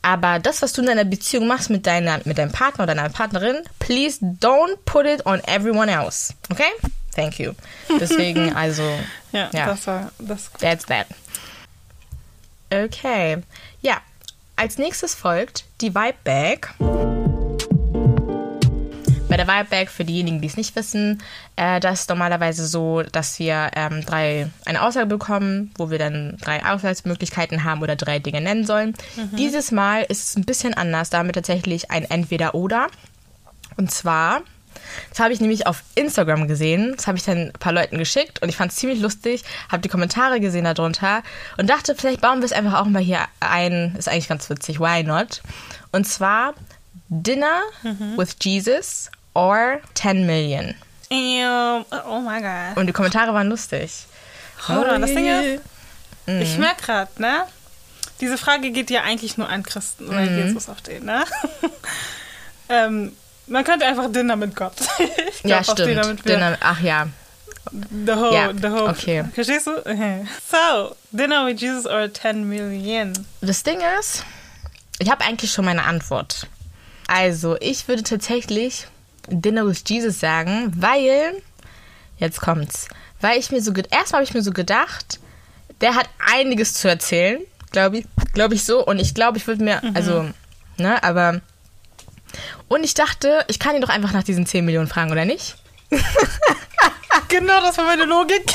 Aber 0.00 0.38
das, 0.38 0.62
was 0.62 0.72
du 0.72 0.80
in 0.80 0.86
deiner 0.86 1.04
Beziehung 1.04 1.46
machst 1.46 1.68
mit 1.68 1.86
deiner, 1.86 2.20
mit 2.24 2.38
deinem 2.38 2.52
Partner 2.52 2.84
oder 2.84 2.94
deiner 2.94 3.10
Partnerin, 3.10 3.56
please 3.78 4.18
don't 4.40 4.76
put 4.86 5.04
it 5.04 5.26
on 5.26 5.42
everyone 5.44 5.92
else. 5.92 6.32
Okay? 6.50 6.62
Thank 7.18 7.40
you. 7.40 7.52
Deswegen, 8.00 8.52
also, 8.54 8.82
Ja, 9.32 9.50
Ja. 9.52 9.66
das 9.66 9.86
war 9.88 10.12
das. 10.18 10.50
That's 10.60 10.86
that. 10.86 11.06
Okay. 12.70 13.38
Ja, 13.82 13.98
als 14.54 14.78
nächstes 14.78 15.14
folgt 15.16 15.64
die 15.80 15.94
Vibe 15.94 16.14
Bag. 16.22 16.74
Bei 19.28 19.36
der 19.36 19.46
Vibe 19.48 19.66
Bag, 19.68 19.88
für 19.90 20.04
diejenigen, 20.04 20.40
die 20.40 20.46
es 20.46 20.56
nicht 20.56 20.74
wissen, 20.76 21.22
äh, 21.56 21.80
das 21.80 22.00
ist 22.00 22.08
normalerweise 22.08 22.66
so, 22.66 23.02
dass 23.02 23.38
wir 23.38 23.70
ähm, 23.74 24.02
drei, 24.06 24.48
eine 24.64 24.80
Aussage 24.82 25.06
bekommen, 25.06 25.70
wo 25.76 25.90
wir 25.90 25.98
dann 25.98 26.36
drei 26.40 26.64
Auswahlmöglichkeiten 26.64 27.64
haben 27.64 27.82
oder 27.82 27.94
drei 27.96 28.20
Dinge 28.20 28.40
nennen 28.40 28.64
sollen. 28.64 28.94
Dieses 29.32 29.70
Mal 29.70 30.02
ist 30.04 30.28
es 30.28 30.36
ein 30.36 30.44
bisschen 30.44 30.72
anders, 30.72 31.10
damit 31.10 31.34
tatsächlich 31.34 31.90
ein 31.90 32.04
Entweder-Oder. 32.04 32.86
Und 33.76 33.90
zwar, 33.90 34.40
das 35.10 35.20
habe 35.20 35.32
ich 35.32 35.40
nämlich 35.40 35.66
auf 35.66 35.82
Instagram 35.94 36.48
gesehen, 36.48 36.94
das 36.96 37.06
habe 37.06 37.18
ich 37.18 37.24
dann 37.24 37.38
ein 37.48 37.52
paar 37.52 37.72
Leuten 37.72 37.98
geschickt 37.98 38.40
und 38.42 38.48
ich 38.48 38.56
fand 38.56 38.72
es 38.72 38.78
ziemlich 38.78 39.00
lustig, 39.00 39.42
habe 39.70 39.82
die 39.82 39.88
Kommentare 39.88 40.40
gesehen 40.40 40.64
darunter 40.64 41.22
und 41.56 41.68
dachte, 41.70 41.94
vielleicht 41.94 42.20
bauen 42.20 42.38
wir 42.40 42.46
es 42.46 42.52
einfach 42.52 42.80
auch 42.80 42.86
mal 42.86 43.02
hier 43.02 43.20
ein. 43.40 43.94
Ist 43.98 44.08
eigentlich 44.08 44.28
ganz 44.28 44.48
witzig, 44.50 44.80
why 44.80 45.02
not? 45.02 45.42
Und 45.92 46.06
zwar 46.06 46.54
Dinner 47.08 47.62
with 48.16 48.36
Jesus 48.42 49.10
or 49.34 49.78
10 49.94 50.26
Million. 50.26 50.74
Ew, 51.10 51.84
Oh 52.06 52.20
mein 52.20 52.42
Gott. 52.42 52.76
Und 52.76 52.86
die 52.86 52.92
Kommentare 52.92 53.32
waren 53.32 53.48
lustig. 53.48 53.92
Hold 54.68 54.88
on, 54.88 55.00
das 55.00 55.10
Ding 55.14 55.26
ist, 55.26 55.62
Mhm. 56.26 56.42
ich 56.42 56.58
merke 56.58 56.82
gerade, 56.84 57.10
ne? 57.22 57.44
Diese 58.20 58.36
Frage 58.36 58.70
geht 58.72 58.90
ja 58.90 59.02
eigentlich 59.02 59.38
nur 59.38 59.48
an 59.48 59.62
Christen, 59.62 60.08
weil 60.10 60.28
Mhm. 60.28 60.46
Jesus 60.48 60.68
auf 60.68 60.82
den, 60.82 61.04
ne? 61.06 61.24
ähm, 62.68 63.12
man 63.48 63.64
könnte 63.64 63.86
einfach 63.86 64.10
Dinner 64.12 64.36
mit 64.36 64.54
Gott. 64.54 64.72
ich 64.98 65.48
Ja, 65.48 65.62
stimmt. 65.62 65.96
damit 65.96 66.24
wir 66.24 66.34
Dinner, 66.34 66.56
ach 66.60 66.80
ja. 66.80 67.08
The 67.70 68.12
Hope, 68.14 68.34
Ja, 68.34 68.52
the 68.54 68.68
Hope. 68.68 68.90
okay. 68.90 69.24
Verstehst 69.34 69.66
du? 69.66 69.78
Okay. 69.78 70.26
So, 70.50 70.94
Dinner 71.12 71.44
with 71.46 71.60
Jesus 71.60 71.86
or 71.86 72.12
10 72.12 72.48
Million? 72.48 73.12
Das 73.42 73.62
Ding 73.62 73.78
ist, 74.00 74.24
ich 74.98 75.10
habe 75.10 75.24
eigentlich 75.24 75.52
schon 75.52 75.66
meine 75.66 75.84
Antwort. 75.84 76.46
Also, 77.08 77.56
ich 77.60 77.86
würde 77.88 78.02
tatsächlich 78.02 78.86
Dinner 79.28 79.66
with 79.66 79.82
Jesus 79.86 80.18
sagen, 80.20 80.72
weil, 80.76 81.42
jetzt 82.18 82.40
kommt's, 82.40 82.88
weil 83.20 83.38
ich 83.38 83.50
mir 83.50 83.60
so, 83.60 83.72
erstmal 83.72 84.20
habe 84.20 84.24
ich 84.24 84.34
mir 84.34 84.42
so 84.42 84.52
gedacht, 84.52 85.20
der 85.82 85.94
hat 85.94 86.08
einiges 86.34 86.74
zu 86.74 86.88
erzählen, 86.88 87.40
glaube 87.70 87.98
ich, 87.98 88.06
glaube 88.32 88.54
ich 88.54 88.64
so, 88.64 88.84
und 88.84 88.98
ich 88.98 89.14
glaube, 89.14 89.36
ich 89.36 89.46
würde 89.46 89.62
mir, 89.62 89.82
also, 89.94 90.26
ne, 90.78 91.02
aber, 91.02 91.40
und 92.68 92.84
ich 92.84 92.94
dachte, 92.94 93.44
ich 93.48 93.58
kann 93.58 93.74
ihn 93.74 93.80
doch 93.82 93.88
einfach 93.88 94.12
nach 94.12 94.22
diesen 94.22 94.46
10 94.46 94.64
Millionen 94.64 94.88
fragen, 94.88 95.10
oder 95.10 95.24
nicht? 95.24 95.56
Genau, 97.28 97.60
das 97.60 97.76
war 97.76 97.84
meine 97.84 98.04
Logik. 98.04 98.42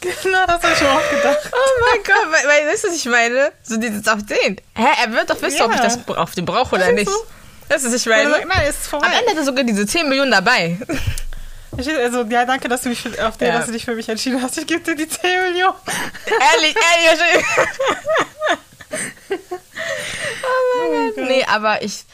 genau, 0.00 0.46
das 0.46 0.62
habe 0.62 0.72
ich 0.74 0.80
mir 0.80 0.90
auch 0.90 1.10
gedacht. 1.10 1.38
Oh 1.52 1.80
mein 1.80 2.02
Gott, 2.04 2.26
weil, 2.30 2.46
weil, 2.48 2.66
weißt 2.72 2.84
du, 2.84 2.88
was 2.88 2.96
ich 2.96 3.04
meine? 3.06 3.52
So 3.62 3.76
dieses 3.78 4.06
auf 4.06 4.22
den. 4.24 4.56
Hä, 4.74 4.86
er 5.02 5.12
wird 5.12 5.30
doch 5.30 5.40
wissen, 5.40 5.62
ob 5.62 5.70
ich 5.72 5.78
Ja. 5.78 5.84
das 5.84 5.98
auf 6.08 6.32
den 6.34 6.44
brauche 6.44 6.74
oder 6.76 6.92
nicht. 6.92 7.10
Weißt 7.68 7.84
du, 7.84 7.88
was 7.88 7.94
ich 7.94 8.06
meine? 8.06 8.30
sagt, 8.30 8.46
nein, 8.46 8.66
ist 8.68 8.86
vorbei. 8.86 9.06
Am 9.06 9.12
Ende 9.12 9.30
hat 9.30 9.36
er 9.38 9.44
sogar 9.44 9.64
diese 9.64 9.86
10 9.86 10.08
Millionen 10.08 10.30
dabei. 10.30 10.76
Also, 11.76 12.22
ja, 12.24 12.44
danke, 12.44 12.68
dass 12.68 12.82
du, 12.82 12.88
mich 12.90 13.00
für, 13.02 13.26
auf 13.26 13.36
den, 13.38 13.48
Ja. 13.48 13.58
dass 13.58 13.66
du 13.66 13.72
dich 13.72 13.84
für 13.84 13.94
mich 13.94 14.08
entschieden 14.08 14.42
hast. 14.42 14.58
Ich 14.58 14.66
gebe 14.66 14.80
dir 14.80 14.94
die 14.94 15.08
10 15.08 15.52
Millionen. 15.52 15.74
ehrlich, 16.54 16.74
ehrlich. 17.06 17.44
oh 18.90 20.92
mein 20.92 21.12
Gott. 21.14 21.24
Nee, 21.28 21.44
aber 21.44 21.82
ich. 21.82 22.04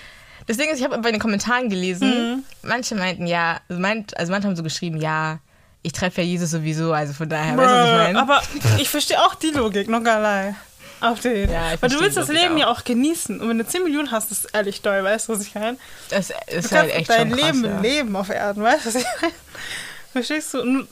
Das 0.47 0.57
Ding 0.57 0.69
ist, 0.71 0.79
ich 0.79 0.85
habe 0.85 0.99
bei 0.99 1.13
den 1.13 1.21
Kommentaren 1.21 1.69
gelesen, 1.69 2.45
manche 2.63 2.97
meinten 2.97 3.27
ja, 3.29 3.61
also, 3.69 3.81
meint, 3.81 4.17
also 4.17 4.33
manche 4.33 4.49
haben 4.49 4.57
so 4.57 4.65
geschrieben, 4.65 5.01
ja, 5.01 5.39
ich 5.83 5.93
treffe 5.93 6.23
ja 6.23 6.27
Jesus 6.27 6.51
sowieso, 6.51 6.93
also 6.93 7.13
von 7.13 7.29
daher, 7.29 7.57
weißt 7.57 7.71
du, 7.71 7.75
was 7.77 7.89
ich 7.89 8.07
meine? 8.07 8.21
Aber 8.21 8.43
ich 8.81 8.89
verstehe 8.89 9.21
auch 9.21 9.37
die 9.37 9.51
Logik, 9.51 9.89
noch 9.89 10.03
gar 10.03 10.47
nicht. 10.47 10.57
auf 11.01 11.21
den. 11.21 11.49
Ja, 11.49 11.75
Weil 11.81 11.91
du 11.91 12.01
willst 12.01 12.17
das 12.17 12.29
Leben 12.29 12.55
auch. 12.55 12.59
ja 12.59 12.67
auch 12.69 12.83
genießen. 12.83 13.41
Und 13.41 13.49
wenn 13.49 13.59
du 13.59 13.65
10 13.67 13.85
Millionen 13.85 14.11
hast, 14.11 14.33
ist 14.33 14.47
ehrlich 14.53 14.83
doll, 14.83 15.05
weißt 15.05 15.29
du, 15.29 15.35
was 15.35 15.43
ich 15.43 15.55
meine? 15.55 15.77
Das 16.11 16.29
Du 16.29 16.35
ist 16.49 16.71
kannst 16.71 16.73
halt 16.73 16.95
echt 16.95 17.11
dein 17.11 17.31
schon 17.31 17.39
krass, 17.39 17.47
Leben 17.53 17.65
ja. 17.65 17.81
leben 17.81 18.17
auf 18.17 18.29
Erden, 18.29 18.63
weißt 18.65 18.85
du, 18.85 18.89
was 18.89 18.95
ich 18.97 19.07
meine? 19.21 19.35
Verstehst 20.13 20.55
du? 20.55 20.61
Und 20.61 20.89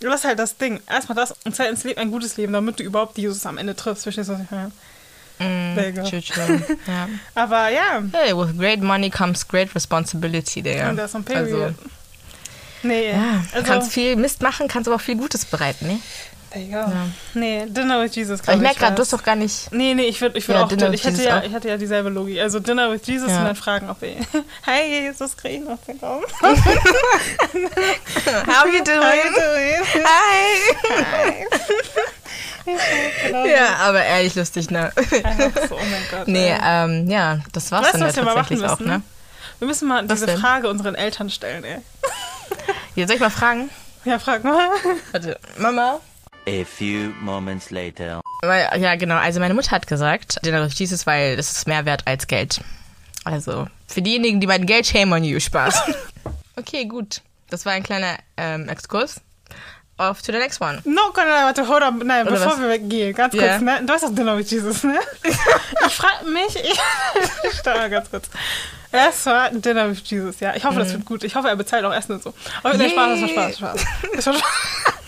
das 0.00 0.14
ist 0.16 0.24
halt 0.26 0.38
das 0.38 0.56
Ding. 0.58 0.80
Erstmal 0.88 1.16
das 1.16 1.34
und 1.44 1.56
zweitens 1.56 1.84
leb 1.84 1.96
ein 1.98 2.10
gutes 2.10 2.36
Leben, 2.36 2.52
damit 2.52 2.78
du 2.80 2.82
überhaupt 2.82 3.16
Jesus 3.18 3.44
am 3.46 3.56
Ende 3.58 3.74
triffst. 3.74 4.02
Verstehst 4.02 4.28
du, 4.28 4.34
was 4.34 4.40
ich 4.42 4.50
meine? 4.50 4.72
There 5.40 5.92
go. 5.92 6.02
True, 6.02 6.20
true. 6.20 6.60
ja. 6.86 7.08
Aber 7.34 7.70
ja, 7.70 8.02
Hey, 8.12 8.36
with 8.36 8.58
great 8.58 8.82
money 8.82 9.08
comes 9.08 9.46
great 9.46 9.74
responsibility 9.74 10.62
there. 10.62 10.90
und 10.90 10.96
das 10.96 11.10
ist 11.10 11.16
ein 11.16 11.24
Period. 11.24 11.62
Also, 11.62 11.74
nee, 12.82 13.10
ja, 13.12 13.42
also, 13.52 13.66
kannst 13.66 13.92
viel 13.92 14.16
Mist 14.16 14.42
machen, 14.42 14.68
kannst 14.68 14.86
aber 14.88 14.96
auch 14.96 15.00
viel 15.00 15.16
Gutes 15.16 15.44
bereiten, 15.46 15.86
ne? 15.86 16.00
there 16.50 16.64
you 16.64 16.72
go. 16.72 16.84
Nee, 17.34 17.64
Dinner 17.66 18.02
with 18.02 18.14
Jesus, 18.16 18.40
Aber 18.42 18.54
ich 18.54 18.60
merke 18.60 18.80
gerade, 18.80 18.96
du 18.96 19.02
hast 19.02 19.12
doch 19.12 19.22
gar 19.22 19.36
nicht. 19.36 19.70
Nee, 19.72 19.94
nee, 19.94 20.06
ich 20.06 20.20
würde 20.20 20.36
ich 20.36 20.48
würd 20.48 20.58
Ja, 20.58 20.64
auch, 20.64 20.68
Dinner 20.68 20.92
ich 20.92 21.04
Jesus 21.04 21.24
ja, 21.24 21.40
ich 21.42 21.52
hätte 21.52 21.68
ja 21.68 21.76
dieselbe 21.76 22.08
Logik. 22.08 22.40
Also 22.40 22.58
Dinner 22.60 22.90
with 22.90 23.02
Jesus 23.06 23.30
Ja. 23.30 23.38
und 23.38 23.44
dann 23.44 23.54
fragen, 23.56 23.88
ob 23.88 24.02
wir, 24.02 24.16
hey 24.66 25.04
Jesus, 25.04 25.36
krieg 25.36 25.60
ich 25.60 25.68
noch 25.68 25.78
den 25.86 25.98
Raum? 26.00 26.24
How 26.40 26.56
you 28.66 28.82
doing? 28.84 29.00
How 29.00 29.14
you 29.14 29.30
doing? 29.32 29.84
Hi! 30.04 31.46
Genau 32.64 33.46
ja, 33.46 33.76
aber 33.80 34.02
ehrlich 34.02 34.34
lustig, 34.34 34.70
ne? 34.70 34.92
Einfach 34.96 35.68
so, 35.68 35.74
oh 35.76 35.78
mein 35.78 36.02
Gott. 36.10 36.26
nee, 36.28 36.54
ähm, 36.64 37.08
ja, 37.08 37.40
das 37.52 37.70
war's 37.72 37.84
Weißt 37.86 37.94
dann 37.94 38.00
ja 38.02 38.06
was 38.08 38.16
wir 38.16 38.22
mal 38.24 38.34
machen 38.34 38.48
tatsächlich 38.58 38.70
auch, 38.70 38.78
müssen? 38.80 38.90
ne? 38.92 39.02
Wir 39.58 39.68
müssen 39.68 39.88
mal 39.88 40.08
Was 40.08 40.14
diese 40.20 40.26
denn? 40.26 40.38
Frage 40.38 40.68
unseren 40.68 40.94
Eltern 40.94 41.30
stellen, 41.30 41.64
ey. 41.64 41.78
Jetzt 42.94 43.08
soll 43.08 43.16
ich 43.16 43.20
mal 43.20 43.30
fragen? 43.30 43.70
Ja, 44.04 44.18
frag 44.18 44.44
mal. 44.44 44.68
Warte, 45.12 45.38
Mama? 45.58 46.00
A 46.48 46.64
few 46.64 47.12
moments 47.20 47.70
later. 47.70 48.20
Ja, 48.42 48.94
genau. 48.96 49.16
Also 49.16 49.40
meine 49.40 49.52
Mutter 49.54 49.70
hat 49.72 49.86
gesagt, 49.86 50.38
Dinner 50.44 50.64
with 50.64 50.78
Jesus, 50.78 51.06
weil 51.06 51.36
das 51.36 51.52
ist 51.52 51.66
mehr 51.68 51.84
wert 51.84 52.06
als 52.06 52.26
Geld. 52.26 52.60
Also 53.24 53.66
für 53.86 54.00
diejenigen, 54.00 54.40
die 54.40 54.46
mein 54.46 54.64
Geld 54.64 54.86
shame 54.86 55.12
on 55.12 55.22
you, 55.24 55.38
Spaß. 55.38 55.82
okay, 56.56 56.86
gut. 56.86 57.20
Das 57.50 57.66
war 57.66 57.72
ein 57.72 57.82
kleiner 57.82 58.16
ähm, 58.38 58.68
Exkurs. 58.68 59.20
Off 60.00 60.22
to 60.22 60.32
the 60.32 60.38
next 60.38 60.60
one. 60.62 60.80
No, 60.84 61.10
Conrad, 61.12 61.44
warte, 61.44 61.68
hold 61.68 61.82
up. 61.82 61.94
Nein, 62.02 62.22
Oder 62.26 62.32
bevor 62.36 62.52
was? 62.52 62.60
wir 62.60 62.68
weggehen, 62.70 63.14
ganz 63.14 63.34
Ja. 63.34 63.48
kurz, 63.48 63.60
ne? 63.60 63.82
Du 63.84 63.92
hast 63.92 64.02
doch 64.04 64.14
Dinner 64.14 64.36
with 64.38 64.50
Jesus, 64.50 64.82
ne? 64.82 64.98
ich 65.86 65.94
frage 65.94 66.24
mich, 66.24 66.56
ich, 66.56 66.80
Stopp 67.60 67.76
mal 67.76 67.90
ganz 67.90 68.10
kurz. 68.10 68.30
Es 68.92 69.26
war 69.26 69.50
Dinner 69.50 69.90
with 69.90 70.00
Jesus, 70.04 70.40
ja. 70.40 70.54
Ich 70.56 70.64
hoffe, 70.64 70.78
das 70.78 70.92
wird 70.92 71.04
gut. 71.04 71.22
Ich 71.22 71.34
hoffe, 71.36 71.48
er 71.48 71.56
bezahlt 71.56 71.84
auch 71.84 71.92
Essen 71.94 72.12
und 72.12 72.22
so. 72.22 72.32
Aber 72.62 72.76
nein. 72.76 72.90
Spaß, 72.90 73.20
das 73.20 73.36
war 73.36 73.50
Spaß, 73.52 73.58
Spaß. 73.58 73.86
Das 74.16 74.26
war 74.26 74.34
Spaß. 74.34 74.94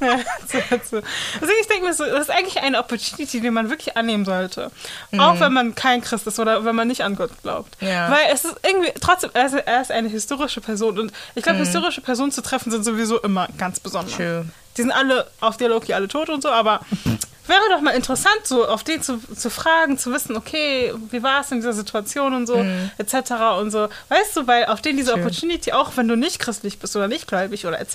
Deswegen, 0.00 1.60
ich 1.60 1.66
denke 1.68 1.86
mir 1.86 1.94
so, 1.94 2.04
das 2.04 2.22
ist 2.22 2.30
eigentlich 2.30 2.62
eine 2.62 2.78
Opportunity, 2.78 3.40
die 3.40 3.50
man 3.50 3.70
wirklich 3.70 3.96
annehmen 3.96 4.24
sollte. 4.24 4.70
Auch 5.18 5.40
wenn 5.40 5.52
man 5.52 5.74
kein 5.74 6.00
Christ 6.00 6.26
ist 6.26 6.38
oder 6.38 6.64
wenn 6.64 6.74
man 6.74 6.88
nicht 6.88 7.02
an 7.02 7.16
Gott 7.16 7.30
glaubt. 7.42 7.76
Ja. 7.80 8.10
Weil 8.10 8.26
es 8.32 8.44
ist 8.44 8.56
irgendwie, 8.62 8.92
trotzdem, 9.00 9.30
er 9.34 9.46
ist, 9.46 9.54
er 9.54 9.80
ist 9.80 9.90
eine 9.90 10.08
historische 10.08 10.60
Person. 10.60 10.98
Und 10.98 11.12
ich 11.34 11.42
glaube, 11.42 11.58
historische 11.58 12.00
Personen 12.00 12.32
zu 12.32 12.42
treffen 12.42 12.70
sind 12.70 12.84
sowieso 12.84 13.20
immer 13.20 13.48
ganz 13.58 13.80
besonders. 13.80 14.16
True. 14.16 14.46
Die 14.76 14.82
sind 14.82 14.90
alle 14.90 15.26
auf 15.40 15.56
Dialog 15.56 15.84
hier 15.84 15.96
alle 15.96 16.08
tot 16.08 16.28
und 16.28 16.42
so, 16.42 16.50
aber 16.50 16.80
wäre 17.46 17.60
doch 17.70 17.80
mal 17.80 17.90
interessant, 17.92 18.40
so 18.44 18.66
auf 18.66 18.84
den 18.84 19.02
zu, 19.02 19.18
zu 19.34 19.50
fragen, 19.50 19.98
zu 19.98 20.12
wissen, 20.12 20.36
okay, 20.36 20.92
wie 21.10 21.22
war 21.22 21.40
es 21.40 21.50
in 21.50 21.58
dieser 21.58 21.72
Situation 21.72 22.34
und 22.34 22.46
so, 22.46 22.64
etc. 22.98 23.32
und 23.60 23.70
so. 23.70 23.88
Weißt 24.08 24.36
du, 24.36 24.46
weil 24.46 24.66
auf 24.66 24.80
den 24.80 24.96
diese 24.96 25.12
True. 25.12 25.20
Opportunity, 25.22 25.72
auch 25.72 25.96
wenn 25.96 26.08
du 26.08 26.16
nicht 26.16 26.38
christlich 26.38 26.78
bist 26.78 26.94
oder 26.96 27.08
nicht 27.08 27.26
gläubig 27.26 27.66
oder 27.66 27.80
etc., 27.80 27.94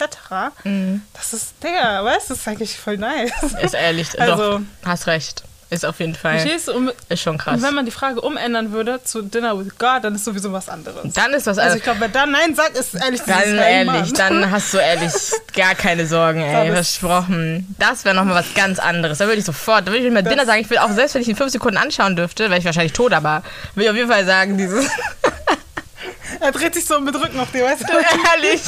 das 1.14 1.34
ist, 1.34 1.54
Digga, 1.64 2.04
weißt 2.04 2.30
du, 2.30 2.34
das 2.34 2.42
ist 2.42 2.48
eigentlich 2.48 2.78
voll 2.78 2.98
nice. 2.98 3.32
Ist 3.62 3.74
ehrlich, 3.74 4.20
Also- 4.22 4.60
doch, 4.60 4.62
hast 4.86 5.08
recht. 5.08 5.44
Ist 5.72 5.86
auf 5.86 6.00
jeden 6.00 6.16
Fall, 6.16 6.40
Verstehst? 6.40 6.68
Und, 6.70 6.92
ist 7.10 7.22
schon 7.22 7.38
krass. 7.38 7.56
und 7.58 7.62
wenn 7.62 7.76
man 7.76 7.86
die 7.86 7.92
Frage 7.92 8.22
umändern 8.22 8.72
würde 8.72 9.04
zu 9.04 9.22
Dinner 9.22 9.58
with 9.60 9.78
God, 9.78 10.04
dann 10.04 10.16
ist 10.16 10.26
sowieso 10.26 10.52
was 10.52 10.68
anderes. 10.68 11.14
Dann 11.14 11.32
ist 11.34 11.46
was 11.46 11.60
Also 11.60 11.62
also, 11.62 11.78
ich 11.78 11.84
glaube, 11.84 12.00
wer 12.00 12.08
dann 12.10 12.32
Nein 12.32 12.56
sagt, 12.56 12.76
ist 12.76 12.96
ehrlich 12.96 13.22
dann 13.22 13.44
dieses 13.44 13.60
Hey, 13.60 13.86
ehrlich, 13.86 14.14
dann 14.14 14.50
hast 14.52 14.74
du 14.74 14.78
ehrlich 14.80 15.14
gar 15.56 15.76
keine 15.76 16.08
Sorgen, 16.08 16.42
ey, 16.42 16.68
Das- 16.70 16.74
versprochen. 16.76 17.76
Das 17.78 18.04
wäre 18.04 18.16
nochmal 18.16 18.36
was 18.36 18.54
ganz 18.56 18.80
anderes. 18.80 19.20
Da 19.20 19.26
würde 19.26 19.38
ich 19.38 19.46
sofort, 19.46 19.88
da 19.88 19.92
würde 19.92 20.06
ich 20.08 20.12
mir 20.12 20.24
Dinner 20.24 20.46
sagen, 20.48 20.60
ich 20.62 20.70
will 20.72 20.80
auch, 20.80 20.90
selbst 20.92 21.14
wenn 21.14 21.22
ich 21.22 21.28
ihn 21.28 21.36
fünf 21.36 21.52
Sekunden 21.52 21.78
anschauen 21.78 22.16
dürfte, 22.16 22.50
wäre 22.50 22.58
ich 22.60 22.66
wahrscheinlich 22.66 22.94
tot, 22.94 23.14
aber 23.14 23.44
will 23.76 23.84
ich 23.84 23.90
auf 23.92 23.96
jeden 23.96 24.10
Fall 24.10 24.26
sagen, 24.26 24.58
dieses, 24.58 24.88
Er 26.40 26.52
dreht 26.52 26.74
sich 26.74 26.86
so 26.86 27.00
mit 27.00 27.14
Rücken 27.16 27.40
auf 27.40 27.52
dir, 27.52 27.66
weißt 27.66 27.82
du? 27.84 27.94
ehrlich. 28.44 28.62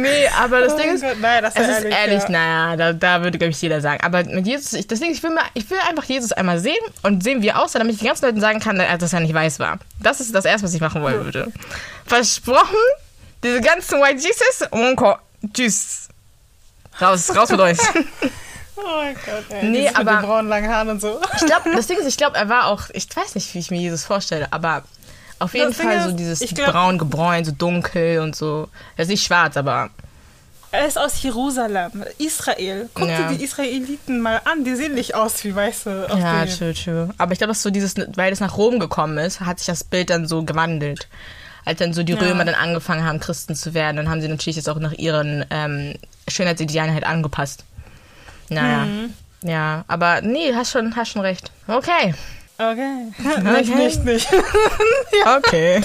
Nee, 0.00 0.28
aber 0.40 0.60
das 0.60 0.72
Oh 0.74 0.78
Ding 0.78 0.94
ist, 0.94 1.02
Gott, 1.02 1.16
nein, 1.20 1.42
das 1.42 1.54
es 1.56 1.62
ist 1.62 1.68
ehrlich, 1.84 1.94
ehrlich, 1.94 2.22
ja. 2.24 2.28
naja, 2.30 2.76
da, 2.76 2.92
da 2.92 3.22
würde, 3.22 3.38
glaube 3.38 3.50
ich, 3.50 3.60
jeder 3.60 3.80
sagen. 3.80 4.02
Aber 4.04 4.24
mit 4.24 4.46
Jesus, 4.46 4.72
ich, 4.72 4.86
deswegen, 4.86 5.12
ich 5.12 5.22
will, 5.22 5.30
mal, 5.30 5.44
ich 5.54 5.68
will 5.70 5.78
einfach 5.88 6.04
Jesus 6.04 6.32
einmal 6.32 6.58
sehen 6.58 6.76
und 7.02 7.22
sehen, 7.22 7.42
wie 7.42 7.48
er 7.48 7.60
aussah, 7.62 7.78
damit 7.78 7.94
ich 7.94 8.00
den 8.00 8.08
ganzen 8.08 8.24
Leuten 8.26 8.40
sagen 8.40 8.60
kann, 8.60 8.78
dass 8.98 9.12
er 9.12 9.20
nicht 9.20 9.34
weiß 9.34 9.58
war. 9.58 9.78
Das 10.00 10.20
ist 10.20 10.34
das 10.34 10.44
Erste, 10.44 10.66
was 10.66 10.74
ich 10.74 10.80
machen 10.80 11.02
wollen 11.02 11.24
würde. 11.24 11.52
Versprochen, 12.06 12.76
diese 13.42 13.60
ganzen 13.60 14.00
White 14.00 14.20
Jesus, 14.20 14.68
Monko, 14.72 15.16
tschüss. 15.52 16.08
Raus, 17.00 17.34
raus 17.36 17.50
mit 17.50 17.60
euch. 17.60 17.78
Oh 18.74 18.96
mein 18.96 19.14
Gott, 19.14 19.44
ey. 19.50 19.64
Nee, 19.68 19.78
Dieses 19.82 19.96
mit 19.98 20.08
aber- 20.08 20.20
den 20.22 20.26
braunen 20.26 20.48
langen 20.48 20.68
Haaren 20.68 20.88
und 20.88 21.00
so. 21.00 21.20
Ich 21.36 21.46
glaube, 21.46 21.70
das 21.72 21.86
Ding 21.88 21.98
ist, 21.98 22.06
ich 22.06 22.16
glaube, 22.16 22.36
er 22.36 22.48
war 22.48 22.66
auch, 22.66 22.84
ich 22.92 23.06
weiß 23.14 23.36
nicht, 23.36 23.54
wie 23.54 23.60
ich 23.60 23.70
mir 23.70 23.78
Jesus 23.80 24.02
vorstelle, 24.04 24.48
aber 24.50 24.82
auf 25.42 25.54
jeden 25.54 25.68
Das 25.70 25.80
Fall 25.80 26.02
so 26.02 26.08
ist, 26.10 26.16
dieses 26.16 26.40
ich 26.40 26.54
glaub- 26.54 26.72
braun 26.72 26.98
gebräunt, 26.98 27.46
so 27.46 27.52
dunkel 27.52 28.20
und 28.20 28.34
so. 28.36 28.68
Er 28.96 29.02
ist 29.02 29.08
nicht 29.08 29.24
schwarz, 29.24 29.56
aber 29.56 29.90
Er 30.74 30.86
ist 30.86 30.98
aus 30.98 31.22
Jerusalem, 31.22 32.04
Israel. 32.18 32.88
Guck 32.94 33.06
Ja. 33.08 33.28
dir 33.28 33.36
die 33.36 33.44
Israeliten 33.44 34.20
mal 34.20 34.40
an, 34.46 34.64
die 34.64 34.74
sehen 34.74 34.94
nicht 34.94 35.14
aus 35.14 35.44
wie 35.44 35.54
Weiße. 35.54 36.06
Ja, 36.18 36.46
true, 36.46 36.72
true. 36.72 37.10
Aber 37.18 37.32
ich 37.32 37.38
glaube, 37.38 37.50
dass 37.52 37.62
so 37.62 37.68
dieses, 37.70 37.94
weil 38.16 38.32
es 38.32 38.40
nach 38.40 38.56
Rom 38.56 38.78
gekommen 38.78 39.18
ist, 39.18 39.40
hat 39.40 39.58
sich 39.58 39.66
das 39.66 39.84
Bild 39.84 40.08
dann 40.08 40.26
so 40.26 40.44
gewandelt. 40.44 41.08
Als 41.66 41.78
dann 41.78 41.92
so 41.92 42.02
die 42.02 42.14
Ja. 42.14 42.18
Römer 42.20 42.44
dann 42.46 42.54
angefangen 42.54 43.04
haben, 43.04 43.20
Christen 43.20 43.54
zu 43.54 43.74
werden, 43.74 43.98
dann 43.98 44.08
haben 44.08 44.20
sie 44.22 44.28
natürlich 44.28 44.56
jetzt 44.56 44.68
auch 44.70 44.78
nach 44.78 44.92
ihren 44.94 45.44
ähm, 45.50 45.94
Schönheitsidealen 46.26 46.92
halt 46.94 47.04
angepasst. 47.04 47.64
Naja. 48.48 48.86
Mhm. 48.86 49.12
Ja, 49.44 49.84
aber 49.88 50.22
nee, 50.22 50.54
hast 50.54 50.70
schon, 50.72 50.96
hast 50.96 51.10
schon 51.10 51.22
recht. 51.22 51.50
Okay. 51.68 52.14
Okay. 52.72 53.12
Nicht, 53.42 53.74
nicht, 53.74 54.04
nicht. 54.04 54.28
Okay. 55.36 55.82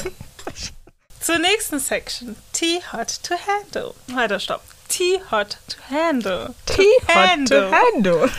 Zur 1.20 1.40
nächsten 1.40 1.80
Section. 1.80 2.36
Tea 2.54 2.80
hot 2.94 3.20
to 3.24 3.36
handle. 3.36 3.94
Weiter, 4.08 4.40
stopp. 4.40 4.62
Tea 4.88 5.20
hot 5.32 5.58
to 5.68 5.78
handle. 5.90 6.54
Tea 6.66 6.98
hot 7.08 7.48
to 7.48 7.72
handle. 7.72 8.30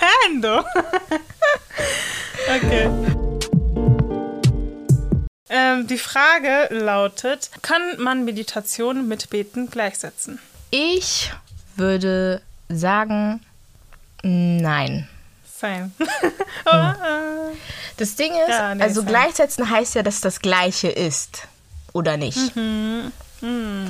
Handle. 0.00 0.64
okay. 2.48 2.88
Ähm, 5.48 5.86
die 5.86 5.98
Frage 5.98 6.68
lautet, 6.70 7.50
kann 7.62 7.82
man 7.98 8.24
Meditation 8.24 9.06
mit 9.08 9.30
Beten 9.30 9.70
gleichsetzen? 9.70 10.38
Ich 10.70 11.32
würde 11.76 12.42
sagen, 12.68 13.40
nein. 14.22 15.08
Sein. 15.58 15.92
Oder? 16.64 16.96
Das 17.96 18.16
Ding 18.16 18.32
ist, 18.32 18.48
Ja, 18.48 18.74
nee, 18.74 18.82
also 18.82 19.00
same. 19.00 19.10
gleichsetzen 19.10 19.70
heißt 19.70 19.94
ja, 19.94 20.02
dass 20.02 20.20
das 20.20 20.40
Gleiche 20.40 20.88
ist. 20.88 21.48
Oder 21.92 22.16
nicht? 22.16 22.54
Mhm. 22.56 23.12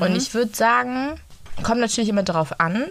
Und 0.01 0.17
ich 0.17 0.33
würde 0.35 0.55
sagen, 0.55 1.21
kommt 1.63 1.81
natürlich 1.81 2.09
immer 2.09 2.23
drauf 2.23 2.61
an. 2.61 2.87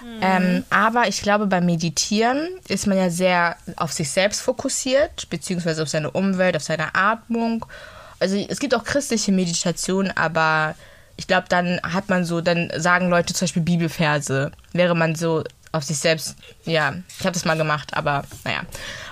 Mhm. 0.00 0.20
Ähm, 0.20 0.64
aber 0.70 1.08
ich 1.08 1.22
glaube, 1.22 1.46
beim 1.46 1.66
Meditieren 1.66 2.48
ist 2.68 2.86
man 2.86 2.96
ja 2.96 3.10
sehr 3.10 3.56
auf 3.76 3.92
sich 3.92 4.10
selbst 4.10 4.40
fokussiert, 4.40 5.28
beziehungsweise 5.30 5.82
auf 5.82 5.88
seine 5.88 6.10
Umwelt, 6.10 6.56
auf 6.56 6.62
seine 6.62 6.94
Atmung. 6.94 7.66
Also 8.20 8.36
es 8.36 8.60
gibt 8.60 8.74
auch 8.74 8.84
christliche 8.84 9.32
Meditation, 9.32 10.12
aber 10.14 10.74
ich 11.16 11.26
glaube, 11.26 11.46
dann 11.48 11.80
hat 11.82 12.08
man 12.08 12.24
so, 12.24 12.40
dann 12.40 12.70
sagen 12.76 13.08
Leute 13.10 13.34
zum 13.34 13.46
Beispiel 13.46 13.62
Bibelverse, 13.62 14.52
wäre 14.72 14.94
man 14.94 15.16
so 15.16 15.42
auf 15.72 15.84
sich 15.84 15.98
selbst, 15.98 16.36
ja, 16.64 16.94
ich 17.18 17.24
habe 17.24 17.32
das 17.32 17.44
mal 17.44 17.56
gemacht, 17.56 17.94
aber 17.94 18.24
naja. 18.44 18.62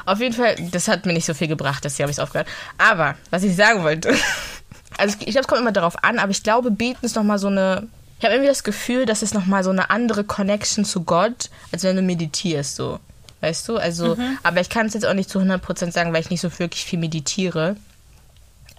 Auf 0.05 0.21
jeden 0.21 0.35
Fall, 0.35 0.57
das 0.71 0.89
hat 0.89 1.05
mir 1.05 1.13
nicht 1.13 1.27
so 1.27 1.35
viel 1.35 1.49
gebracht, 1.49 1.85
deswegen 1.85 2.05
habe 2.05 2.11
ich 2.13 2.19
es 2.19 2.23
aufgehört. 2.23 2.49
Aber, 2.79 3.17
was 3.31 3.43
ich 3.43 3.57
sagen 3.57 3.83
wollte, 3.83 4.15
also 4.99 5.17
ich, 5.19 5.27
ich 5.27 5.33
glaube, 5.33 5.43
es 5.43 5.49
kommt 5.49 5.61
immer 5.61 5.73
darauf 5.73 6.03
an, 6.03 6.19
aber 6.19 6.31
ich 6.31 6.43
glaube, 6.43 6.71
beten 6.71 7.05
ist 7.05 7.17
nochmal 7.17 7.39
so 7.39 7.49
eine, 7.49 7.89
ich 8.19 8.25
habe 8.25 8.35
irgendwie 8.35 8.49
das 8.49 8.65
Gefühl, 8.65 9.05
dass 9.05 9.23
es 9.23 9.35
nochmal 9.35 9.65
so 9.65 9.71
eine 9.71 9.91
andere 9.91 10.25
Connection 10.25 10.85
zu 10.85 11.03
Gott, 11.03 11.51
als 11.73 11.83
wenn 11.83 11.97
du 11.97 12.03
meditierst, 12.03 12.77
so. 12.77 13.01
Weißt 13.43 13.69
du? 13.69 13.77
Also, 13.77 14.17
aber 14.43 14.61
ich 14.63 14.71
kann 14.71 14.87
es 14.87 14.95
jetzt 14.95 15.05
auch 15.05 15.13
nicht 15.13 15.29
zu 15.29 15.39
100% 15.39 15.93
sagen, 15.93 16.13
weil 16.13 16.23
ich 16.23 16.31
nicht 16.31 16.41
so 16.41 16.59
wirklich 16.59 16.85
viel 16.87 16.99
meditiere. 16.99 17.77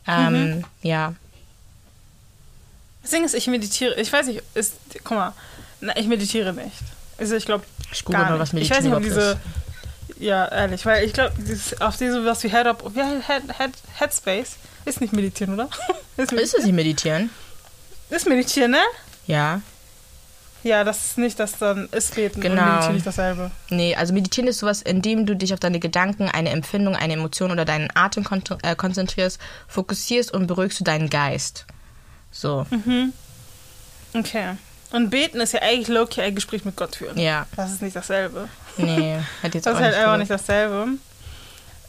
Ähm, 0.07 0.63
ja. 0.81 1.13
Das 3.03 3.11
Ding 3.11 3.23
ist, 3.23 3.35
ich 3.35 3.47
meditiere. 3.47 3.93
Ich 3.95 4.11
weiß 4.11 4.27
nicht, 4.27 4.41
ist, 4.55 4.73
guck 5.03 5.17
mal, 5.17 5.33
na, 5.79 5.95
ich 5.95 6.07
meditiere 6.07 6.53
nicht. 6.53 6.73
Also 7.17 7.35
ich 7.35 7.45
glaube, 7.45 7.63
Ich 7.91 8.03
google 8.05 8.21
gar 8.21 8.29
mal, 8.31 8.39
was 8.39 8.53
Ich 8.53 8.69
weiß 8.69 8.83
Meditieren 8.83 8.83
nicht, 8.85 8.93
ob 8.95 9.03
diese, 9.03 9.39
ja, 10.19 10.47
ehrlich, 10.47 10.85
weil 10.85 11.05
ich 11.05 11.13
glaube, 11.13 11.33
auf 11.79 11.97
diese, 11.97 12.25
was 12.25 12.43
wie 12.43 12.49
Head 12.49 12.67
Up, 12.67 12.83
wie 12.95 12.99
Head, 13.01 13.43
Head, 13.57 13.71
Headspace, 13.99 14.57
ist 14.85 15.01
nicht 15.01 15.13
meditieren, 15.13 15.53
oder? 15.53 15.69
ist, 16.17 16.31
Ist 16.31 16.53
es 16.55 16.65
nicht 16.65 16.73
meditieren? 16.75 17.29
Ist 18.09 18.27
meditieren, 18.27 18.71
ne? 18.71 18.81
Ja. 19.25 19.61
Ja, 20.63 20.83
das 20.83 21.05
ist 21.05 21.17
nicht 21.17 21.39
das 21.39 21.57
dann 21.59 21.87
ist 21.91 22.15
beten 22.15 22.41
Genau. 22.41 22.61
und 22.61 22.67
meditieren 22.69 22.93
nicht 22.95 23.07
dasselbe. 23.07 23.51
Nee, 23.69 23.95
also 23.95 24.13
meditieren 24.13 24.47
ist 24.49 24.59
sowas, 24.59 24.81
indem 24.81 25.25
du 25.25 25.35
dich 25.35 25.53
auf 25.53 25.59
deine 25.59 25.79
Gedanken, 25.79 26.29
eine 26.29 26.49
Empfindung, 26.49 26.95
eine 26.95 27.13
Emotion 27.13 27.51
oder 27.51 27.63
deinen 27.63 27.89
Atem 27.95 28.23
kon 28.23 28.41
äh, 28.63 28.75
konzentrierst, 28.75 29.39
fokussierst 29.67 30.33
und 30.33 30.47
beruhigst 30.47 30.79
du 30.79 30.83
deinen 30.83 31.09
Geist. 31.09 31.65
So, 32.31 32.65
Okay. 34.13 34.55
Und 34.91 35.09
beten 35.09 35.39
ist 35.41 35.53
ja 35.53 35.61
eigentlich 35.61 35.87
low-key 35.89 36.21
ein 36.21 36.33
Gespräch 36.35 36.63
mit 36.65 36.75
Gott 36.77 36.95
führen. 36.95 37.17
ja. 37.17 37.45
Das 37.55 37.71
ist 37.71 37.81
nicht 37.81 37.95
dasselbe. 37.95 38.47
Nee, 38.77 39.17
hätte 39.41 39.57
jetzt 39.57 39.65
Das 39.67 39.73
ist 39.75 39.81
halt 39.81 39.93
nicht 39.95 40.01
einfach 40.03 40.17
nicht 40.17 40.31
dasselbe. 40.31 40.87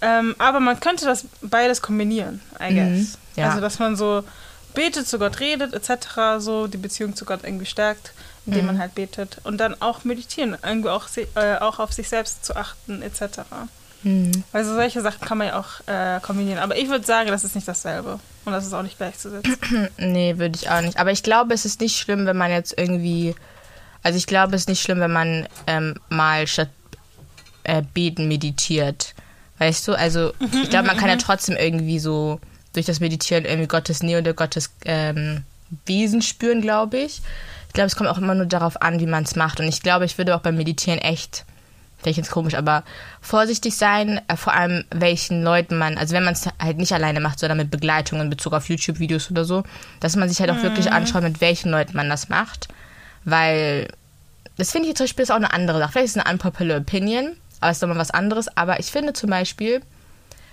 Ähm, 0.00 0.34
aber 0.38 0.60
man 0.60 0.78
könnte 0.80 1.04
das 1.04 1.24
beides 1.42 1.82
kombinieren, 1.82 2.40
I 2.60 2.74
guess. 2.74 2.88
Mhm, 2.88 3.08
ja. 3.36 3.48
Also, 3.50 3.60
dass 3.60 3.78
man 3.78 3.96
so 3.96 4.22
betet, 4.74 5.08
zu 5.08 5.18
Gott 5.18 5.40
redet, 5.40 5.74
etc., 5.74 6.06
so 6.38 6.66
die 6.68 6.76
Beziehung 6.76 7.16
zu 7.16 7.24
Gott 7.24 7.40
irgendwie 7.42 7.66
stärkt, 7.66 8.12
indem 8.46 8.60
Mhm. 8.62 8.66
man 8.66 8.78
halt 8.78 8.94
betet. 8.94 9.38
Und 9.44 9.58
dann 9.58 9.80
auch 9.82 10.04
meditieren, 10.04 10.56
irgendwie 10.64 10.88
auch, 10.90 11.06
äh, 11.34 11.56
auch 11.58 11.78
auf 11.80 11.92
sich 11.92 12.08
selbst 12.08 12.44
zu 12.44 12.54
achten, 12.56 13.02
etc. 13.02 13.40
Mhm. 14.04 14.44
Also 14.52 14.74
solche 14.74 15.02
Sachen 15.02 15.20
kann 15.26 15.38
man 15.38 15.48
ja 15.48 15.58
auch 15.58 15.86
äh, 15.88 16.20
kombinieren. 16.20 16.58
Aber 16.60 16.76
ich 16.76 16.88
würde 16.88 17.04
sagen, 17.04 17.28
das 17.30 17.42
ist 17.44 17.56
nicht 17.56 17.66
dasselbe. 17.66 18.20
Und 18.48 18.54
das 18.54 18.66
ist 18.66 18.72
auch 18.72 18.82
nicht 18.82 18.96
gleichzusetzen. 18.96 19.88
Nee, 19.98 20.38
würde 20.38 20.56
ich 20.56 20.70
auch 20.70 20.80
nicht. 20.80 20.98
Aber 20.98 21.12
ich 21.12 21.22
glaube, 21.22 21.52
es 21.52 21.66
ist 21.66 21.80
nicht 21.80 21.98
schlimm, 21.98 22.24
wenn 22.24 22.36
man 22.36 22.50
jetzt 22.50 22.76
irgendwie. 22.78 23.34
Also 24.02 24.16
ich 24.16 24.26
glaube, 24.26 24.56
es 24.56 24.62
ist 24.62 24.68
nicht 24.68 24.80
schlimm, 24.80 25.00
wenn 25.00 25.12
man 25.12 25.46
ähm, 25.66 25.96
mal 26.08 26.46
statt 26.46 26.70
äh, 27.64 27.82
beten 27.92 28.26
meditiert. 28.26 29.14
Weißt 29.58 29.86
du? 29.86 29.92
Also 29.92 30.32
ich 30.40 30.70
glaube, 30.70 30.86
man 30.86 30.96
kann 30.96 31.10
ja 31.10 31.16
trotzdem 31.16 31.56
irgendwie 31.56 31.98
so 31.98 32.40
durch 32.72 32.86
das 32.86 33.00
Meditieren 33.00 33.44
irgendwie 33.44 33.68
Gottes 33.68 34.02
Nähe 34.02 34.20
oder 34.20 34.32
Gottes 34.32 34.70
ähm, 34.86 35.44
Wesen 35.84 36.22
spüren, 36.22 36.62
glaube 36.62 36.96
ich. 36.96 37.20
Ich 37.66 37.74
glaube, 37.74 37.88
es 37.88 37.96
kommt 37.96 38.08
auch 38.08 38.18
immer 38.18 38.34
nur 38.34 38.46
darauf 38.46 38.80
an, 38.80 38.98
wie 38.98 39.06
man 39.06 39.24
es 39.24 39.36
macht. 39.36 39.60
Und 39.60 39.68
ich 39.68 39.82
glaube, 39.82 40.06
ich 40.06 40.16
würde 40.16 40.34
auch 40.34 40.40
beim 40.40 40.56
Meditieren 40.56 41.00
echt, 41.00 41.44
vielleicht 42.00 42.18
jetzt 42.18 42.30
komisch, 42.30 42.54
aber 42.54 42.84
vorsichtig 43.20 43.76
sein, 43.76 44.20
äh, 44.28 44.36
vor 44.36 44.54
allem 44.54 44.84
welchen 44.90 45.42
Leuten 45.42 45.78
man, 45.78 45.98
also 45.98 46.14
wenn 46.14 46.24
man 46.24 46.34
es 46.34 46.48
halt 46.60 46.78
nicht 46.78 46.92
alleine 46.92 47.20
macht, 47.20 47.38
sondern 47.38 47.58
mit 47.58 47.70
Begleitung 47.70 48.20
in 48.20 48.30
Bezug 48.30 48.52
auf 48.52 48.68
YouTube-Videos 48.68 49.30
oder 49.30 49.44
so, 49.44 49.64
dass 50.00 50.16
man 50.16 50.28
sich 50.28 50.40
halt 50.40 50.50
auch 50.50 50.62
wirklich 50.62 50.92
anschaut, 50.92 51.22
mit 51.22 51.40
welchen 51.40 51.70
Leuten 51.70 51.96
man 51.96 52.08
das 52.08 52.28
macht. 52.28 52.68
Weil 53.24 53.88
das 54.56 54.72
finde 54.72 54.88
ich 54.88 54.96
zum 54.96 55.04
Beispiel 55.04 55.22
ist 55.22 55.30
auch 55.30 55.36
eine 55.36 55.52
andere 55.52 55.78
Sache. 55.78 55.92
Vielleicht 55.92 56.06
ist 56.06 56.16
es 56.16 56.24
eine 56.24 56.32
unpopular 56.32 56.78
Opinion, 56.78 57.36
aber 57.60 57.70
es 57.70 57.76
ist 57.76 57.82
doch 57.82 57.88
mal 57.88 57.96
was 57.96 58.10
anderes. 58.10 58.48
Aber 58.56 58.80
ich 58.80 58.86
finde 58.86 59.12
zum 59.12 59.30
Beispiel, 59.30 59.82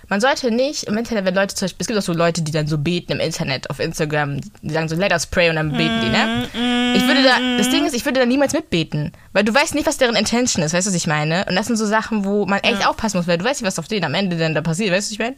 man 0.08 0.20
sollte 0.20 0.50
nicht 0.50 0.84
im 0.84 0.96
Internet, 0.96 1.24
wenn 1.24 1.34
Leute 1.34 1.54
zum 1.54 1.66
Beispiel, 1.66 1.82
es 1.82 1.86
gibt 1.88 1.98
auch 1.98 2.02
so 2.02 2.12
Leute, 2.12 2.42
die 2.42 2.52
dann 2.52 2.66
so 2.66 2.78
beten 2.78 3.12
im 3.12 3.20
Internet, 3.20 3.70
auf 3.70 3.80
Instagram, 3.80 4.40
die 4.62 4.72
sagen 4.72 4.88
so, 4.88 4.96
let 4.96 5.12
us 5.12 5.26
pray 5.26 5.50
und 5.50 5.56
dann 5.56 5.72
beten 5.72 6.00
die, 6.00 6.08
ne? 6.08 6.94
Ich 6.96 7.06
würde 7.06 7.22
da, 7.22 7.38
das 7.58 7.70
Ding 7.70 7.84
ist, 7.84 7.94
ich 7.94 8.04
würde 8.04 8.20
da 8.20 8.26
niemals 8.26 8.52
mitbeten, 8.52 9.12
weil 9.32 9.44
du 9.44 9.52
weißt 9.52 9.74
nicht, 9.74 9.86
was 9.86 9.98
deren 9.98 10.16
Intention 10.16 10.64
ist, 10.64 10.72
weißt 10.72 10.86
du, 10.86 10.90
was 10.90 10.96
ich 10.96 11.06
meine? 11.06 11.44
Und 11.48 11.56
das 11.56 11.66
sind 11.66 11.76
so 11.76 11.86
Sachen, 11.86 12.24
wo 12.24 12.46
man 12.46 12.60
echt 12.60 12.86
aufpassen 12.86 13.18
muss, 13.18 13.26
weil 13.26 13.38
du 13.38 13.44
weißt 13.44 13.60
nicht, 13.60 13.66
was 13.66 13.78
auf 13.78 13.88
denen 13.88 14.04
am 14.04 14.14
Ende 14.14 14.36
denn 14.36 14.54
da 14.54 14.62
passiert, 14.62 14.92
weißt 14.92 15.08
du, 15.08 15.10
was 15.10 15.12
ich 15.12 15.18
meine? 15.18 15.36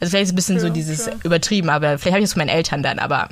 Also 0.00 0.10
vielleicht 0.10 0.24
ist 0.24 0.28
es 0.28 0.32
ein 0.32 0.36
bisschen 0.36 0.60
so 0.60 0.66
True, 0.66 0.74
dieses 0.74 1.04
true. 1.04 1.16
übertrieben, 1.24 1.70
aber 1.70 1.98
vielleicht 1.98 2.14
habe 2.14 2.18
ich 2.18 2.24
das 2.24 2.34
von 2.34 2.40
meinen 2.40 2.56
Eltern 2.56 2.82
dann, 2.82 2.98
aber 2.98 3.28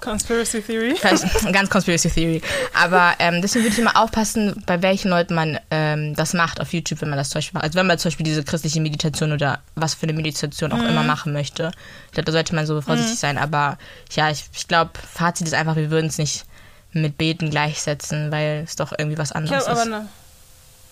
Conspiracy 0.00 0.62
Theory. 0.62 0.94
Ganz 1.52 1.70
Conspiracy 1.70 2.08
Theory. 2.10 2.42
Aber 2.72 3.14
ähm, 3.18 3.42
deswegen 3.42 3.64
würde 3.64 3.72
ich 3.74 3.78
immer 3.80 3.96
aufpassen, 4.00 4.62
bei 4.66 4.80
welchen 4.82 5.08
Leuten 5.10 5.34
man 5.34 5.58
ähm, 5.70 6.14
das 6.14 6.34
macht 6.34 6.60
auf 6.60 6.72
YouTube, 6.72 7.00
wenn 7.00 7.08
man 7.08 7.18
das 7.18 7.30
zum 7.30 7.38
Beispiel 7.38 7.54
macht. 7.54 7.64
Also 7.64 7.78
wenn 7.78 7.86
man 7.86 7.98
zum 7.98 8.10
Beispiel 8.10 8.24
diese 8.24 8.44
christliche 8.44 8.80
Meditation 8.80 9.32
oder 9.32 9.60
was 9.74 9.94
für 9.94 10.04
eine 10.04 10.12
Meditation 10.12 10.72
auch 10.72 10.78
immer 10.78 11.02
machen 11.02 11.32
möchte. 11.32 11.72
Ich 12.06 12.12
glaube, 12.12 12.26
da 12.26 12.32
sollte 12.32 12.54
man 12.54 12.66
so 12.66 12.80
vorsichtig 12.80 13.18
sein. 13.18 13.38
Aber 13.38 13.76
ja, 14.12 14.30
ich, 14.30 14.44
ich 14.54 14.68
glaube, 14.68 14.92
Fazit 15.12 15.46
ist 15.46 15.54
einfach, 15.54 15.76
wir 15.76 15.90
würden 15.90 16.06
es 16.06 16.18
nicht 16.18 16.44
mit 16.92 17.18
Beten 17.18 17.50
gleichsetzen, 17.50 18.30
weil 18.30 18.62
es 18.64 18.76
doch 18.76 18.92
irgendwie 18.96 19.18
was 19.18 19.30
Ich 19.30 19.36
anderes 19.36 19.66
aber 19.66 19.80
ist. 19.80 19.86
eine, 19.86 20.08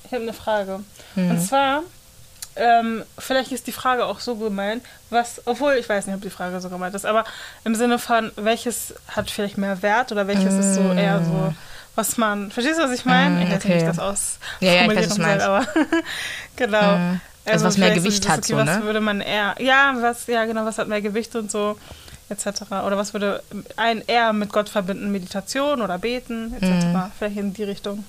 ich 0.05 0.13
habe 0.13 0.23
eine 0.23 0.33
Frage. 0.33 0.81
Mhm. 1.15 1.31
Und 1.31 1.41
zwar, 1.41 1.83
ähm, 2.57 3.05
vielleicht 3.19 3.53
ist 3.53 3.67
die 3.67 3.73
Frage 3.73 4.05
auch 4.07 4.21
so 4.21 4.37
gemeint, 4.37 4.83
was, 5.11 5.43
obwohl 5.45 5.75
ich 5.75 5.89
weiß 5.89 6.07
nicht, 6.07 6.17
ob 6.17 6.23
die 6.23 6.31
Frage 6.31 6.61
so 6.61 6.69
gemeint 6.69 6.95
ist, 6.95 7.07
aber 7.07 7.25
im 7.65 7.75
Sinne 7.75 7.99
von, 7.99 8.33
welches 8.37 8.95
hat 9.09 9.31
vielleicht 9.31 9.59
mehr 9.59 9.83
Wert 9.83 10.13
oder 10.13 10.27
welches 10.27 10.55
ist 10.55 10.75
so 10.75 10.93
eher 10.93 11.23
so, 11.23 11.55
was 11.95 12.17
man, 12.17 12.51
verstehst 12.51 12.79
du, 12.79 12.85
was 12.85 12.93
ich 12.93 13.05
meine? 13.05 13.37
Mm, 13.37 13.43
ich 13.43 13.49
weiß 13.49 13.55
nicht, 13.55 13.65
wie 13.65 13.73
okay. 13.73 13.79
ich 13.79 13.85
das 13.85 13.99
aus 13.99 14.39
Ja, 14.61 14.73
ja, 14.73 14.83
ich 14.83 14.97
weiß, 14.97 15.11
was 15.11 15.17
soll, 15.17 15.41
aber 15.41 15.67
genau. 16.57 16.97
Mm. 16.97 17.21
Also 17.47 17.65
was 17.65 17.79
mehr 17.79 17.95
Gewicht 17.95 18.29
hat, 18.29 18.39
okay, 18.39 18.53
so, 18.53 18.57
was 18.57 18.79
ne? 18.79 18.83
würde 18.85 19.01
man 19.01 19.21
eher, 19.21 19.55
ja, 19.61 19.95
was, 20.01 20.27
ja, 20.27 20.45
genau, 20.47 20.65
was 20.65 20.79
hat 20.79 20.89
mehr 20.89 21.01
Gewicht 21.01 21.37
und 21.37 21.51
so, 21.51 21.79
etc. 22.29 22.63
Oder 22.85 22.97
was 22.97 23.13
würde 23.13 23.43
ein 23.77 24.03
eher 24.07 24.33
mit 24.33 24.53
Gott 24.53 24.69
verbinden, 24.69 25.13
Meditation 25.13 25.81
oder 25.81 25.99
Beten, 25.99 26.55
etc. 26.55 26.87
Mm. 26.87 26.97
Vielleicht 27.19 27.37
in 27.37 27.55
die 27.55 27.65
Richtung. 27.65 28.05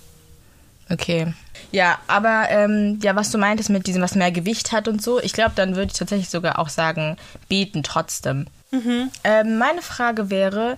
Okay. 0.90 1.34
Ja, 1.72 2.00
aber 2.08 2.48
ähm, 2.50 3.00
ja, 3.04 3.16
was 3.16 3.32
du 3.32 3.38
meintest 3.38 3.70
mit 3.70 3.88
diesem, 3.88 4.02
was 4.02 4.16
mehr 4.16 4.32
Gewicht 4.32 4.72
hat 4.72 4.88
und 4.88 5.02
so, 5.02 5.20
ich 5.22 5.34
glaube, 5.34 5.52
dann 5.56 5.76
würde 5.76 5.92
ich 5.92 5.98
tatsächlich 5.98 6.30
sogar 6.30 6.60
auch 6.60 6.70
sagen, 6.70 7.18
beten 7.50 7.84
trotzdem. 7.84 8.48
Ähm, 9.24 9.58
meine 9.58 9.82
Frage 9.82 10.30
wäre, 10.30 10.78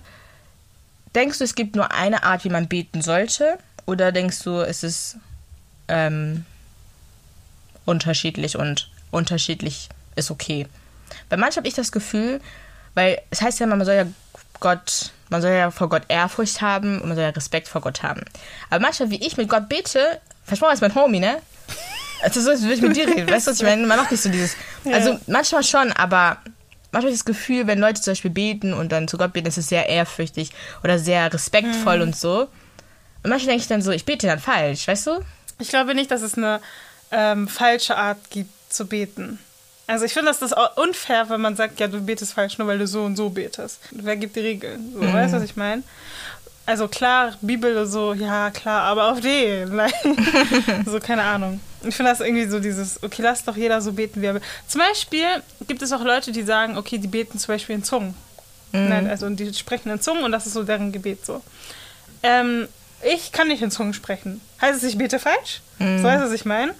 denkst 1.14 1.38
du, 1.38 1.44
es 1.44 1.54
gibt 1.54 1.76
nur 1.76 1.92
eine 1.92 2.22
Art, 2.24 2.44
wie 2.44 2.50
man 2.50 2.68
beten 2.68 3.02
sollte? 3.02 3.58
Oder 3.86 4.12
denkst 4.12 4.42
du, 4.42 4.60
es 4.60 4.82
ist 4.82 5.16
ähm, 5.88 6.44
unterschiedlich 7.84 8.56
und 8.56 8.90
unterschiedlich 9.10 9.88
ist 10.16 10.30
okay? 10.30 10.66
Weil 11.28 11.38
manchmal 11.38 11.62
habe 11.62 11.68
ich 11.68 11.74
das 11.74 11.92
Gefühl, 11.92 12.40
weil 12.94 13.20
es 13.30 13.42
heißt 13.42 13.60
ja 13.60 13.66
immer, 13.66 13.76
man 13.76 13.86
soll 13.86 13.94
ja 13.94 14.06
Gott, 14.60 15.12
man 15.30 15.40
soll 15.40 15.52
ja 15.52 15.70
vor 15.70 15.88
Gott 15.88 16.02
Ehrfurcht 16.08 16.60
haben 16.60 17.00
und 17.00 17.08
man 17.08 17.16
soll 17.16 17.24
ja 17.24 17.30
Respekt 17.30 17.68
vor 17.68 17.80
Gott 17.80 18.02
haben. 18.02 18.22
Aber 18.68 18.80
manchmal, 18.80 19.10
wie 19.10 19.24
ich 19.24 19.36
mit 19.36 19.48
Gott 19.48 19.68
bete, 19.68 20.20
versprochen 20.44 20.74
ist 20.74 20.82
mein 20.82 20.94
Homie, 20.94 21.20
ne? 21.20 21.38
Also 22.22 22.40
so, 22.40 22.50
als 22.50 22.62
würde 22.62 22.74
ich 22.74 22.82
mit 22.82 22.96
dir 22.96 23.06
reden. 23.06 23.30
Weißt 23.30 23.46
du, 23.46 23.52
was 23.52 23.60
ich 23.60 23.66
meine? 23.66 23.86
Man 23.86 23.98
macht 23.98 24.10
nicht 24.10 24.22
so 24.22 24.28
dieses. 24.28 24.54
Also 24.84 25.18
manchmal 25.26 25.64
schon, 25.64 25.92
aber 25.92 26.38
manchmal 26.92 27.02
habe 27.02 27.08
ich 27.08 27.18
das 27.18 27.24
Gefühl, 27.24 27.66
wenn 27.66 27.78
Leute 27.78 28.00
zum 28.00 28.10
Beispiel 28.12 28.30
beten 28.30 28.74
und 28.74 28.92
dann 28.92 29.08
zu 29.08 29.16
Gott 29.16 29.32
beten, 29.32 29.46
ist 29.46 29.58
es 29.58 29.68
sehr 29.68 29.88
ehrfürchtig 29.88 30.50
oder 30.82 30.98
sehr 30.98 31.32
respektvoll 31.32 32.02
und 32.02 32.14
so. 32.16 32.48
Und 33.22 33.30
manchmal 33.30 33.50
denke 33.50 33.62
ich 33.62 33.68
dann 33.68 33.82
so, 33.82 33.90
ich 33.90 34.04
bete 34.04 34.26
dann 34.26 34.38
falsch, 34.38 34.86
weißt 34.88 35.06
du? 35.06 35.20
Ich 35.58 35.68
glaube 35.68 35.94
nicht, 35.94 36.10
dass 36.10 36.22
es 36.22 36.36
eine 36.36 36.60
ähm, 37.10 37.48
falsche 37.48 37.96
Art 37.96 38.18
gibt 38.30 38.50
zu 38.72 38.86
beten. 38.86 39.38
Also 39.90 40.04
ich 40.04 40.12
finde, 40.12 40.28
das 40.30 40.40
ist 40.40 40.54
unfair, 40.76 41.28
wenn 41.30 41.40
man 41.40 41.56
sagt, 41.56 41.80
ja, 41.80 41.88
du 41.88 42.00
betest 42.00 42.34
falsch, 42.34 42.58
nur 42.58 42.68
weil 42.68 42.78
du 42.78 42.86
so 42.86 43.02
und 43.02 43.16
so 43.16 43.28
betest. 43.28 43.80
Wer 43.90 44.16
gibt 44.16 44.36
die 44.36 44.40
Regeln? 44.40 44.92
So, 44.94 45.00
Weißt 45.00 45.32
du, 45.34 45.38
was 45.38 45.44
ich 45.44 45.56
meine? 45.56 45.82
Also 46.64 46.86
klar, 46.86 47.36
Bibel 47.40 47.84
so, 47.86 48.12
ja 48.12 48.52
klar, 48.52 48.82
aber 48.82 49.10
auf 49.10 49.20
den. 49.20 49.80
So, 50.86 51.00
keine 51.00 51.24
Ahnung. 51.24 51.60
Ich 51.82 51.96
finde 51.96 52.12
das 52.12 52.20
irgendwie 52.20 52.46
so 52.46 52.60
dieses, 52.60 53.02
okay, 53.02 53.22
lass 53.22 53.42
doch 53.42 53.56
jeder 53.56 53.80
so 53.80 53.92
beten, 53.92 54.22
wie 54.22 54.26
er 54.26 54.34
will. 54.34 54.42
Zum 54.68 54.80
Beispiel 54.80 55.26
gibt 55.66 55.82
es 55.82 55.90
auch 55.92 56.04
Leute, 56.04 56.30
die 56.30 56.44
sagen, 56.44 56.78
okay, 56.78 56.98
die 56.98 57.08
beten 57.08 57.36
zum 57.40 57.52
Beispiel 57.54 57.74
in 57.74 57.82
Zungen. 57.82 58.14
Nein, 58.70 59.10
also 59.10 59.26
und 59.26 59.40
die 59.40 59.52
sprechen 59.52 59.90
in 59.90 60.00
Zungen 60.00 60.22
und 60.22 60.30
das 60.30 60.46
ist 60.46 60.52
so 60.52 60.62
deren 60.62 60.92
Gebet 60.92 61.26
so. 61.26 61.42
Ähm, 62.22 62.68
ich 63.02 63.32
kann 63.32 63.48
nicht 63.48 63.62
in 63.62 63.70
Zungen 63.70 63.94
sprechen. 63.94 64.40
Heißt 64.60 64.82
es, 64.82 64.88
ich 64.88 64.98
bete 64.98 65.18
falsch? 65.18 65.60
So 65.78 65.84
weißt 66.04 66.22
du, 66.22 66.26
was 66.26 66.32
ich 66.32 66.44
meine? 66.44 66.74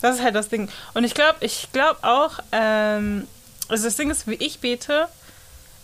Das 0.00 0.16
ist 0.16 0.22
halt 0.22 0.34
das 0.34 0.48
Ding. 0.48 0.68
Und 0.94 1.04
ich 1.04 1.14
glaube, 1.14 1.36
ich 1.40 1.68
glaube 1.72 1.98
auch, 2.02 2.38
ähm, 2.52 3.26
also 3.68 3.84
das 3.84 3.96
Ding 3.96 4.10
ist, 4.10 4.26
wie 4.26 4.34
ich 4.34 4.60
bete, 4.60 5.08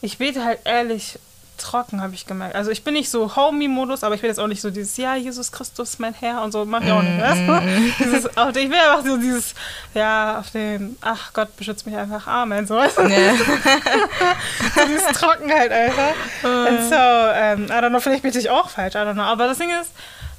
ich 0.01 0.18
bete 0.18 0.44
halt 0.44 0.61
ehrlich 0.64 1.18
trocken, 1.58 2.00
habe 2.00 2.14
ich 2.14 2.26
gemerkt. 2.26 2.54
Also 2.54 2.70
ich 2.70 2.84
bin 2.84 2.94
nicht 2.94 3.10
so 3.10 3.36
Homie-Modus, 3.36 4.04
aber 4.04 4.14
ich 4.14 4.22
will 4.22 4.28
jetzt 4.28 4.40
auch 4.40 4.46
nicht 4.46 4.60
so 4.60 4.70
dieses, 4.70 4.96
ja, 4.96 5.14
Jesus 5.16 5.52
Christus, 5.52 5.98
mein 5.98 6.14
Herr 6.14 6.42
und 6.42 6.52
so, 6.52 6.64
mach 6.64 6.82
ich 6.82 6.90
auch 6.90 7.02
nicht. 7.02 7.20
Weißt 7.20 7.40
du? 7.46 8.04
dieses, 8.04 8.36
auf 8.36 8.52
den, 8.52 8.64
ich 8.64 8.70
will 8.70 8.78
einfach 8.78 9.04
so 9.04 9.16
dieses, 9.16 9.54
ja, 9.94 10.38
auf 10.38 10.50
den, 10.50 10.96
ach 11.00 11.32
Gott, 11.32 11.56
beschützt 11.56 11.86
mich 11.86 11.96
einfach, 11.96 12.26
Amen, 12.26 12.66
so. 12.66 12.76
Weißt 12.76 12.98
du? 12.98 13.02
Ja. 13.02 13.34
so 14.74 14.86
dieses 14.88 15.06
Trockenheit 15.18 15.70
einfach. 15.70 16.14
Und 16.42 16.88
so, 16.88 16.94
ähm, 16.94 17.66
I 17.66 17.72
don't 17.72 17.90
know, 17.90 18.00
vielleicht 18.00 18.22
bete 18.22 18.38
ich 18.38 18.50
auch 18.50 18.68
falsch, 18.68 18.94
I 18.94 18.98
don't 18.98 19.14
know. 19.14 19.22
Aber 19.22 19.46
das 19.46 19.58
Ding 19.58 19.70
ist, 19.70 19.90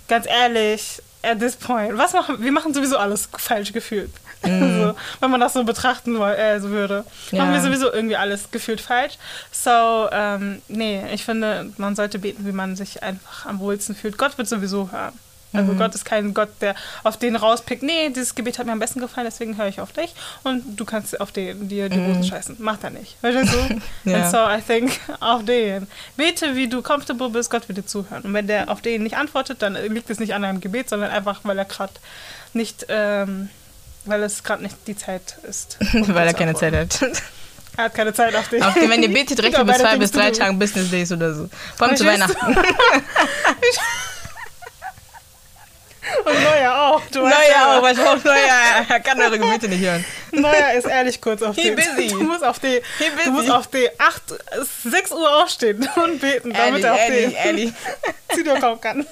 ganz 0.07 0.27
ehrlich, 0.27 1.01
at 1.23 1.39
this 1.39 1.55
point, 1.55 1.97
was 1.97 2.13
machen, 2.13 2.37
wir 2.39 2.51
machen 2.51 2.73
sowieso 2.73 2.97
alles 2.97 3.27
falsch 3.37 3.73
gefühlt. 3.73 4.11
so, 4.83 4.95
wenn 5.19 5.31
man 5.31 5.39
das 5.39 5.53
so 5.53 5.63
betrachten 5.63 6.19
äh, 6.21 6.59
so 6.59 6.69
würde. 6.69 7.03
Ja. 7.31 7.39
Machen 7.39 7.53
wir 7.53 7.61
sowieso 7.61 7.91
irgendwie 7.91 8.15
alles 8.15 8.51
gefühlt 8.51 8.81
falsch. 8.81 9.17
So, 9.51 10.07
ähm, 10.11 10.61
nee, 10.67 11.03
ich 11.13 11.25
finde, 11.25 11.71
man 11.77 11.95
sollte 11.95 12.19
beten, 12.19 12.45
wie 12.45 12.51
man 12.51 12.75
sich 12.75 13.03
einfach 13.03 13.45
am 13.45 13.59
wohlsten 13.59 13.95
fühlt. 13.95 14.17
Gott 14.17 14.37
wird 14.37 14.47
sowieso 14.47 14.91
hören. 14.91 15.13
Also 15.57 15.73
Gott 15.73 15.95
ist 15.95 16.05
kein 16.05 16.33
Gott, 16.33 16.49
der 16.61 16.75
auf 17.03 17.17
den 17.17 17.35
rauspickt, 17.35 17.83
nee, 17.83 18.09
dieses 18.09 18.35
Gebet 18.35 18.59
hat 18.59 18.65
mir 18.65 18.71
am 18.71 18.79
besten 18.79 18.99
gefallen, 18.99 19.25
deswegen 19.25 19.57
höre 19.57 19.67
ich 19.67 19.79
auf 19.79 19.91
dich 19.91 20.13
und 20.43 20.79
du 20.79 20.85
kannst 20.85 21.19
auf 21.19 21.31
den, 21.31 21.69
dir 21.69 21.89
die 21.89 21.99
Hosen 21.99 22.23
scheißen. 22.23 22.57
Macht 22.59 22.83
er 22.83 22.89
nicht. 22.89 23.15
Weißt 23.21 23.37
du 23.37 23.45
so? 23.45 24.09
Ja. 24.09 24.23
And 24.23 24.31
so 24.31 24.37
I 24.37 24.61
think 24.61 24.99
auf 25.19 25.45
den. 25.45 25.87
Bete, 26.17 26.55
wie 26.55 26.67
du 26.67 26.81
comfortable 26.81 27.29
bist, 27.29 27.49
Gott 27.49 27.67
wird 27.67 27.77
dir 27.77 27.85
zuhören. 27.85 28.23
Und 28.23 28.33
wenn 28.33 28.47
der 28.47 28.69
auf 28.69 28.81
den 28.81 29.03
nicht 29.03 29.17
antwortet, 29.17 29.61
dann 29.61 29.75
liegt 29.75 30.09
es 30.09 30.19
nicht 30.19 30.33
an 30.33 30.41
deinem 30.41 30.61
Gebet, 30.61 30.89
sondern 30.89 31.11
einfach, 31.11 31.41
weil 31.43 31.57
er 31.57 31.65
gerade 31.65 31.93
nicht, 32.53 32.85
ähm, 32.89 33.49
weil 34.05 34.23
es 34.23 34.43
gerade 34.43 34.63
nicht 34.63 34.75
die 34.87 34.95
Zeit 34.95 35.37
ist. 35.47 35.77
Weil 35.93 36.27
er 36.27 36.33
keine. 36.33 36.53
Zeit 36.55 36.73
hat. 36.73 36.99
Er 37.77 37.83
hat 37.85 37.93
keine 37.93 38.13
Zeit 38.13 38.33
auf 38.33 38.47
dich. 38.47 38.63
Auch 38.63 38.73
wenn 38.73 39.03
ihr 39.03 39.11
betet, 39.11 39.37
über 39.37 39.65
beide 39.65 39.79
zwei 39.79 39.97
bis 39.97 40.09
drei. 40.09 40.31
Tagen 40.31 40.57
Business 40.57 40.89
Days 40.89 41.11
oder 41.11 41.33
so. 41.33 41.49
Vor 41.75 41.87
allem 41.87 41.97
zu 41.97 42.05
Weihnachten. 42.05 42.37
auch. 46.95 47.01
Du 47.11 47.19
Neuer 47.19 47.31
auch, 47.67 47.81
weil 47.81 47.93
ich 47.93 48.01
brauche 48.01 48.27
Neuer. 48.27 48.85
Er 48.89 48.99
kann 48.99 49.19
eure 49.19 49.39
Gebete 49.39 49.67
nicht 49.67 49.81
hören. 49.81 50.05
Neuer 50.31 50.73
ist 50.77 50.85
ehrlich 50.85 51.19
kurz 51.21 51.41
auf 51.41 51.55
die. 51.55 51.71
busy. 51.71 52.07
Du 52.09 52.23
musst 52.23 52.43
auf 52.43 52.59
die, 52.59 52.81
du 53.23 53.31
musst 53.31 53.51
auf 53.51 53.67
die 53.67 53.87
8, 53.99 54.21
6 54.83 55.11
Uhr 55.11 55.43
aufstehen 55.43 55.87
und 55.95 56.19
beten, 56.19 56.53
damit 56.53 56.83
er 56.83 56.93
auf 56.93 56.99
ehrlich, 56.99 57.73
die. 58.29 58.33
Studio 58.33 58.55
kommen 58.59 58.81
kann. 58.81 59.05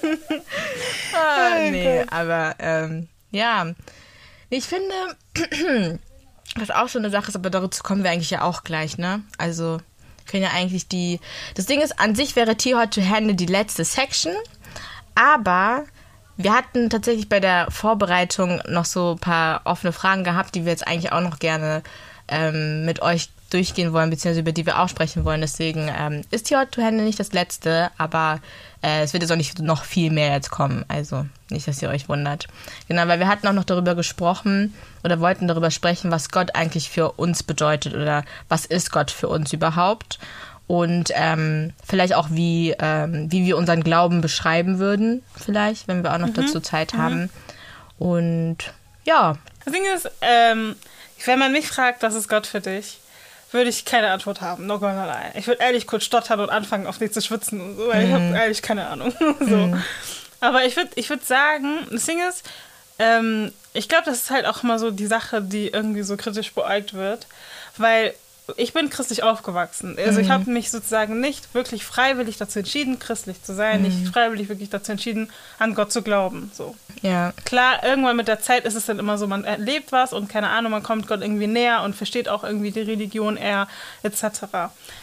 Ah, 1.14 1.60
nee, 1.70 2.04
aber 2.10 2.56
ähm, 2.60 3.08
ja. 3.32 3.68
Ich 4.54 4.66
finde, 4.66 4.94
was 6.56 6.70
auch 6.70 6.88
so 6.88 7.00
eine 7.00 7.10
Sache 7.10 7.30
ist, 7.30 7.36
aber 7.36 7.50
dazu 7.50 7.82
kommen 7.82 8.04
wir 8.04 8.12
eigentlich 8.12 8.30
ja 8.30 8.44
auch 8.44 8.64
gleich, 8.64 9.00
ne? 9.00 9.24
Also 9.40 9.80
können 10.28 10.44
ja 10.44 10.52
eigentlich 10.52 10.88
die. 10.88 11.20
Das 11.56 11.66
Ding 11.66 11.82
ist, 11.82 12.00
an 12.00 12.14
sich 12.14 12.36
wäre 12.36 12.56
Too 12.56 12.80
Hot 12.80 12.92
to 12.92 13.02
Handle 13.02 13.34
die 13.34 13.48
letzte 13.48 13.84
Section, 13.84 14.34
aber 15.16 15.86
wir 16.38 16.54
hatten 16.54 16.92
tatsächlich 16.92 17.30
bei 17.30 17.40
der 17.40 17.70
Vorbereitung 17.72 18.62
noch 18.68 18.86
so 18.86 19.14
ein 19.14 19.20
paar 19.20 19.62
offene 19.66 19.92
Fragen 19.92 20.24
gehabt, 20.24 20.54
die 20.54 20.66
wir 20.66 20.72
jetzt 20.72 20.88
eigentlich 20.88 21.12
auch 21.12 21.22
noch 21.22 21.40
gerne 21.40 21.82
ähm, 22.28 22.86
mit 22.86 23.02
euch 23.02 23.30
durchgehen 23.50 23.92
wollen, 23.92 24.12
beziehungsweise 24.12 24.42
über 24.42 24.52
die 24.52 24.68
wir 24.68 24.80
auch 24.80 24.90
sprechen 24.90 25.26
wollen. 25.26 25.42
Deswegen 25.42 25.92
ähm, 25.96 26.22
ist 26.30 26.48
Too 26.48 26.58
Hot 26.58 26.72
to 26.72 26.82
Handle 26.84 27.04
nicht 27.04 27.20
das 27.20 27.34
letzte, 27.34 27.90
aber 27.98 28.40
äh, 28.84 29.02
es 29.04 29.14
wird 29.14 29.24
jetzt 29.24 29.32
auch 29.32 29.38
nicht 29.38 29.60
noch 29.60 29.84
viel 29.84 30.12
mehr 30.12 30.34
jetzt 30.34 30.52
kommen. 30.52 30.86
Also 30.88 31.26
nicht, 31.50 31.68
dass 31.68 31.82
ihr 31.82 31.90
euch 31.90 32.10
wundert. 32.10 32.48
Genau, 32.88 33.08
weil 33.08 33.20
wir 33.20 33.28
hatten 33.28 33.48
auch 33.48 33.54
noch 33.54 33.64
darüber 33.64 33.96
gesprochen 33.96 34.74
oder 35.04 35.20
wollten 35.20 35.48
darüber 35.48 35.72
sprechen, 35.72 36.12
was 36.12 36.30
Gott 36.30 36.56
eigentlich 36.56 36.90
für 36.90 37.14
uns 37.14 37.44
bedeutet 37.44 37.96
oder 37.96 38.24
was 38.50 38.66
ist 38.66 38.92
Gott 38.92 39.10
für 39.12 39.30
uns 39.30 39.54
überhaupt. 39.54 40.20
Und 40.68 41.12
ähm, 41.14 41.74
vielleicht 41.86 42.16
auch, 42.16 42.28
wie, 42.32 42.76
ähm, 42.80 43.32
wie 43.32 43.46
wir 43.46 43.58
unseren 43.58 43.84
Glauben 43.84 44.22
beschreiben 44.22 44.80
würden, 44.80 45.24
vielleicht, 45.36 45.88
wenn 45.88 46.04
wir 46.04 46.14
auch 46.14 46.20
noch 46.20 46.34
dazu 46.34 46.60
Zeit 46.60 46.94
haben. 46.94 47.30
Und 48.00 48.58
ja, 49.04 49.38
Das 49.66 49.74
Ding 49.74 49.84
ist, 49.94 50.10
ähm, 50.22 50.76
wenn 51.26 51.40
man 51.40 51.52
mich 51.52 51.68
fragt, 51.68 52.02
was 52.04 52.16
ist 52.16 52.30
Gott 52.30 52.48
für 52.48 52.62
dich, 52.62 53.00
würde 53.54 53.70
ich 53.70 53.86
keine 53.86 54.12
Antwort 54.12 54.42
haben. 54.42 54.66
No 54.66 54.80
gonna 54.80 55.06
lie. 55.06 55.40
Ich 55.40 55.48
würde 55.48 55.62
ehrlich 55.62 55.88
kurz 55.88 56.04
stottern 56.04 56.40
und 56.40 56.50
anfangen, 56.50 56.88
auf 56.88 56.98
dich 56.98 57.12
zu 57.12 57.22
schwitzen 57.22 57.62
und 57.62 57.78
so, 57.78 57.88
weil 57.88 58.06
ich 58.06 58.12
habe 58.12 58.36
ehrlich 58.36 58.62
keine 58.62 58.88
Ahnung. 58.88 59.14
so. 59.40 59.74
Aber 60.40 60.66
ich 60.66 60.76
würde 60.76 60.90
ich 60.96 61.10
würd 61.10 61.26
sagen, 61.26 61.88
das 61.92 62.06
Ding 62.06 62.20
ist, 62.28 62.44
ähm, 63.00 63.52
ich 63.74 63.90
glaube, 63.90 64.06
das 64.06 64.18
ist 64.24 64.30
halt 64.32 64.46
auch 64.46 64.64
immer 64.64 64.78
so 64.78 64.92
die 64.92 65.08
Sache, 65.08 65.42
die 65.42 65.68
irgendwie 65.68 66.04
so 66.04 66.18
kritisch 66.18 66.54
beäugt 66.54 66.94
wird, 66.94 67.28
weil 67.78 68.14
ich 68.58 68.74
bin 68.74 68.90
christlich 68.90 69.24
aufgewachsen. 69.24 69.98
Also 69.98 70.20
ich 70.20 70.30
habe 70.30 70.50
mich 70.50 70.70
sozusagen 70.70 71.20
nicht 71.22 71.54
wirklich 71.54 71.86
freiwillig 71.86 72.38
dazu 72.38 72.60
entschieden, 72.60 73.00
christlich 73.00 73.42
zu 73.42 73.54
sein, 73.54 73.82
nicht 73.82 74.10
freiwillig 74.10 74.50
wirklich 74.50 74.70
dazu 74.70 74.92
entschieden, 74.92 75.30
an 75.60 75.76
Gott 75.76 75.94
zu 75.94 76.02
glauben. 76.02 76.52
So 76.54 76.76
ja, 77.02 77.34
klar, 77.46 77.84
irgendwann 77.84 78.16
mit 78.16 78.28
der 78.28 78.42
Zeit 78.42 78.66
ist 78.66 78.76
es 78.76 78.86
dann 78.86 79.00
immer 79.00 79.18
so, 79.18 79.28
man 79.28 79.44
erlebt 79.44 79.92
was 79.92 80.14
und 80.14 80.30
keine 80.30 80.50
Ahnung, 80.50 80.72
man 80.72 80.84
kommt 80.84 81.08
Gott 81.08 81.22
irgendwie 81.22 81.48
näher 81.48 81.84
und 81.84 81.96
versteht 81.96 82.30
auch 82.30 82.44
irgendwie 82.44 82.72
die 82.72 82.82
Religion 82.82 83.38
eher, 83.38 83.68
etc. 84.04 84.24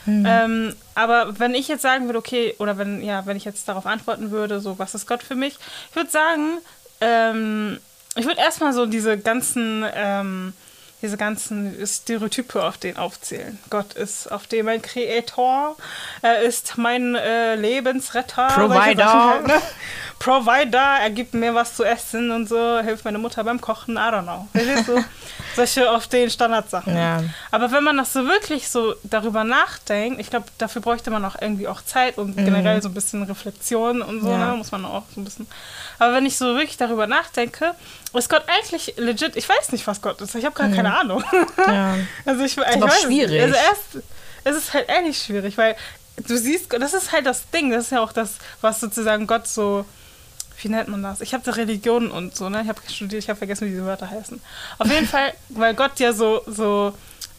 Ähm, 0.06 0.74
aber 0.94 1.38
wenn 1.38 1.54
ich 1.54 1.68
jetzt 1.68 1.82
sagen 1.82 2.06
würde, 2.06 2.18
okay, 2.18 2.54
oder 2.58 2.78
wenn, 2.78 3.02
ja, 3.02 3.26
wenn 3.26 3.36
ich 3.36 3.44
jetzt 3.44 3.68
darauf 3.68 3.86
antworten 3.86 4.30
würde, 4.30 4.60
so, 4.60 4.78
was 4.78 4.94
ist 4.94 5.06
Gott 5.06 5.22
für 5.22 5.34
mich? 5.34 5.58
Ich 5.90 5.96
würde 5.96 6.10
sagen, 6.10 6.58
ähm, 7.00 7.78
ich 8.16 8.26
würde 8.26 8.40
erstmal 8.40 8.72
so 8.72 8.86
diese 8.86 9.18
ganzen, 9.18 9.84
ähm, 9.94 10.52
diese 11.02 11.16
ganzen 11.16 11.86
Stereotype 11.86 12.62
auf 12.62 12.78
den 12.78 12.96
aufzählen. 12.96 13.58
Gott 13.70 13.94
ist 13.94 14.30
auf 14.30 14.46
dem 14.46 14.66
mein 14.66 14.82
Kreator, 14.82 15.76
er 16.22 16.40
ist 16.40 16.76
mein 16.76 17.14
äh, 17.14 17.54
Lebensretter. 17.56 18.48
Provider. 18.48 19.30
Halt, 19.30 19.46
ne? 19.46 19.62
Provider, 20.20 20.98
er 21.00 21.08
gibt 21.08 21.32
mir 21.32 21.54
was 21.54 21.74
zu 21.76 21.82
essen 21.82 22.30
und 22.30 22.46
so, 22.46 22.78
hilft 22.80 23.06
meine 23.06 23.16
Mutter 23.16 23.42
beim 23.42 23.58
Kochen, 23.60 23.96
I 23.96 24.00
don't 24.00 24.22
know. 24.24 24.46
Du? 24.52 25.02
Solche 25.56 25.90
auf 25.90 26.06
den 26.08 26.28
Standardsachen. 26.30 26.94
Ja. 26.94 27.22
Aber 27.50 27.72
wenn 27.72 27.82
man 27.82 27.96
das 27.96 28.12
so 28.12 28.26
wirklich 28.26 28.68
so 28.68 28.94
darüber 29.02 29.44
nachdenkt, 29.44 30.20
ich 30.20 30.28
glaube, 30.28 30.44
dafür 30.58 30.82
bräuchte 30.82 31.10
man 31.10 31.24
auch 31.24 31.36
irgendwie 31.40 31.66
auch 31.66 31.82
Zeit 31.82 32.18
und 32.18 32.36
generell 32.36 32.82
so 32.82 32.90
ein 32.90 32.94
bisschen 32.94 33.22
Reflexion 33.22 34.02
und 34.02 34.20
so, 34.20 34.26
Mhm. 34.26 34.32
Ja. 34.40 34.50
ne? 34.50 34.56
muss 34.58 34.70
man 34.72 34.84
auch 34.84 35.04
so 35.14 35.22
ein 35.22 35.24
bisschen. 35.24 35.46
Aber 35.98 36.12
wenn 36.14 36.26
ich 36.26 36.36
so 36.36 36.54
wirklich 36.54 36.76
darüber 36.76 37.06
nachdenke, 37.06 37.74
ist 38.12 38.28
Gott 38.28 38.44
eigentlich 38.46 38.94
legit, 38.98 39.36
ich 39.36 39.48
weiß 39.48 39.72
nicht, 39.72 39.86
was 39.86 40.02
Gott 40.02 40.20
ist, 40.20 40.34
ich 40.34 40.44
habe 40.44 40.54
gar 40.54 40.68
keine 40.68 40.96
Ahnung. 40.98 41.24
Mhm. 41.32 41.46
ja. 41.66 41.94
Also 42.26 42.44
ich, 42.44 42.58
ich 42.58 42.62
auch 42.62 42.80
weiß 42.82 43.02
schwierig. 43.02 43.40
Also 43.42 43.54
erst, 43.54 44.04
es 44.44 44.54
ist 44.56 44.74
halt 44.74 44.86
ehrlich 44.90 45.16
schwierig, 45.16 45.56
weil 45.56 45.76
du 46.28 46.36
siehst, 46.36 46.70
das 46.78 46.92
ist 46.92 47.10
halt 47.10 47.24
das 47.24 47.48
Ding, 47.50 47.70
das 47.70 47.84
ist 47.84 47.92
ja 47.92 48.00
auch 48.02 48.12
das, 48.12 48.34
was 48.60 48.80
sozusagen 48.80 49.26
Gott 49.26 49.48
so, 49.48 49.86
wie 50.62 50.68
nennt 50.68 50.88
man 50.88 51.02
das? 51.02 51.20
Ich 51.20 51.34
habe 51.34 51.44
da 51.44 51.52
Religion 51.52 52.10
und 52.10 52.36
so, 52.36 52.48
ne? 52.48 52.62
Ich 52.62 52.68
habe 52.68 52.80
studiert, 52.88 53.22
ich 53.22 53.28
habe 53.28 53.38
vergessen, 53.38 53.66
wie 53.66 53.70
diese 53.70 53.84
Wörter 53.84 54.10
heißen. 54.10 54.40
Auf 54.78 54.90
jeden 54.90 55.06
Fall, 55.06 55.32
weil 55.48 55.74
Gott 55.74 55.98
ja 56.00 56.12
so, 56.12 56.42
so 56.46 56.92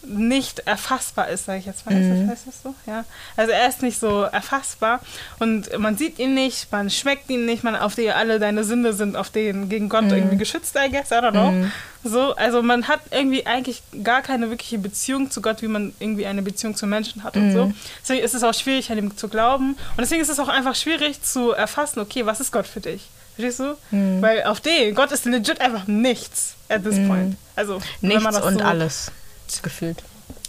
nicht 0.04 0.60
erfassbar 0.60 1.28
ist, 1.28 1.46
sage 1.46 1.58
ich 1.60 1.66
jetzt 1.66 1.86
mal. 1.86 1.94
Ist 1.94 2.10
das, 2.10 2.28
heißt 2.28 2.46
das 2.46 2.62
so? 2.62 2.74
Ja. 2.86 3.04
Also 3.36 3.52
er 3.52 3.68
ist 3.68 3.82
nicht 3.82 3.98
so 3.98 4.22
erfassbar 4.22 5.00
und 5.38 5.78
man 5.78 5.96
sieht 5.96 6.18
ihn 6.18 6.34
nicht, 6.34 6.70
man 6.72 6.90
schmeckt 6.90 7.30
ihn 7.30 7.46
nicht, 7.46 7.64
man 7.64 7.76
auf 7.76 7.94
die 7.94 8.10
alle 8.10 8.38
deine 8.38 8.64
Sinne 8.64 8.92
sind 8.92 9.16
auf 9.16 9.30
den 9.30 9.68
gegen 9.68 9.88
Gott 9.88 10.04
irgendwie 10.04 10.36
geschützt, 10.36 10.76
I 10.76 10.90
guess, 10.90 11.10
I 11.10 11.14
don't 11.14 11.30
know. 11.30 11.66
So, 12.04 12.34
also 12.34 12.62
man 12.62 12.88
hat 12.88 13.00
irgendwie 13.10 13.46
eigentlich 13.46 13.82
gar 14.02 14.22
keine 14.22 14.50
wirkliche 14.50 14.78
Beziehung 14.78 15.30
zu 15.30 15.40
Gott, 15.40 15.62
wie 15.62 15.68
man 15.68 15.94
irgendwie 16.00 16.26
eine 16.26 16.42
Beziehung 16.42 16.74
zu 16.74 16.86
Menschen 16.86 17.22
hat 17.22 17.36
und 17.36 17.52
so. 17.52 17.72
Deswegen 18.02 18.24
ist 18.24 18.34
es 18.34 18.42
auch 18.42 18.54
schwierig, 18.54 18.90
an 18.90 18.98
ihm 18.98 19.16
zu 19.16 19.28
glauben. 19.28 19.72
Und 19.72 20.00
deswegen 20.00 20.20
ist 20.20 20.28
es 20.28 20.40
auch 20.40 20.48
einfach 20.48 20.74
schwierig 20.74 21.22
zu 21.22 21.52
erfassen, 21.52 22.00
okay, 22.00 22.26
was 22.26 22.40
ist 22.40 22.50
Gott 22.50 22.66
für 22.66 22.80
dich? 22.80 23.08
Verstehst 23.36 23.60
du? 23.60 23.76
Weil 24.20 24.42
auf 24.44 24.60
den, 24.60 24.94
Gott 24.94 25.12
ist 25.12 25.24
legit 25.24 25.60
einfach 25.60 25.86
nichts 25.86 26.54
at 26.68 26.82
this 26.82 26.96
point. 27.06 27.36
Also, 27.54 27.80
Nichts 28.00 28.24
und 28.40 28.58
so, 28.58 28.64
alles 28.64 29.12
gefühlt. 29.60 30.02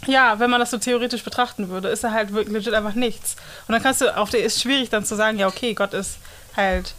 Ja, 0.06 0.38
wenn 0.38 0.50
man 0.50 0.60
das 0.60 0.70
so 0.70 0.78
theoretisch 0.78 1.24
betrachten 1.24 1.68
würde, 1.68 1.88
ist 1.88 2.04
er 2.04 2.12
halt 2.12 2.32
wirklich 2.32 2.52
legit 2.54 2.74
einfach 2.74 2.94
nichts. 2.94 3.36
Und 3.66 3.72
dann 3.72 3.82
kannst 3.82 4.00
du, 4.00 4.16
auf 4.16 4.30
der 4.30 4.44
ist 4.44 4.60
schwierig 4.60 4.90
dann 4.90 5.04
zu 5.04 5.16
sagen, 5.16 5.38
ja, 5.38 5.46
okay, 5.46 5.74
Gott 5.74 5.94
ist 5.94 6.18
halt 6.56 6.94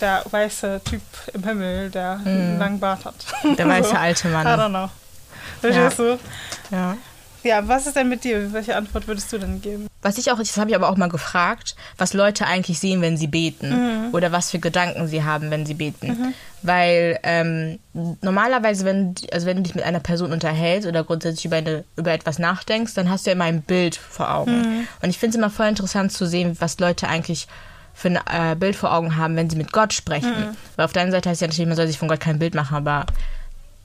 der 0.00 0.24
weiße 0.30 0.80
Typ 0.84 1.02
im 1.34 1.44
Himmel, 1.44 1.90
der 1.90 2.20
einen 2.24 2.58
langen 2.58 2.80
Bart 2.80 3.04
hat. 3.04 3.14
Der 3.58 3.68
weiße 3.68 3.98
alte 3.98 4.28
Mann. 4.28 4.46
I 4.46 4.50
don't 4.50 4.68
know. 4.68 4.90
Verstehst 5.60 5.98
du? 5.98 6.18
Ja. 6.70 6.96
Ja, 7.44 7.66
was 7.68 7.86
ist 7.86 7.96
denn 7.96 8.08
mit 8.08 8.24
dir? 8.24 8.52
Welche 8.52 8.76
Antwort 8.76 9.06
würdest 9.06 9.32
du 9.32 9.38
denn 9.38 9.60
geben? 9.60 9.86
Was 10.02 10.18
ich 10.18 10.30
auch, 10.30 10.38
das 10.38 10.56
habe 10.56 10.70
ich 10.70 10.76
aber 10.76 10.88
auch 10.88 10.96
mal 10.96 11.08
gefragt, 11.08 11.76
was 11.96 12.14
Leute 12.14 12.46
eigentlich 12.46 12.78
sehen, 12.78 13.00
wenn 13.00 13.16
sie 13.16 13.26
beten 13.26 14.10
oder 14.12 14.32
was 14.32 14.50
für 14.50 14.58
Gedanken 14.58 15.06
sie 15.08 15.24
haben, 15.24 15.50
wenn 15.50 15.66
sie 15.66 15.74
beten. 15.74 16.34
Weil 16.62 17.18
ähm, 17.22 17.78
normalerweise, 18.22 18.84
wenn, 18.84 19.14
also 19.32 19.46
wenn 19.46 19.58
du 19.58 19.62
dich 19.62 19.74
mit 19.74 19.84
einer 19.84 20.00
Person 20.00 20.32
unterhältst 20.32 20.88
oder 20.88 21.04
grundsätzlich 21.04 21.44
über, 21.44 21.56
eine, 21.56 21.84
über 21.96 22.12
etwas 22.12 22.38
nachdenkst, 22.38 22.94
dann 22.94 23.10
hast 23.10 23.26
du 23.26 23.30
ja 23.30 23.34
immer 23.34 23.44
ein 23.44 23.62
Bild 23.62 23.96
vor 23.96 24.32
Augen. 24.34 24.86
Und 25.02 25.10
ich 25.10 25.18
finde 25.18 25.30
es 25.30 25.36
immer 25.36 25.50
voll 25.50 25.66
interessant 25.66 26.12
zu 26.12 26.26
sehen, 26.26 26.56
was 26.60 26.78
Leute 26.80 27.08
eigentlich 27.08 27.46
für 27.94 28.08
ein 28.08 28.52
äh, 28.52 28.54
Bild 28.56 28.76
vor 28.76 28.92
Augen 28.92 29.16
haben, 29.16 29.34
wenn 29.36 29.50
sie 29.50 29.56
mit 29.56 29.72
Gott 29.72 29.92
sprechen. 29.92 30.56
Weil 30.76 30.84
auf 30.84 30.92
der 30.92 31.02
einen 31.02 31.10
Seite 31.12 31.28
heißt 31.28 31.36
es 31.36 31.40
ja 31.40 31.46
natürlich, 31.48 31.68
man 31.68 31.76
soll 31.76 31.88
sich 31.88 31.98
von 31.98 32.08
Gott 32.08 32.20
kein 32.20 32.38
Bild 32.38 32.54
machen, 32.54 32.76
aber 32.76 33.06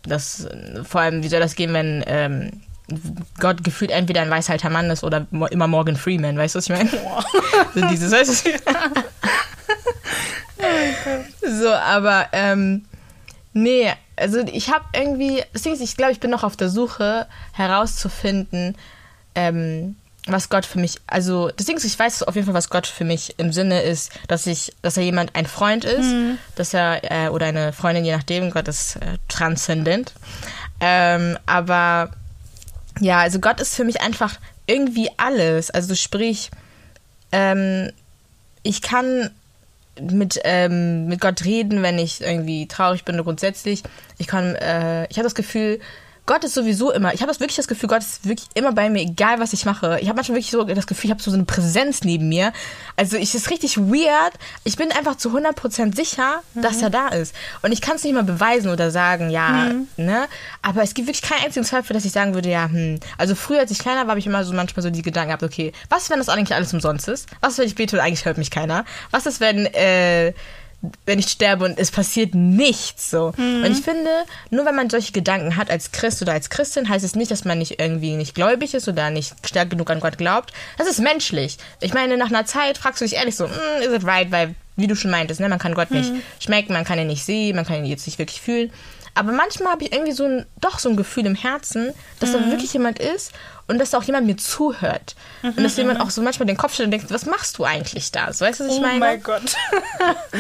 das, 0.04 0.48
vor 0.84 1.02
allem, 1.02 1.24
wie 1.24 1.30
soll 1.30 1.40
das 1.40 1.56
gehen, 1.56 1.74
wenn 1.74 2.04
ähm, 2.06 2.62
Gott 3.40 3.64
gefühlt 3.64 3.92
entweder 3.92 4.22
ein 4.22 4.30
weißer 4.30 4.54
alter 4.54 4.70
Mann 4.70 4.90
ist 4.90 5.04
oder 5.04 5.26
immer 5.32 5.68
Morgan 5.68 5.96
Freeman, 5.96 6.38
weißt 6.38 6.56
du, 6.56 6.58
was 6.58 6.70
ich 6.70 6.76
meine? 6.76 6.90
so 7.74 7.88
dieses, 7.88 8.12
weißt 8.12 8.46
du? 8.46 8.52
so, 11.62 11.70
aber 11.70 12.28
ähm, 12.34 12.86
nee, 13.54 13.92
also 14.16 14.40
ich 14.40 14.70
habe 14.70 14.86
irgendwie, 14.94 15.44
das 15.54 15.62
Ding 15.64 15.74
ist, 15.74 15.82
ich 15.82 15.98
glaube, 15.98 16.12
ich 16.12 16.20
bin 16.20 16.32
noch 16.32 16.44
auf 16.44 16.58
der 16.58 16.70
Suche 16.70 17.28
herauszufinden, 17.54 18.76
ähm, 19.36 19.96
was 20.28 20.50
Gott 20.50 20.66
für 20.66 20.80
mich, 20.80 21.02
also 21.08 21.50
das 21.50 21.66
Ding 21.66 21.76
ist, 21.76 21.84
ich 21.84 22.00
weiß 22.00 22.24
auf 22.24 22.36
jeden 22.36 22.46
Fall, 22.46 22.54
was 22.54 22.70
Gott 22.70 22.88
für 22.88 23.04
mich 23.04 23.36
im 23.38 23.52
Sinne 23.52 23.82
ist, 23.82 24.12
dass 24.28 24.48
ich, 24.48 24.74
dass 24.82 24.96
er 24.96 25.04
jemand 25.04 25.36
ein 25.36 25.46
Freund 25.46 25.84
ist, 25.84 26.14
dass 26.56 26.74
er 26.74 27.02
äh, 27.04 27.30
oder 27.30 27.48
eine 27.48 27.74
Freundin, 27.74 28.06
je 28.06 28.16
nachdem, 28.16 28.50
Gott 28.52 28.68
ist 28.68 28.98
äh, 28.98 29.18
transzendent. 29.28 30.14
Ähm, 30.80 31.38
aber 31.46 32.12
ja, 33.00 33.20
also 33.20 33.40
Gott 33.40 33.60
ist 33.60 33.76
für 33.76 33.84
mich 33.84 34.02
einfach 34.02 34.40
irgendwie 34.68 35.10
alles. 35.18 35.70
Also 35.70 35.96
sprich, 35.96 36.52
ähm, 37.32 37.92
ich 38.64 38.82
kann 38.82 39.32
mit, 40.00 40.40
ähm, 40.44 41.08
mit 41.08 41.22
Gott 41.22 41.44
reden, 41.44 41.84
wenn 41.84 42.00
ich 42.00 42.22
irgendwie 42.22 42.68
traurig 42.68 43.06
bin 43.06 43.18
grundsätzlich. 43.18 43.84
Ich 44.18 44.28
kann, 44.28 44.56
äh, 44.56 45.06
ich 45.10 45.18
habe 45.18 45.24
das 45.24 45.36
Gefühl, 45.36 45.80
Gott 46.26 46.44
ist 46.46 46.54
sowieso 46.54 46.92
immer, 46.92 47.14
ich 47.14 47.22
habe 47.22 47.30
das 47.30 47.42
wirklich 47.42 47.58
das 47.58 47.68
Gefühl, 47.68 47.90
Gott 47.90 48.00
ist 48.00 48.26
wirklich 48.28 48.48
immer 48.54 48.72
bei 48.72 48.90
mir, 48.90 49.02
egal 49.02 49.40
was 49.40 49.52
ich 49.52 49.66
mache. 49.66 50.00
Ich 50.00 50.08
habe 50.08 50.16
manchmal 50.16 50.38
wirklich 50.38 50.52
so 50.52 50.64
das 50.64 50.88
Gefühl, 50.88 51.10
ich 51.10 51.12
habe 51.12 51.22
so 51.22 51.32
eine 51.32 51.44
Präsenz 51.44 52.04
neben 52.04 52.30
mir. 52.30 52.54
Also 52.96 53.18
ich 53.18 53.36
ist 53.36 53.50
richtig 53.50 53.78
weird. 53.78 54.34
Ich 54.64 54.78
bin 54.78 54.92
einfach 54.94 55.18
zu 55.18 55.36
100% 55.36 55.96
sicher, 55.96 56.42
dass 56.56 56.82
er 56.82 56.90
da 56.90 57.10
ist. 57.10 57.36
Und 57.62 57.74
ich 57.74 57.82
kann 57.82 57.98
es 57.98 58.06
nicht 58.06 58.14
mal 58.14 58.24
beweisen 58.24 58.72
oder 58.72 58.90
sagen, 58.90 59.30
ja, 59.32 59.72
ne? 59.98 60.28
Aber 60.62 60.82
es 60.82 60.94
gibt 60.94 61.10
wirklich 61.10 61.30
keinen 61.30 61.44
einzigen 61.44 61.66
Zweifel, 61.66 61.94
dass 61.94 62.06
ich 62.06 62.14
sagen 62.14 62.34
würde, 62.34 62.50
ja, 62.50 62.70
hm. 62.70 63.00
Also 63.18 63.36
früher, 63.36 63.60
als 63.60 63.72
ich 63.72 63.80
kleiner 63.80 64.02
war, 64.02 64.10
habe 64.10 64.20
ich 64.20 64.28
immer 64.28 64.46
so 64.46 64.54
manchmal 64.54 64.84
so 64.84 64.90
die 64.90 65.02
Gedanken 65.02 65.30
gehabt, 65.30 65.44
okay, 65.44 65.74
was, 65.90 66.10
wenn 66.10 66.20
das 66.20 66.30
eigentlich 66.30 66.56
alles 66.56 66.74
umsonst 66.74 67.10
ist? 67.10 67.28
Was, 67.42 67.58
wenn 67.58 67.68
ich 67.68 67.76
bete 67.76 67.98
und 67.98 68.02
eigentlich 68.02 68.24
hört 68.24 68.38
mich 68.38 68.52
keiner? 68.52 68.86
Was 69.12 69.26
ist, 69.26 69.42
wenn, 69.42 69.66
äh, 69.66 70.34
wenn 71.06 71.20
ich 71.20 71.28
sterbe 71.28 71.66
und 71.66 71.80
es 71.80 71.92
passiert 71.92 72.36
nichts 72.36 73.10
so. 73.10 73.34
Und 73.38 73.72
ich 73.72 73.82
finde, 73.82 74.10
nur 74.50 74.66
wenn 74.66 74.76
man 74.76 74.90
solche 74.90 75.14
Gedanken 75.14 75.56
hat 75.56 75.70
als 75.70 75.92
Christ 75.92 76.22
oder 76.22 76.34
als 76.34 76.50
Christin, 76.50 76.90
heißt 76.90 77.06
es 77.06 77.16
nicht, 77.16 77.32
dass 77.32 77.46
man 77.46 77.58
nicht 77.58 77.80
irgendwie 77.80 78.16
nicht 78.16 78.36
gläubig 78.36 78.74
ist 78.74 78.88
oder 78.88 79.10
nicht 79.10 79.34
stark 79.48 79.70
genug 79.70 79.90
an 79.90 80.02
Gott 80.02 80.18
glaubt. 80.18 80.52
Das 80.78 80.88
ist 80.88 81.00
menschlich. 81.00 81.58
Ich 81.80 81.94
meine, 81.94 82.18
nach 82.18 82.28
einer 82.28 82.46
Zeit 82.46 82.78
fragst 82.78 83.02
du 83.02 83.06
dich 83.06 83.16
ehrlich 83.16 83.36
so, 83.36 83.48
mm, 83.48 83.82
is 83.82 83.94
it 83.94 84.06
right? 84.06 84.30
Weil, 84.32 84.56
wie 84.76 84.88
du 84.88 84.96
schon 84.96 85.12
meintest, 85.12 85.40
ne, 85.40 85.48
man 85.48 85.60
kann 85.60 85.74
Gott 85.74 85.92
nicht 85.92 86.12
schmecken, 86.40 86.74
man 86.74 86.84
kann 86.84 87.00
ihn 87.00 87.08
nicht 87.08 87.24
sehen, 87.24 87.56
man 87.56 87.66
kann 87.66 87.78
ihn 87.78 87.86
jetzt 87.86 88.06
nicht 88.06 88.20
wirklich 88.20 88.42
fühlen. 88.42 88.72
Aber 89.16 89.32
manchmal 89.32 89.74
habe 89.74 89.84
ich 89.84 89.92
irgendwie 89.94 90.12
so 90.14 90.26
ein, 90.26 90.46
doch 90.60 90.80
so 90.80 90.90
ein 90.90 90.96
Gefühl 90.98 91.26
im 91.26 91.36
Herzen, 91.36 91.94
dass 92.20 92.32
da 92.32 92.40
wirklich 92.50 92.74
jemand 92.74 92.98
ist 93.00 93.32
und 93.68 93.78
dass 93.80 93.92
da 93.92 94.00
auch 94.00 94.04
jemand 94.04 94.26
mir 94.26 94.36
zuhört. 94.38 95.16
und 95.44 95.62
dass 95.64 95.78
jemand 95.78 96.02
auch 96.02 96.10
so 96.10 96.22
manchmal 96.22 96.48
den 96.48 96.58
Kopf 96.58 96.74
stellt 96.74 96.88
und 96.88 96.92
denkt, 96.92 97.12
was 97.12 97.26
machst 97.26 97.58
du 97.58 97.64
eigentlich 97.64 98.12
da? 98.12 98.34
So, 98.34 98.44
weißt 98.46 98.60
du, 98.60 98.64
was 98.66 98.72
ich 98.74 98.80
Oh 98.80 98.82
meine? 98.82 99.00
mein 99.00 99.22
Gott. 99.24 99.56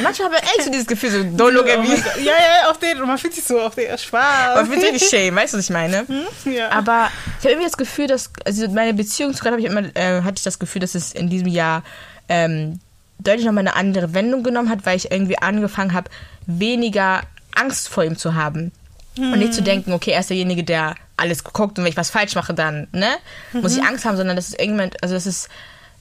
Manchmal 0.01 0.27
habe 0.29 0.37
ich 0.37 0.49
echt 0.55 0.63
so 0.63 0.71
dieses 0.71 0.87
Gefühl, 0.87 1.09
so, 1.11 1.17
don't 1.43 1.51
look 1.51 1.69
at 1.69 1.77
Oh 1.77 1.81
me. 1.83 1.95
ja, 2.23 2.33
ja, 2.33 2.69
auf 2.71 2.79
den. 2.79 2.99
Und 2.99 3.07
man 3.07 3.17
fühlt 3.17 3.33
sich 3.35 3.43
so 3.43 3.61
auf 3.61 3.75
den 3.75 3.95
Spaß. 3.97 4.55
Man 4.55 4.69
wird 4.71 4.83
richtig 4.91 5.07
shame, 5.09 5.35
weißt 5.35 5.53
du, 5.53 5.57
was 5.57 5.65
ich 5.65 5.69
meine? 5.71 6.05
Ja. 6.45 6.69
Aber 6.71 7.09
ich 7.39 7.45
habe 7.45 7.51
irgendwie 7.51 7.67
das 7.67 7.77
Gefühl, 7.77 8.07
dass, 8.07 8.31
also 8.45 8.67
meine 8.69 8.93
Beziehung 8.93 9.33
zu 9.33 9.43
Gott 9.43 9.51
habe 9.51 9.61
ich 9.61 9.67
immer, 9.67 9.83
äh, 9.95 10.21
hatte 10.23 10.35
ich 10.37 10.43
das 10.43 10.59
Gefühl, 10.59 10.81
dass 10.81 10.95
es 10.95 11.13
in 11.13 11.29
diesem 11.29 11.47
Jahr 11.47 11.83
ähm, 12.27 12.79
deutlich 13.19 13.45
nochmal 13.45 13.61
eine 13.61 13.75
andere 13.75 14.13
Wendung 14.13 14.43
genommen 14.43 14.69
hat, 14.69 14.85
weil 14.85 14.97
ich 14.97 15.11
irgendwie 15.11 15.37
angefangen 15.37 15.93
habe, 15.93 16.09
weniger 16.45 17.21
Angst 17.55 17.89
vor 17.89 18.03
ihm 18.03 18.17
zu 18.17 18.35
haben. 18.35 18.71
Und 19.15 19.37
nicht 19.37 19.53
zu 19.53 19.61
denken, 19.61 19.93
okay, 19.93 20.09
er 20.11 20.21
ist 20.21 20.31
derjenige, 20.31 20.63
der 20.63 20.95
alles 21.17 21.43
guckt 21.43 21.77
und 21.77 21.83
wenn 21.83 21.91
ich 21.91 21.97
was 21.97 22.09
falsch 22.09 22.33
mache, 22.33 22.55
dann, 22.55 22.87
ne, 22.93 23.09
muss 23.51 23.77
ich 23.77 23.83
Angst 23.83 24.05
haben, 24.05 24.17
sondern 24.17 24.35
dass 24.35 24.47
es 24.47 24.57
irgendwann, 24.57 24.89
also 25.03 25.13
dass 25.13 25.27
es 25.27 25.49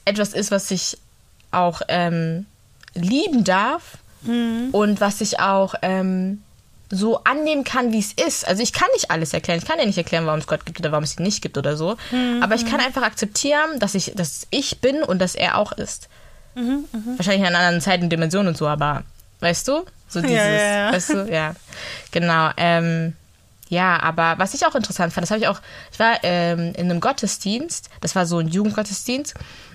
etwas 0.03 0.33
ist, 0.33 0.49
was 0.49 0.71
ich 0.71 0.97
auch 1.51 1.83
ähm, 1.89 2.47
lieben 2.95 3.43
darf 3.43 3.99
und 4.71 4.99
was 4.99 5.21
ich 5.21 5.39
auch 5.39 5.75
ähm, 5.83 6.41
so 6.89 7.23
annehmen 7.23 7.63
kann, 7.63 7.91
wie 7.91 7.99
es 7.99 8.13
ist. 8.13 8.47
Also 8.47 8.63
ich 8.63 8.73
kann 8.73 8.87
nicht 8.93 9.11
alles 9.11 9.33
erklären. 9.33 9.59
Ich 9.59 9.65
kann 9.67 9.77
ja 9.77 9.85
nicht 9.85 9.97
erklären, 9.97 10.25
warum 10.25 10.39
es 10.39 10.47
Gott 10.47 10.65
gibt 10.65 10.79
oder 10.79 10.91
warum 10.91 11.03
es 11.03 11.17
ihn 11.17 11.23
nicht 11.23 11.41
gibt 11.41 11.57
oder 11.57 11.77
so. 11.77 11.97
Aber 12.41 12.55
ich 12.55 12.65
kann 12.65 12.79
einfach 12.79 13.03
akzeptieren, 13.03 13.79
dass 13.79 13.95
ich, 13.95 14.13
dass 14.15 14.47
ich 14.49 14.79
bin 14.79 15.03
und 15.03 15.19
dass 15.19 15.35
er 15.35 15.57
auch 15.57 15.71
ist. 15.71 16.09
Wahrscheinlich 17.17 17.41
in 17.41 17.47
einer 17.47 17.59
anderen 17.59 17.81
Zeit 17.81 18.01
und 18.01 18.09
Dimension 18.09 18.47
und 18.47 18.57
so, 18.57 18.67
aber 18.67 19.03
weißt 19.43 19.67
du? 19.67 19.85
So 20.07 20.21
dieses, 20.21 20.37
ja, 20.37 20.87
ja. 20.87 20.93
weißt 20.93 21.09
du, 21.09 21.31
ja. 21.31 21.55
Genau. 22.11 22.49
Ähm, 22.57 23.13
ja, 23.69 23.99
aber 24.01 24.35
was 24.37 24.53
ich 24.53 24.65
auch 24.65 24.75
interessant 24.75 25.13
fand, 25.13 25.23
das 25.23 25.31
habe 25.31 25.41
ich 25.41 25.47
auch, 25.47 25.59
ich 25.91 25.99
war 25.99 26.19
ähm, 26.23 26.73
in 26.75 26.91
einem 26.91 26.99
Gottesdienst, 26.99 27.89
das 28.01 28.15
war 28.15 28.25
so 28.25 28.37
ein 28.37 28.47
Jugendgottesdienst, 28.47 29.33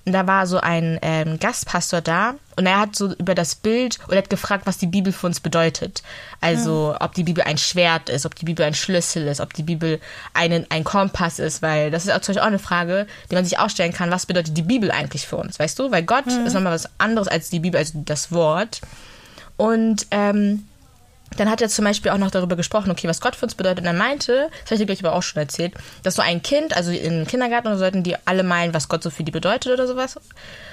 und 0.09 0.13
da 0.13 0.27
war 0.27 0.47
so 0.47 0.59
ein 0.59 0.99
ähm, 1.03 1.39
Gastpastor 1.39 2.01
da 2.01 2.35
und 2.57 2.65
er 2.65 2.81
hat 2.81 2.97
so 2.97 3.13
über 3.15 3.35
das 3.35 3.55
Bild 3.55 3.99
oder 4.09 4.19
hat 4.19 4.31
gefragt, 4.31 4.67
was 4.67 4.79
die 4.79 4.87
Bibel 4.87 5.13
für 5.13 5.27
uns 5.27 5.41
bedeutet. 5.41 6.03
Also, 6.41 6.97
ob 6.99 7.13
die 7.13 7.25
Bibel 7.25 7.45
ein 7.45 7.59
Schwert 7.59 8.09
ist, 8.09 8.25
ob 8.25 8.35
die 8.35 8.47
Bibel 8.47 8.65
ein 8.65 8.73
Schlüssel 8.73 9.27
ist, 9.27 9.41
ob 9.41 9.53
die 9.53 9.65
Bibel 9.65 10.01
einen, 10.33 10.65
ein 10.71 10.83
Kompass 10.83 11.39
ist, 11.39 11.61
weil 11.61 11.91
das 11.91 12.07
ist 12.07 12.13
auch 12.13 12.21
zum 12.21 12.35
Beispiel 12.35 12.43
auch 12.43 12.47
eine 12.47 12.59
Frage, 12.59 13.07
die 13.31 13.35
man 13.35 13.45
sich 13.45 13.59
auch 13.59 13.69
stellen 13.69 13.93
kann, 13.93 14.11
was 14.11 14.25
bedeutet 14.25 14.57
die 14.57 14.63
Bibel 14.63 14.91
eigentlich 14.91 15.27
für 15.27 15.37
uns, 15.37 15.59
weißt 15.59 15.79
du? 15.79 15.91
Weil 15.91 16.05
Gott 16.05 16.27
ist 16.27 16.55
nochmal 16.55 16.73
was 16.73 16.89
anderes 16.97 17.29
als 17.29 17.51
die 17.51 17.61
Bibel, 17.61 17.79
also 17.79 18.01
das 18.03 18.33
Wort. 18.33 18.81
Und 19.59 20.07
ähm, 20.11 20.65
dann 21.37 21.51
hat 21.51 21.61
er 21.61 21.69
zum 21.69 21.85
Beispiel 21.85 22.11
auch 22.11 22.19
noch 22.19 22.31
darüber 22.31 22.57
gesprochen, 22.57 22.91
okay, 22.91 23.07
was 23.07 23.21
Gott 23.21 23.37
für 23.37 23.45
uns 23.45 23.55
bedeutet. 23.55 23.81
Und 23.81 23.87
er 23.87 23.93
meinte, 23.93 24.49
das 24.63 24.71
habe 24.71 24.75
ich 24.75 24.81
dir 24.81 24.87
gleich 24.87 25.05
aber 25.05 25.15
auch 25.15 25.23
schon 25.23 25.43
erzählt, 25.43 25.75
dass 26.03 26.15
so 26.15 26.23
ein 26.23 26.43
Kind, 26.43 26.75
also 26.75 26.91
im 26.91 27.27
Kindergarten 27.27 27.69
oder 27.69 27.77
so, 27.77 27.81
sollten 27.81 28.03
die 28.03 28.17
alle 28.25 28.43
malen, 28.43 28.73
was 28.73 28.89
Gott 28.89 29.03
so 29.03 29.11
für 29.11 29.25
die 29.25 29.31
bedeutet 29.31 29.73
oder 29.73 29.87
sowas. 29.87 30.17
Und 30.17 30.25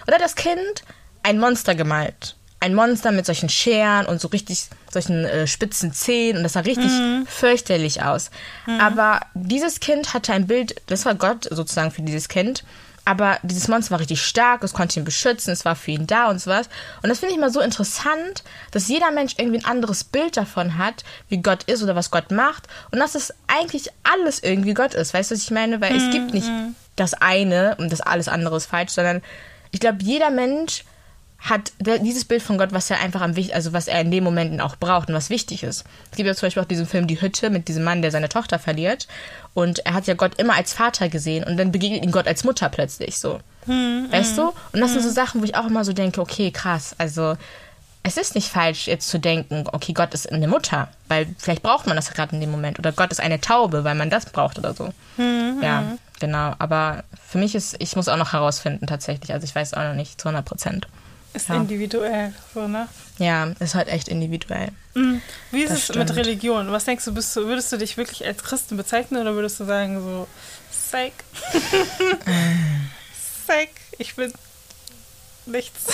da 0.08 0.14
hat 0.14 0.22
das 0.22 0.36
Kind 0.36 0.84
ein 1.24 1.40
Monster 1.40 1.76
gemalt. 1.76 2.36
Ein 2.62 2.74
Monster 2.74 3.12
mit 3.12 3.26
solchen 3.26 3.50
Scheren 3.50 4.06
und 4.06 4.22
so 4.22 4.30
richtig 4.30 4.70
solchen 4.90 5.26
äh, 5.26 5.46
spitzen 5.46 5.92
Zähnen 5.92 6.38
und 6.38 6.44
das 6.44 6.54
sah 6.54 6.62
richtig 6.62 6.90
fürchterlich 7.28 8.02
aus. 8.02 8.32
Aber 8.80 9.20
dieses 9.34 9.82
Kind 9.82 10.14
hatte 10.14 10.34
ein 10.34 10.48
Bild, 10.48 10.82
das 10.88 11.06
war 11.06 11.16
Gott 11.16 11.48
sozusagen 11.52 11.92
für 11.92 12.02
dieses 12.02 12.30
Kind. 12.30 12.64
Aber 13.06 13.38
dieses 13.44 13.68
Monster 13.68 13.92
war 13.92 14.00
richtig 14.00 14.22
stark, 14.22 14.64
es 14.64 14.74
konnte 14.74 15.00
ihn 15.00 15.06
beschützen, 15.06 15.54
es 15.54 15.64
war 15.64 15.76
für 15.76 15.92
ihn 15.92 16.08
da 16.08 16.30
und 16.30 16.42
sowas. 16.42 16.70
Und 17.04 17.10
das 17.10 17.20
finde 17.20 17.36
ich 17.36 17.40
mal 17.40 17.52
so 17.52 17.62
interessant, 17.62 18.44
dass 18.72 18.88
jeder 18.88 19.12
Mensch 19.12 19.36
irgendwie 19.38 19.60
ein 19.60 19.66
anderes 19.66 20.04
Bild 20.04 20.36
davon 20.36 20.80
hat, 20.80 21.04
wie 21.30 21.38
Gott 21.38 21.64
ist 21.64 21.84
oder 21.84 21.96
was 21.96 22.10
Gott 22.10 22.32
macht. 22.32 22.68
Und 22.92 23.00
dass 23.00 23.14
es 23.14 23.32
eigentlich 23.46 23.90
alles 24.04 24.42
irgendwie 24.42 24.74
Gott 24.74 24.96
ist. 24.96 25.14
Weißt 25.14 25.30
du, 25.30 25.36
was 25.36 25.44
ich 25.44 25.52
meine? 25.52 25.82
Weil 25.82 25.96
es 25.96 26.12
gibt 26.12 26.34
nicht 26.34 26.50
das 26.96 27.14
eine 27.14 27.76
und 27.78 27.92
das 27.92 28.02
alles 28.02 28.28
andere 28.28 28.58
ist 28.58 28.66
falsch, 28.66 28.92
sondern 28.92 29.22
ich 29.72 29.80
glaube, 29.80 30.00
jeder 30.02 30.32
Mensch 30.32 30.84
hat 31.50 31.72
dieses 31.80 32.26
Bild 32.26 32.42
von 32.42 32.58
Gott, 32.58 32.72
was 32.72 32.90
er 32.90 33.00
einfach 33.00 33.22
am 33.22 33.36
wichtig, 33.36 33.56
also 33.56 33.72
was 33.72 33.88
er 33.88 34.02
in 34.02 34.12
dem 34.12 34.24
Momenten 34.24 34.60
auch 34.62 34.76
braucht 34.76 35.10
und 35.10 35.16
was 35.16 35.30
wichtig 35.30 35.64
ist. 35.64 35.84
Es 36.12 36.18
gibt 36.18 36.28
ja 36.28 36.36
zum 36.36 36.48
Beispiel 36.48 36.64
auch 36.64 36.68
diesen 36.68 36.88
Film 36.88 37.08
Die 37.08 37.22
Hütte 37.22 37.50
mit 37.50 37.68
diesem 37.68 37.84
Mann, 37.84 38.02
der 38.02 38.12
seine 38.12 38.30
Tochter 38.30 38.58
verliert. 38.58 39.08
Und 39.54 39.80
er 39.86 39.94
hat 39.94 40.08
ja 40.08 40.16
Gott 40.16 40.40
immer 40.40 40.56
als 40.56 40.74
Vater 40.74 41.08
gesehen 41.08 41.44
und 41.44 41.58
dann 41.58 41.72
begegnet 41.72 42.04
ihm 42.04 42.12
Gott 42.12 42.28
als 42.28 42.44
Mutter 42.44 42.68
plötzlich 42.70 43.20
so. 43.20 43.40
weißt 43.68 44.38
du? 44.38 44.54
Und 44.74 44.80
das 44.80 44.94
sind 44.94 45.04
so 45.04 45.10
Sachen, 45.10 45.42
wo 45.42 45.46
ich 45.46 45.56
auch 45.56 45.68
immer 45.68 45.86
so 45.86 45.94
denke, 45.94 46.22
okay, 46.22 46.52
krass, 46.52 46.96
also 46.98 47.36
es 48.04 48.18
ist 48.18 48.36
nicht 48.36 48.50
falsch, 48.50 48.88
jetzt 48.88 49.10
zu 49.10 49.20
denken, 49.20 49.66
okay, 49.72 49.94
Gott 49.94 50.14
ist 50.14 50.32
eine 50.32 50.48
Mutter, 50.48 50.90
weil 51.08 51.28
vielleicht 51.40 51.64
braucht 51.64 51.88
man 51.88 51.96
das 51.96 52.12
gerade 52.12 52.36
in 52.36 52.42
dem 52.42 52.52
Moment. 52.52 52.78
Oder 52.78 52.92
Gott 52.92 53.12
ist 53.12 53.20
eine 53.20 53.42
Taube, 53.42 53.84
weil 53.84 53.96
man 53.96 54.12
das 54.12 54.28
braucht 54.28 54.60
oder 54.60 54.76
so. 54.76 54.94
Ja, 55.18 55.84
genau. 56.20 56.54
Aber 56.60 57.04
für 57.28 57.40
mich 57.40 57.56
ist, 57.56 57.76
ich 57.80 57.96
muss 57.96 58.08
auch 58.08 58.18
noch 58.18 58.34
herausfinden 58.34 58.86
tatsächlich. 58.86 59.34
Also 59.34 59.46
ich 59.46 59.56
weiß 59.56 59.74
auch 59.74 59.84
noch 59.84 59.96
nicht 59.96 60.22
zu 60.22 60.28
100 60.28 60.46
Prozent. 60.46 60.88
Ist 61.36 61.50
Ja. 61.50 61.56
individuell, 61.58 62.34
so, 62.54 62.68
ne? 62.68 62.88
Ja, 63.18 63.46
ist 63.60 63.76
halt 63.76 63.88
echt 63.90 64.08
individuell. 64.08 64.70
Mhm. 64.94 65.22
Wie 65.52 65.62
ist 65.64 65.70
Das 65.72 65.90
es 65.90 65.96
mit 65.96 66.10
stimmt. 66.10 66.20
Religion? 66.20 66.72
Was 66.72 66.86
denkst 66.86 67.06
du, 67.06 67.14
bist 67.14 67.36
du, 67.36 67.46
würdest 67.46 67.72
du 67.72 67.78
dich 67.78 67.98
wirklich 67.98 68.26
als 68.26 68.42
Christen 68.44 68.78
bezeichnen 68.78 69.22
oder 69.22 69.34
würdest 69.36 69.60
du 69.60 69.66
sagen 69.66 70.02
so, 70.02 70.28
Psych? 70.72 71.14
Psych, 73.46 73.70
ich 73.98 74.16
bin 74.16 74.34
nichts. 75.46 75.86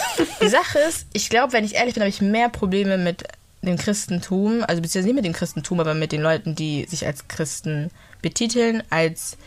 Die 0.42 0.48
Sache 0.48 0.80
ist, 0.80 1.06
ich 1.14 1.30
glaube, 1.30 1.54
wenn 1.54 1.66
ich 1.66 1.76
ehrlich 1.76 1.94
bin, 1.96 2.02
habe 2.04 2.10
ich 2.10 2.22
mehr 2.22 2.50
Probleme 2.50 2.98
mit 2.98 3.24
dem 3.62 3.78
Christentum, 3.78 4.64
also 4.64 4.82
beziehungsweise 4.82 5.08
nicht 5.08 5.16
mit 5.16 5.26
dem 5.26 5.34
Christentum, 5.34 5.80
aber 5.80 5.94
mit 5.94 6.12
den 6.12 6.22
Leuten, 6.22 6.56
die 6.56 6.86
sich 6.90 7.06
als 7.06 7.28
Christen 7.28 7.92
betiteln, 8.22 8.82
als 8.90 9.38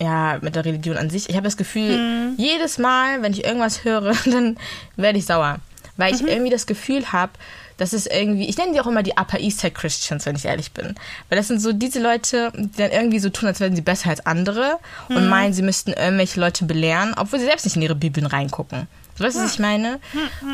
ja, 0.00 0.38
mit 0.40 0.56
der 0.56 0.64
Religion 0.64 0.96
an 0.96 1.10
sich. 1.10 1.28
Ich 1.28 1.36
habe 1.36 1.44
das 1.44 1.56
Gefühl, 1.56 2.34
jedes 2.36 2.78
Mal, 2.78 3.22
wenn 3.22 3.32
ich 3.32 3.44
irgendwas 3.44 3.84
höre, 3.84 4.12
dann 4.24 4.56
werde 4.96 5.18
ich 5.18 5.26
sauer. 5.26 5.58
Weil 5.96 6.14
ich 6.14 6.22
irgendwie 6.22 6.50
das 6.50 6.66
Gefühl 6.66 7.12
habe, 7.12 7.32
dass 7.76 7.92
es 7.92 8.06
irgendwie, 8.06 8.48
ich 8.48 8.56
nenne 8.56 8.72
die 8.72 8.80
auch 8.80 8.86
immer 8.86 9.02
die 9.02 9.16
Upper 9.16 9.38
East 9.40 9.60
Side 9.60 9.72
Christians, 9.72 10.26
wenn 10.26 10.36
ich 10.36 10.44
ehrlich 10.44 10.72
bin. 10.72 10.94
Weil 11.28 11.38
das 11.38 11.48
sind 11.48 11.60
so 11.60 11.72
diese 11.72 12.00
Leute, 12.00 12.52
die 12.54 12.76
dann 12.76 12.90
irgendwie 12.90 13.18
so 13.18 13.30
tun, 13.30 13.48
als 13.48 13.60
wären 13.60 13.74
sie 13.74 13.82
besser 13.82 14.10
als 14.10 14.24
andere 14.26 14.78
und 15.08 15.28
meinen, 15.28 15.52
sie 15.52 15.62
müssten 15.62 15.92
irgendwelche 15.92 16.40
Leute 16.40 16.64
belehren, 16.64 17.14
obwohl 17.16 17.38
sie 17.38 17.46
selbst 17.46 17.64
nicht 17.64 17.76
in 17.76 17.82
ihre 17.82 17.94
Bibeln 17.94 18.26
reingucken. 18.26 18.86
So, 19.16 19.24
weißt 19.24 19.36
du, 19.36 19.42
was 19.42 19.54
ich 19.54 19.58
meine? 19.60 20.00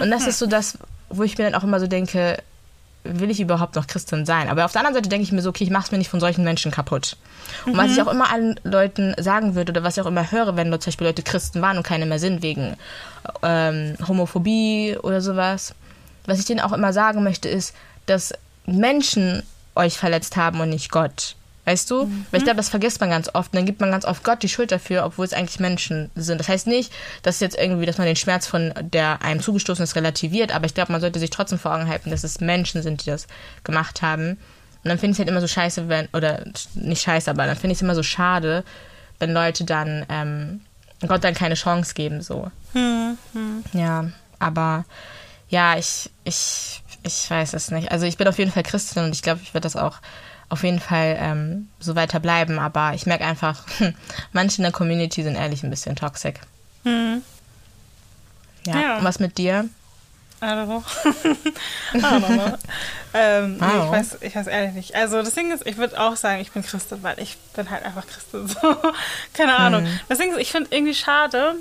Und 0.00 0.10
das 0.10 0.26
ist 0.26 0.38
so 0.38 0.46
das, 0.46 0.78
wo 1.08 1.22
ich 1.22 1.36
mir 1.38 1.44
dann 1.44 1.54
auch 1.54 1.64
immer 1.64 1.80
so 1.80 1.86
denke, 1.86 2.42
will 3.04 3.30
ich 3.30 3.40
überhaupt 3.40 3.76
noch 3.76 3.86
Christin 3.86 4.26
sein? 4.26 4.48
Aber 4.48 4.64
auf 4.64 4.72
der 4.72 4.80
anderen 4.80 4.94
Seite 4.94 5.08
denke 5.08 5.24
ich 5.24 5.32
mir 5.32 5.42
so, 5.42 5.50
okay, 5.50 5.64
ich 5.64 5.70
mache 5.70 5.84
es 5.86 5.92
mir 5.92 5.98
nicht 5.98 6.10
von 6.10 6.20
solchen 6.20 6.44
Menschen 6.44 6.70
kaputt. 6.70 7.16
Und 7.66 7.76
was 7.76 7.92
ich 7.92 8.02
auch 8.02 8.10
immer 8.10 8.30
allen 8.30 8.60
Leuten 8.62 9.14
sagen 9.18 9.54
würde 9.54 9.72
oder 9.72 9.82
was 9.82 9.96
ich 9.96 10.02
auch 10.02 10.06
immer 10.06 10.30
höre, 10.30 10.56
wenn 10.56 10.70
zum 10.70 10.78
Beispiel 10.80 11.06
Leute 11.06 11.22
Christen 11.22 11.62
waren 11.62 11.76
und 11.76 11.82
keine 11.82 12.06
mehr 12.06 12.18
sind 12.18 12.42
wegen 12.42 12.76
ähm, 13.42 13.96
Homophobie 14.06 14.98
oder 15.02 15.20
sowas, 15.20 15.74
was 16.26 16.38
ich 16.38 16.44
denen 16.44 16.60
auch 16.60 16.72
immer 16.72 16.92
sagen 16.92 17.22
möchte, 17.22 17.48
ist, 17.48 17.74
dass 18.06 18.32
Menschen 18.66 19.42
euch 19.74 19.98
verletzt 19.98 20.36
haben 20.36 20.60
und 20.60 20.70
nicht 20.70 20.90
Gott. 20.90 21.36
Weißt 21.66 21.90
du? 21.90 22.10
Weil 22.30 22.38
ich 22.38 22.44
glaube, 22.44 22.56
das 22.56 22.70
vergisst 22.70 23.00
man 23.00 23.10
ganz 23.10 23.28
oft. 23.32 23.52
Und 23.52 23.58
dann 23.58 23.66
gibt 23.66 23.80
man 23.80 23.90
ganz 23.90 24.04
oft 24.04 24.24
Gott 24.24 24.42
die 24.42 24.48
Schuld 24.48 24.72
dafür, 24.72 25.04
obwohl 25.04 25.26
es 25.26 25.32
eigentlich 25.32 25.60
Menschen 25.60 26.10
sind. 26.14 26.38
Das 26.38 26.48
heißt 26.48 26.66
nicht, 26.66 26.92
dass 27.22 27.40
jetzt 27.40 27.56
irgendwie, 27.56 27.86
dass 27.86 27.98
man 27.98 28.06
den 28.06 28.16
Schmerz 28.16 28.46
von 28.46 28.72
der 28.80 29.22
einem 29.22 29.40
zugestoßen 29.40 29.84
ist, 29.84 29.94
relativiert, 29.94 30.54
aber 30.54 30.66
ich 30.66 30.74
glaube, 30.74 30.92
man 30.92 31.00
sollte 31.00 31.18
sich 31.18 31.30
trotzdem 31.30 31.58
vor 31.58 31.74
Augen 31.74 31.88
halten, 31.88 32.10
dass 32.10 32.24
es 32.24 32.40
Menschen 32.40 32.82
sind, 32.82 33.04
die 33.04 33.10
das 33.10 33.26
gemacht 33.62 34.02
haben. 34.02 34.38
Und 34.82 34.88
dann 34.88 34.98
finde 34.98 35.12
ich 35.12 35.16
es 35.16 35.18
halt 35.18 35.28
immer 35.28 35.42
so 35.42 35.46
scheiße, 35.46 35.88
wenn, 35.88 36.08
oder 36.14 36.44
nicht 36.74 37.02
scheiße, 37.02 37.30
aber 37.30 37.46
dann 37.46 37.56
finde 37.56 37.72
ich 37.72 37.78
es 37.78 37.82
immer 37.82 37.94
so 37.94 38.02
schade, 38.02 38.64
wenn 39.18 39.32
Leute 39.32 39.64
dann 39.64 40.06
ähm, 40.08 40.60
Gott 41.06 41.22
dann 41.22 41.34
keine 41.34 41.54
Chance 41.54 41.92
geben, 41.94 42.22
so. 42.22 42.50
Ja, 43.74 44.10
aber 44.38 44.84
ja, 45.50 45.76
ich, 45.76 46.10
ich, 46.24 46.82
ich 47.02 47.30
weiß 47.30 47.52
es 47.54 47.70
nicht. 47.70 47.92
Also 47.92 48.06
ich 48.06 48.16
bin 48.16 48.28
auf 48.28 48.38
jeden 48.38 48.52
Fall 48.52 48.62
Christin 48.62 49.04
und 49.04 49.14
ich 49.14 49.22
glaube, 49.22 49.40
ich 49.42 49.52
werde 49.52 49.64
das 49.64 49.76
auch 49.76 49.98
auf 50.50 50.62
jeden 50.62 50.80
Fall 50.80 51.16
ähm, 51.18 51.68
so 51.78 51.96
weiter 51.96 52.20
bleiben. 52.20 52.58
Aber 52.58 52.92
ich 52.94 53.06
merke 53.06 53.24
einfach, 53.24 53.64
manche 54.32 54.58
in 54.58 54.64
der 54.64 54.72
Community 54.72 55.22
sind 55.22 55.36
ehrlich 55.36 55.62
ein 55.62 55.70
bisschen 55.70 55.96
toxisch. 55.96 56.34
Ja. 56.84 58.80
Ja. 58.80 58.98
Und 58.98 59.04
was 59.04 59.18
mit 59.20 59.38
dir? 59.38 59.68
I 60.42 60.46
don't 60.46 60.66
know. 60.66 60.82
I 61.94 61.98
don't 61.98 62.26
know. 62.26 62.58
ähm, 63.12 63.58
nee, 63.58 63.66
ich, 63.66 63.90
weiß, 63.90 64.18
ich 64.22 64.36
weiß 64.36 64.46
ehrlich 64.46 64.74
nicht. 64.74 64.94
Also 64.94 65.22
das 65.22 65.34
Ding 65.34 65.52
ist, 65.52 65.66
ich 65.66 65.76
würde 65.76 66.00
auch 66.00 66.16
sagen, 66.16 66.40
ich 66.40 66.50
bin 66.50 66.62
Christin, 66.62 67.02
weil 67.02 67.18
ich 67.20 67.36
bin 67.54 67.70
halt 67.70 67.84
einfach 67.84 68.06
Christin. 68.06 68.48
So. 68.62 68.76
Keine 69.34 69.56
Ahnung. 69.56 69.86
Das 70.08 70.18
Ding 70.18 70.32
ist, 70.32 70.38
ich 70.38 70.50
finde 70.50 70.74
irgendwie 70.74 70.94
schade 70.94 71.56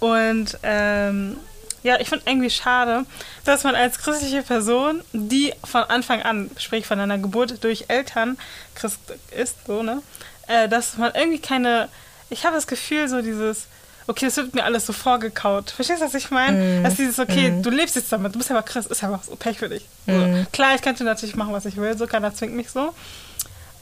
und 0.00 0.58
ähm, 0.62 1.36
ja, 1.82 1.98
ich 2.00 2.08
finde 2.08 2.24
irgendwie 2.26 2.50
schade, 2.50 3.04
dass 3.44 3.64
man 3.64 3.74
als 3.74 3.98
christliche 3.98 4.42
Person, 4.42 5.02
die 5.12 5.52
von 5.64 5.82
Anfang 5.84 6.22
an, 6.22 6.50
sprich 6.56 6.86
von 6.86 7.00
einer 7.00 7.18
Geburt 7.18 7.62
durch 7.64 7.86
Eltern 7.88 8.38
Christ 8.74 9.00
ist, 9.36 9.66
so, 9.66 9.82
ne, 9.82 10.02
äh, 10.46 10.68
dass 10.68 10.96
man 10.96 11.12
irgendwie 11.14 11.40
keine, 11.40 11.88
ich 12.30 12.44
habe 12.44 12.54
das 12.54 12.66
Gefühl, 12.66 13.08
so 13.08 13.20
dieses, 13.20 13.66
okay, 14.06 14.26
das 14.26 14.36
wird 14.36 14.54
mir 14.54 14.64
alles 14.64 14.86
so 14.86 14.92
vorgekaut. 14.92 15.70
Verstehst 15.70 16.00
du, 16.00 16.06
was 16.06 16.14
ich 16.14 16.30
meine? 16.30 16.80
Mm, 16.80 16.84
Dass 16.84 16.96
dieses, 16.96 17.18
okay, 17.18 17.50
mm. 17.50 17.62
du 17.62 17.70
lebst 17.70 17.96
jetzt 17.96 18.12
damit, 18.12 18.34
du 18.34 18.38
bist 18.38 18.50
aber 18.50 18.62
Christ, 18.62 18.90
ist 18.90 19.02
einfach 19.04 19.22
so 19.22 19.36
Pech 19.36 19.58
für 19.58 19.68
dich. 19.68 19.86
So. 20.06 20.12
Mm. 20.12 20.46
Klar, 20.52 20.74
ich 20.74 20.82
könnte 20.82 21.04
natürlich 21.04 21.36
machen, 21.36 21.52
was 21.52 21.66
ich 21.66 21.76
will, 21.76 21.96
so 21.96 22.06
keiner 22.06 22.34
zwingt 22.34 22.54
mich 22.54 22.70
so. 22.70 22.94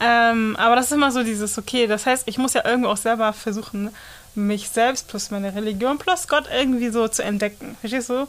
Ähm, 0.01 0.57
aber 0.57 0.77
das 0.77 0.87
ist 0.87 0.93
immer 0.93 1.13
so 1.13 1.23
dieses, 1.23 1.59
okay, 1.59 1.87
das 1.87 2.07
heißt, 2.07 2.23
ich 2.27 2.39
muss 2.39 2.55
ja 2.55 2.65
irgendwo 2.65 2.89
auch 2.89 2.97
selber 2.97 3.33
versuchen, 3.33 3.91
mich 4.35 4.69
selbst 4.69 5.09
plus 5.09 5.31
meine 5.31 5.55
Religion 5.55 5.99
plus 5.99 6.29
Gott 6.29 6.45
irgendwie 6.53 6.91
so 6.91 7.09
zu 7.09 7.23
entdecken. 7.23 7.77
Verstehst 7.81 8.11
du? 8.11 8.27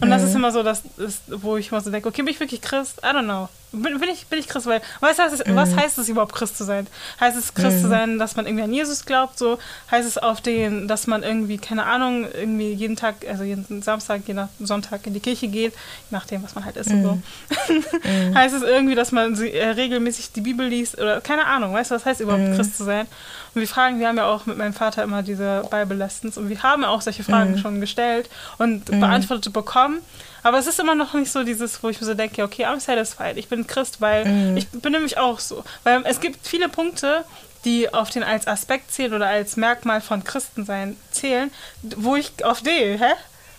Und 0.00 0.10
das 0.10 0.22
Mhm. 0.22 0.28
ist 0.28 0.34
immer 0.34 0.52
so, 0.52 0.62
das 0.62 0.82
ist, 0.96 1.22
wo 1.28 1.56
ich 1.56 1.70
immer 1.70 1.80
so 1.80 1.90
denke, 1.90 2.08
okay, 2.08 2.22
bin 2.22 2.32
ich 2.32 2.40
wirklich 2.40 2.60
Christ? 2.62 2.98
I 3.02 3.08
don't 3.08 3.24
know. 3.24 3.48
Bin, 3.82 3.98
bin, 4.00 4.08
ich, 4.10 4.26
bin 4.26 4.38
ich 4.38 4.48
Christ? 4.48 4.66
Weil, 4.66 4.80
weißt 5.00 5.18
du, 5.18 5.22
was, 5.24 5.32
ist- 5.34 5.46
Mhm. 5.46 5.56
was 5.56 5.76
heißt 5.76 5.98
es 5.98 6.08
überhaupt, 6.08 6.32
Christ 6.34 6.56
zu 6.56 6.64
sein? 6.64 6.86
Heißt 7.20 7.36
es, 7.36 7.52
Christ 7.54 7.80
zu 7.82 7.88
sein, 7.88 8.18
dass 8.18 8.36
man 8.36 8.46
irgendwie 8.46 8.64
an 8.64 8.72
Jesus 8.72 9.04
glaubt? 9.04 9.38
So 9.38 9.58
heißt 9.90 10.06
es 10.08 10.16
auf 10.18 10.40
den, 10.40 10.88
dass 10.88 11.06
man 11.06 11.22
irgendwie, 11.22 11.58
keine 11.58 11.84
Ahnung, 11.86 12.26
irgendwie 12.32 12.72
jeden 12.72 12.96
Tag, 12.96 13.16
also 13.28 13.44
jeden 13.44 13.82
Samstag, 13.82 14.22
je 14.26 14.34
nach 14.34 14.48
Sonntag 14.60 15.06
in 15.06 15.14
die 15.14 15.20
Kirche 15.20 15.48
geht, 15.48 15.72
je 15.72 15.78
nachdem, 16.10 16.42
was 16.42 16.54
man 16.54 16.64
halt 16.64 16.76
ist 16.76 16.90
und 16.90 17.02
so. 17.02 17.18
heißt 18.34 18.54
es 18.54 18.62
irgendwie, 18.62 18.94
dass 18.94 19.12
man 19.12 19.34
äh, 19.42 19.66
regelmäßig 19.68 20.32
die 20.32 20.40
Bibel 20.40 20.66
liest 20.66 20.98
oder 20.98 21.20
keine 21.20 21.46
Ahnung, 21.46 21.72
weißt 21.74 21.90
du, 21.90 21.94
was 21.96 22.04
heißt 22.04 22.20
überhaupt 22.20 22.42
Christ 22.56 22.76
zu 22.76 22.84
sein? 22.84 23.06
Und 23.54 23.60
wir 23.60 23.68
fragen, 23.68 24.00
wir 24.00 24.08
haben 24.08 24.16
ja 24.16 24.26
auch 24.26 24.46
mit 24.46 24.58
meinem 24.58 24.72
Vater 24.74 25.02
immer 25.04 25.22
diese 25.22 25.62
Bible 25.70 25.96
Lessons 25.96 26.36
und 26.36 26.48
wir 26.48 26.62
haben 26.62 26.84
auch 26.84 27.00
solche 27.02 27.22
Fragen 27.22 27.58
schon 27.58 27.80
gestellt 27.80 28.28
und 28.58 28.90
beantwortet 29.00 29.52
bekommen. 29.52 29.98
Aber 30.44 30.58
es 30.58 30.68
ist 30.68 30.78
immer 30.78 30.94
noch 30.94 31.12
nicht 31.14 31.32
so 31.32 31.42
dieses, 31.42 31.82
wo 31.82 31.88
ich 31.88 32.00
mir 32.00 32.06
so 32.06 32.14
denke, 32.14 32.44
okay, 32.44 32.64
I'm 32.66 32.78
satisfied, 32.78 33.36
ich 33.36 33.48
bin 33.48 33.66
Christ, 33.66 34.00
weil 34.00 34.54
ich 34.56 34.68
bin 34.68 34.92
nämlich 34.92 35.18
auch 35.18 35.40
so. 35.40 35.64
Weil 35.82 36.02
es 36.04 36.20
gibt 36.20 36.46
viele 36.46 36.68
Punkte, 36.68 37.24
die 37.64 37.92
auf 37.92 38.10
den 38.10 38.22
als 38.22 38.46
Aspekt 38.46 38.92
zählen 38.92 39.14
oder 39.14 39.26
als 39.26 39.56
Merkmal 39.56 40.00
von 40.02 40.22
Christensein 40.22 40.96
zählen, 41.10 41.50
wo 41.96 42.14
ich 42.14 42.44
auf 42.44 42.60
D, 42.62 42.98
hä? 42.98 43.12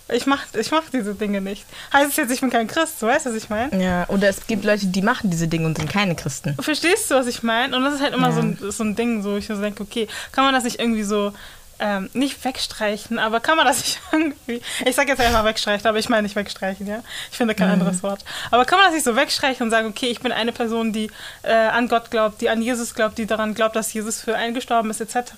Ich 0.08 0.24
mach, 0.26 0.44
ich 0.54 0.70
mach 0.70 0.84
diese 0.92 1.16
Dinge 1.16 1.40
nicht. 1.40 1.64
Heißt 1.92 2.10
es 2.10 2.16
jetzt, 2.16 2.30
ich 2.30 2.40
bin 2.40 2.50
kein 2.50 2.68
Christ, 2.68 3.00
so 3.00 3.08
weißt 3.08 3.26
du, 3.26 3.30
was 3.30 3.36
ich 3.36 3.50
meine? 3.50 3.82
Ja, 3.82 4.08
oder 4.08 4.28
es 4.28 4.46
gibt 4.46 4.64
Leute, 4.64 4.86
die 4.86 5.02
machen 5.02 5.30
diese 5.30 5.48
Dinge 5.48 5.66
und 5.66 5.76
sind 5.76 5.90
keine 5.90 6.14
Christen. 6.14 6.54
Verstehst 6.60 7.10
du, 7.10 7.16
was 7.16 7.26
ich 7.26 7.42
meine? 7.42 7.76
Und 7.76 7.82
das 7.82 7.94
ist 7.94 8.00
halt 8.02 8.14
immer 8.14 8.28
Ja. 8.28 8.32
so, 8.32 8.40
ein, 8.40 8.58
so 8.70 8.84
ein 8.84 8.94
Ding, 8.94 9.24
so 9.24 9.36
ich 9.36 9.48
so 9.48 9.60
denke, 9.60 9.82
okay, 9.82 10.06
kann 10.30 10.44
man 10.44 10.54
das 10.54 10.62
nicht 10.62 10.78
irgendwie 10.78 11.02
so 11.02 11.32
ähm, 11.78 12.08
nicht 12.12 12.44
wegstreichen, 12.44 13.18
aber 13.18 13.40
kann 13.40 13.56
man 13.56 13.66
das 13.66 13.78
nicht 13.78 14.00
irgendwie. 14.12 14.62
Ich 14.84 14.94
sag 14.94 15.08
jetzt 15.08 15.20
einfach 15.20 15.44
wegstreichen, 15.44 15.86
aber 15.86 15.98
ich 15.98 16.08
meine 16.08 16.22
nicht 16.22 16.36
wegstreichen, 16.36 16.86
ja. 16.86 17.02
Ich 17.30 17.36
finde 17.36 17.54
kein 17.54 17.70
anderes 17.70 18.02
Wort. 18.02 18.24
Aber 18.50 18.64
kann 18.64 18.78
man 18.78 18.86
das 18.86 18.94
nicht 18.94 19.04
so 19.04 19.16
wegstreichen 19.16 19.64
und 19.64 19.70
sagen, 19.70 19.88
okay, 19.88 20.06
ich 20.06 20.20
bin 20.20 20.32
eine 20.32 20.52
Person, 20.52 20.92
die 20.92 21.10
äh, 21.42 21.52
an 21.52 21.88
Gott 21.88 22.10
glaubt, 22.10 22.40
die 22.40 22.48
an 22.48 22.62
Jesus 22.62 22.94
glaubt, 22.94 23.18
die 23.18 23.26
daran 23.26 23.54
glaubt, 23.54 23.76
dass 23.76 23.92
Jesus 23.92 24.20
für 24.20 24.36
einen 24.36 24.54
gestorben 24.54 24.90
ist, 24.90 25.00
etc. 25.00 25.32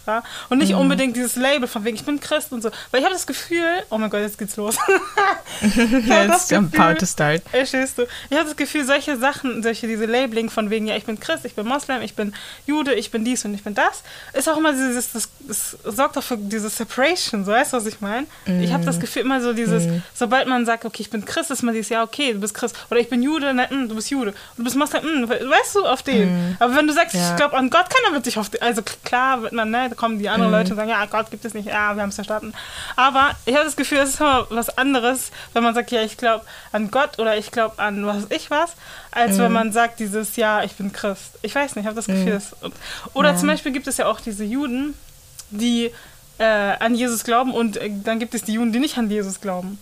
Und 0.49 0.59
nicht 0.59 0.75
unbedingt 0.75 1.17
dieses 1.17 1.37
Label 1.37 1.69
von 1.69 1.85
wegen, 1.85 1.97
ich 1.97 2.05
bin 2.05 2.21
Christ 2.21 2.53
und 2.53 2.63
so. 2.63 2.71
Weil 2.91 3.01
ich 3.01 3.05
habe 3.05 3.15
das 3.15 3.27
Gefühl, 3.27 3.67
oh 3.91 3.99
mein 3.99 4.11
Gott, 4.11 4.21
jetzt 4.21 4.39
geht's 4.39 4.57
los. 4.57 4.77
It's 5.63 6.53
about 6.53 6.99
to 6.99 7.07
start. 7.07 7.43
Verstehst 7.51 7.99
du? 7.99 8.03
Ich 8.31 8.37
habe 8.37 8.47
das 8.47 8.57
Gefühl, 8.57 8.85
solche 8.85 9.17
Sachen, 9.17 9.63
solche 9.63 9.87
diese 9.87 10.07
Labeling 10.07 10.51
von 10.51 10.71
wegen, 10.71 10.87
ja, 10.87 10.97
ich 10.97 11.05
bin 11.05 11.19
Christ, 11.19 11.45
ich 11.45 11.55
bin 11.55 11.67
Moslem, 11.67 12.03
ich 12.03 12.15
bin 12.15 12.35
Jude, 12.67 12.95
ich 12.95 13.11
bin 13.11 13.25
dies 13.25 13.45
und 13.45 13.55
ich 13.55 13.65
bin 13.65 13.75
das, 13.75 14.03
ist 14.33 14.49
auch 14.49 14.57
immer 14.57 14.73
dieses, 14.73 15.13
das, 15.13 15.29
das 15.41 15.77
sorgt 15.85 16.17
auch 16.19 16.23
für 16.29 16.37
diese 16.37 16.69
Separation, 16.69 17.45
so 17.45 17.53
weißt 17.53 17.73
du, 17.73 17.77
was 17.79 17.87
ich 17.87 18.01
meine? 18.01 18.27
Ich 18.61 18.73
habe 18.73 18.85
das 18.85 19.01
Gefühl 19.01 19.23
immer 19.23 19.41
so 19.41 19.53
dieses, 19.53 19.85
sobald 20.15 20.47
man 20.47 20.65
sagt, 20.67 20.85
okay, 20.85 21.03
ich 21.03 21.11
bin 21.11 21.25
Christ, 21.25 21.51
ist 21.51 21.63
man 21.63 21.75
dieses, 21.75 21.89
ja, 21.89 22.03
okay, 22.03 22.35
du 22.35 22.41
bist 22.41 22.55
Christ, 22.55 22.77
oder 22.91 23.01
ich 23.01 23.09
bin 23.09 23.23
Jude, 23.23 23.53
ne, 23.55 23.67
mm, 23.71 23.89
du 23.89 23.95
bist 23.95 24.11
Jude, 24.11 24.35
du 24.57 24.65
bist 24.65 24.77
Moslem, 24.77 25.23
mm, 25.23 25.29
weißt 25.29 25.75
du, 25.77 25.85
auf 25.87 26.03
den. 26.03 26.57
Aber 26.61 26.77
wenn 26.77 26.87
du 26.87 26.93
sagst, 26.93 27.15
Ja. 27.15 27.31
ich 27.31 27.37
glaube 27.37 27.57
an 27.57 27.71
Gott, 27.71 27.87
keiner 27.91 28.15
wird 28.15 28.27
dich 28.27 28.39
auf 28.39 28.51
den, 28.51 28.63
also 28.63 28.83
klar 29.05 29.43
wird 29.43 29.53
man, 29.53 29.71
ne, 29.71 29.89
da 29.89 29.95
kommen 29.95 30.19
die 30.19 30.29
anderen 30.29 30.53
Leute 30.53 30.71
und 30.71 30.77
sagen, 30.77 30.91
ja, 30.91 31.05
Gott 31.07 31.31
gibt 31.31 31.45
es 31.45 31.55
nicht, 31.55 31.67
ja, 31.67 31.95
wir 31.95 32.03
haben 32.03 32.11
es 32.11 32.15
verstanden. 32.17 32.53
Aber 32.97 33.31
ich 33.47 33.55
habe 33.55 33.65
das 33.65 33.77
Gefühl, 33.77 33.99
es 33.99 34.11
ist 34.11 34.21
immer 34.21 34.47
was 34.51 34.77
anderes, 34.77 35.31
wenn 35.55 35.63
man 35.63 35.75
sagt, 35.75 35.91
ja, 35.91 36.03
ich 36.03 36.17
glaube 36.17 36.45
an 36.73 36.91
Gott 36.91 37.19
oder 37.19 37.37
ich 37.37 37.51
glaube 37.51 37.79
an 37.79 38.05
was 38.07 38.27
ich 38.31 38.51
was, 38.51 38.73
als 39.11 39.39
wenn 39.39 39.53
man 39.53 39.73
sagt 39.73 39.99
dieses, 40.01 40.37
ja, 40.37 40.63
ich 40.63 40.73
bin 40.75 40.93
Christ. 40.93 41.39
Ich 41.43 41.55
weiß 41.55 41.75
nicht, 41.75 41.85
ich 41.85 41.87
habe 41.87 41.97
das 41.97 42.07
Gefühl, 42.07 42.33
das, 42.33 42.55
oder 43.15 43.31
Ja. 43.31 43.37
zum 43.37 43.49
Beispiel 43.49 43.73
gibt 43.73 43.87
es 43.87 43.97
ja 43.97 44.07
auch 44.07 44.21
diese 44.21 44.45
Juden, 44.45 44.95
die 45.51 45.91
äh, 46.39 46.45
an 46.45 46.95
Jesus 46.95 47.25
glauben 47.25 47.53
und 47.53 47.77
äh, 47.77 47.91
dann 48.05 48.19
gibt 48.19 48.35
es 48.35 48.43
die 48.43 48.53
Juden, 48.53 48.73
die 48.73 48.79
nicht 48.79 48.97
an 48.99 49.11
Jesus 49.11 49.41
glauben. 49.41 49.79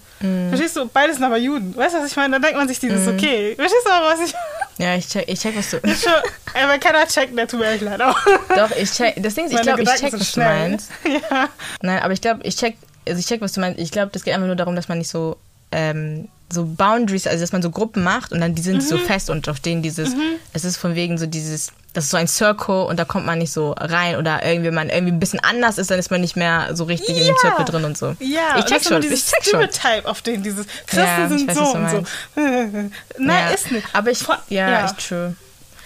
Verstehst 0.48 0.74
du? 0.76 0.86
Beides 0.86 1.16
sind 1.16 1.24
aber 1.26 1.36
Juden. 1.36 1.76
Weißt 1.76 1.94
du, 1.94 1.98
was 1.98 2.10
ich 2.10 2.16
meine? 2.16 2.32
Da 2.32 2.38
denkt 2.38 2.56
man 2.56 2.66
sich 2.66 2.80
dieses, 2.80 3.06
okay. 3.06 3.54
Verstehst 3.54 3.84
du 3.84 3.90
aber, 3.90 4.06
was 4.06 4.20
ich 4.26 4.34
Ja, 4.78 4.94
ich 4.94 5.08
check, 5.08 5.24
ich 5.28 5.40
check 5.40 5.56
was 5.56 5.70
du. 5.70 5.78
Schon, 5.94 6.12
aber 6.54 6.78
keiner 6.78 7.06
checkt, 7.06 7.36
der 7.36 7.46
tut 7.46 7.60
mir 7.60 7.66
echt 7.68 7.82
leid. 7.82 8.00
auch. 8.00 8.18
Doch, 8.56 8.70
ich 8.76 8.90
check. 8.92 9.14
Das 9.22 9.34
Ding 9.34 9.46
ist, 9.46 9.52
ich 9.52 9.60
glaube, 9.62 9.82
ich 9.82 9.88
check, 9.90 10.12
was 10.12 10.32
du 10.32 10.40
meinst. 10.40 10.90
Ja. 11.04 11.48
Nein, 11.82 12.02
aber 12.02 12.12
ich 12.12 12.20
glaube, 12.20 12.40
ich 12.44 12.56
check, 12.56 12.76
also 13.06 13.18
ich 13.18 13.26
check, 13.26 13.40
was 13.40 13.52
du 13.52 13.60
meinst. 13.60 13.78
Ich 13.78 13.90
glaube, 13.90 14.10
das 14.12 14.24
geht 14.24 14.34
einfach 14.34 14.46
nur 14.46 14.56
darum, 14.56 14.74
dass 14.74 14.88
man 14.88 14.98
nicht 14.98 15.08
so, 15.08 15.36
ähm, 15.72 16.28
so 16.50 16.64
Boundaries, 16.64 17.26
also 17.26 17.40
dass 17.40 17.50
man 17.52 17.60
so 17.62 17.70
Gruppen 17.70 18.04
macht 18.04 18.30
und 18.32 18.40
dann 18.40 18.54
die 18.54 18.62
sind 18.62 18.76
Mhm. 18.76 18.80
so 18.82 18.98
fest 18.98 19.30
und 19.30 19.48
auf 19.48 19.58
denen 19.58 19.82
dieses, 19.82 20.10
es 20.52 20.64
ist 20.64 20.76
von 20.76 20.94
wegen 20.94 21.18
so 21.18 21.26
dieses, 21.26 21.72
das 21.92 22.04
ist 22.04 22.10
so 22.10 22.16
ein 22.18 22.28
Circle 22.28 22.84
und 22.84 22.98
da 23.00 23.04
kommt 23.04 23.26
man 23.26 23.38
nicht 23.38 23.52
so 23.52 23.72
rein 23.72 24.14
oder 24.16 24.44
irgendwie, 24.44 24.68
wenn 24.68 24.74
man 24.74 24.88
irgendwie 24.88 25.12
ein 25.12 25.18
bisschen 25.18 25.40
anders 25.40 25.76
ist, 25.76 25.90
dann 25.90 25.98
ist 25.98 26.10
man 26.12 26.20
nicht 26.20 26.36
mehr 26.36 26.68
so 26.76 26.84
richtig 26.84 27.16
in 27.18 27.24
dem 27.24 27.34
Ja. 27.34 27.40
Circle 27.40 27.64
drin 27.64 27.84
und 27.84 27.98
so. 27.98 28.14
Ja, 28.20 28.58
ich 28.58 28.64
check 28.66 28.84
schon, 28.84 29.02
ich 29.02 29.08
check 29.24 29.42
schon. 29.44 29.68
Stereotype 29.68 30.08
auf 30.08 30.22
den, 30.22 30.42
dieses 30.44 30.66
Christen 30.86 30.98
Ja, 30.98 31.24
ich 31.24 31.28
sind 31.38 31.48
weiß, 31.48 31.56
so 31.56 31.64
und 31.74 31.90
so. 31.90 32.04
Nein, 32.40 32.92
Ja, 33.18 33.48
ist 33.50 33.72
nicht. 33.72 33.86
Aber 33.92 34.10
ich, 34.12 34.18
Vor- 34.18 34.38
ja, 34.48 34.70
ja. 34.70 34.84
ist 34.84 35.08
true. 35.08 35.34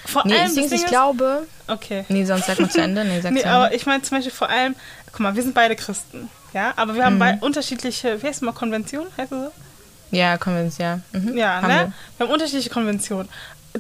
Vor 0.05 0.23
Nee, 0.27 0.35
allem, 0.39 0.59
ich 0.59 0.69
Ding 0.69 0.87
glaube, 0.87 1.47
okay. 1.69 2.05
nee, 2.09 2.25
sonst 2.25 2.47
sag 2.47 2.59
mal 2.61 2.71
zu 2.71 2.81
Ende. 2.83 3.05
Nee, 3.05 3.21
sag 3.23 3.33
Nee, 3.33 3.41
zu 3.41 3.47
Ende. 3.47 3.57
aber 3.57 3.75
ich 3.75 3.87
meine 3.87 4.03
zum 4.03 4.17
Beispiel 4.19 4.33
vor 4.33 4.49
allem, 4.51 4.75
guck 5.13 5.21
mal, 5.21 5.35
wir 5.37 5.43
sind 5.43 5.55
beide 5.55 5.77
Christen, 5.77 6.29
ja, 6.53 6.73
aber 6.77 6.95
wir 6.95 7.05
haben 7.05 7.19
Mhm. 7.19 7.39
unterschiedliche, 7.41 8.21
wie 8.23 8.27
heißt 8.27 8.37
es 8.37 8.43
mal, 8.43 8.53
Konventionen, 8.53 9.09
heißt 9.17 9.33
es 9.33 9.39
so? 9.45 9.53
ja, 10.11 10.37
Convince, 10.39 10.83
ja. 10.83 11.01
Mhm. 11.13 11.37
Ja, 11.37 11.57
Haben 11.63 11.69
ne? 11.69 11.75
wir. 11.75 11.93
Wir 12.19 12.27
haben 12.27 12.33
unterschiedliche 12.33 12.71
Konventionen. 12.71 13.29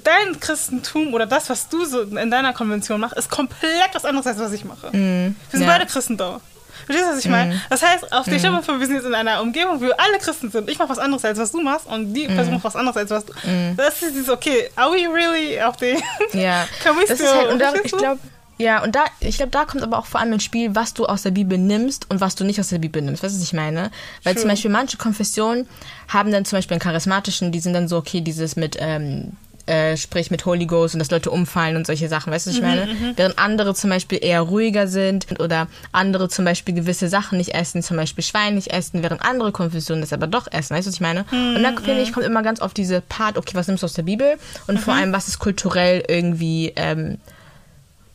Dein 0.05 0.39
Christentum 0.39 1.13
oder 1.15 1.27
das, 1.27 1.51
was 1.51 1.69
du 1.69 1.85
so 1.85 2.03
in 2.03 2.31
deiner 2.31 2.53
Konvention 2.53 3.01
machst, 3.01 3.17
ist 3.17 3.29
komplett 3.31 3.91
was 3.93 4.05
anderes, 4.05 4.27
als 4.29 4.39
was 4.39 4.53
ich 4.53 4.65
mache. 4.65 4.93
Wir 4.93 5.35
sind 5.51 5.63
ja. 5.63 5.67
beide 5.67 5.87
Christen 5.87 6.17
da. 6.17 6.41
Verstehst 6.87 7.09
du, 7.11 7.13
was 7.17 7.25
ich 7.25 7.29
meine? 7.31 7.61
Das 7.69 7.83
heißt, 7.83 8.13
auf 8.13 8.25
die 8.25 8.39
Stelle 8.39 8.63
vor, 8.63 8.79
wir 8.79 8.87
sind 8.87 8.97
jetzt 8.97 9.05
in 9.07 9.15
einer 9.15 9.43
Umgebung, 9.43 9.77
wo 9.81 9.87
wir 9.87 10.01
alle 10.01 10.19
Christen 10.19 10.51
sind. 10.51 10.71
Ich 10.71 10.79
mache 10.79 10.89
was 10.89 10.99
anderes, 11.01 11.25
als 11.25 11.39
was 11.39 11.51
du 11.53 11.61
machst 11.61 11.87
und 11.87 12.15
die 12.15 12.27
Person 12.27 12.55
macht 12.55 12.65
was 12.65 12.77
anderes, 12.77 12.97
als 12.97 13.11
was 13.11 13.27
du. 13.27 13.33
Das 13.77 14.01
ist 14.01 14.15
dieses, 14.15 14.29
okay, 14.31 14.71
are 14.77 14.91
we 14.93 15.13
really 15.13 15.61
auf 15.61 15.77
den... 15.77 16.01
Ja, 16.33 16.67
Can 16.83 16.97
we 16.97 17.05
das 17.07 17.19
still- 17.19 17.27
ist 17.27 17.35
halt, 17.35 17.49
und 17.75 17.85
ich 17.85 17.93
glaube, 17.93 18.21
ja, 18.61 18.83
und 18.83 18.95
da, 18.95 19.07
ich 19.21 19.39
glaube, 19.39 19.53
da 19.53 19.65
kommt 19.65 19.83
aber 19.83 19.99
auch 19.99 20.05
vor 20.05 20.21
allem 20.21 20.35
ins 20.35 20.45
Spiel, 20.45 20.75
was 20.75 20.93
du 20.93 21.07
aus 21.07 21.23
der 21.23 21.31
Bibel 21.31 21.57
nimmst 21.57 22.11
und 22.11 22.21
was 22.21 22.35
du 22.35 22.45
nicht 22.45 22.61
aus 22.61 22.69
der 22.69 22.79
Bibel 22.79 23.01
nimmst. 23.01 23.23
Weißt 23.23 23.35
du, 23.35 23.39
was 23.39 23.47
ich 23.47 23.55
meine? 23.55 23.91
Weil 24.23 24.35
True. 24.35 24.43
zum 24.43 24.51
Beispiel 24.51 24.71
manche 24.71 24.99
Konfessionen 24.99 25.67
haben 26.09 26.31
dann 26.31 26.45
zum 26.45 26.59
Beispiel 26.59 26.75
einen 26.75 26.83
charismatischen, 26.83 27.53
die 27.53 27.61
sind 27.61 27.73
dann 27.73 27.89
so, 27.89 27.97
okay, 27.97 28.21
dieses 28.21 28.57
mit, 28.57 28.77
ähm, 28.79 29.33
äh, 29.65 29.97
sprich 29.97 30.31
mit 30.31 30.45
Holy 30.45 30.67
Ghost 30.67 30.95
und 30.95 30.99
dass 30.99 31.11
Leute 31.11 31.31
umfallen 31.31 31.77
und 31.77 31.87
solche 31.87 32.11
Sachen, 32.11 32.35
weißt 32.35 32.47
du, 32.47 32.51
was 32.51 32.57
ich 32.59 32.63
meine? 32.63 32.87
Während 33.17 33.39
andere 33.39 33.75
zum 33.75 33.89
Beispiel 33.89 34.19
eher 34.21 34.43
ruhiger 34.43 34.89
sind 34.89 35.41
oder 35.41 35.67
andere 35.93 36.29
zum 36.29 36.45
Beispiel 36.45 36.75
gewisse 36.75 37.09
Sachen 37.09 37.39
nicht 37.39 37.55
essen, 37.55 37.83
zum 37.83 37.97
Beispiel 37.97 38.23
Schwein 38.23 38.57
nicht 38.57 38.75
essen, 38.75 39.03
während 39.03 39.23
andere 39.23 39.53
Konfessionen 39.53 40.03
das 40.03 40.13
aber 40.13 40.27
doch 40.27 40.53
essen, 40.53 40.77
weißt 40.77 40.87
du, 40.87 40.91
was 40.91 40.97
ich 40.97 41.01
meine? 41.01 41.25
Und 41.31 41.63
dann, 41.63 41.79
finde 41.79 42.03
ich, 42.03 42.13
kommt 42.13 42.27
immer 42.27 42.43
ganz 42.43 42.61
oft 42.61 42.77
diese 42.77 43.01
Part, 43.01 43.39
okay, 43.39 43.53
was 43.55 43.69
nimmst 43.69 43.83
du 43.83 43.87
aus 43.87 43.95
der 43.95 44.03
Bibel 44.03 44.37
und 44.67 44.79
vor 44.79 44.93
allem, 44.93 45.15
was 45.15 45.29
ist 45.29 45.39
kulturell 45.39 46.05
irgendwie 46.07 46.75
ähm, 46.77 47.17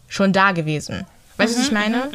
schon 0.08 0.34
da 0.34 0.51
gewesen. 0.51 1.06
Weißt 1.38 1.53
du, 1.53 1.60
was 1.60 1.66
ich 1.68 1.72
meine? 1.72 2.10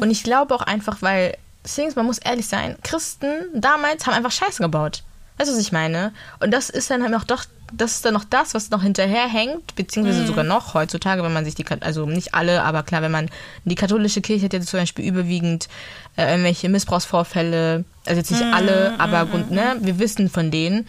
Und 0.00 0.10
ich 0.10 0.22
glaube 0.22 0.54
auch 0.54 0.62
einfach, 0.62 1.02
weil, 1.02 1.36
Things, 1.64 1.96
man 1.96 2.06
muss 2.06 2.18
ehrlich 2.18 2.46
sein, 2.46 2.76
Christen 2.82 3.28
damals 3.54 4.06
haben 4.06 4.14
einfach 4.14 4.32
Scheiße 4.32 4.62
gebaut. 4.62 5.02
Weißt 5.38 5.50
du, 5.50 5.54
was 5.54 5.60
ich 5.60 5.72
meine? 5.72 6.12
Und 6.40 6.52
das 6.52 6.70
ist 6.70 6.90
dann 6.90 7.02
halt 7.02 7.12
noch 7.12 7.24
doch, 7.24 7.44
das 7.72 7.96
ist 7.96 8.04
dann 8.04 8.14
noch 8.14 8.24
das, 8.24 8.54
was 8.54 8.70
noch 8.70 8.82
hinterherhängt, 8.82 9.74
beziehungsweise 9.74 10.26
sogar 10.26 10.44
noch 10.44 10.72
heutzutage, 10.74 11.22
wenn 11.22 11.32
man 11.32 11.44
sich 11.44 11.54
die, 11.54 11.64
also 11.80 12.06
nicht 12.06 12.34
alle, 12.34 12.62
aber 12.62 12.82
klar, 12.84 13.02
wenn 13.02 13.10
man, 13.10 13.28
die 13.64 13.74
katholische 13.74 14.20
Kirche 14.20 14.46
hat 14.46 14.52
jetzt 14.52 14.68
zum 14.68 14.80
Beispiel 14.80 15.04
überwiegend 15.04 15.68
äh, 16.16 16.30
irgendwelche 16.30 16.68
Missbrauchsvorfälle, 16.68 17.84
also 18.06 18.18
jetzt 18.18 18.30
nicht 18.30 18.44
alle, 18.44 18.98
aber 18.98 19.26
Grund, 19.26 19.50
ne, 19.50 19.76
wir 19.80 19.98
wissen 19.98 20.30
von 20.30 20.50
denen. 20.50 20.86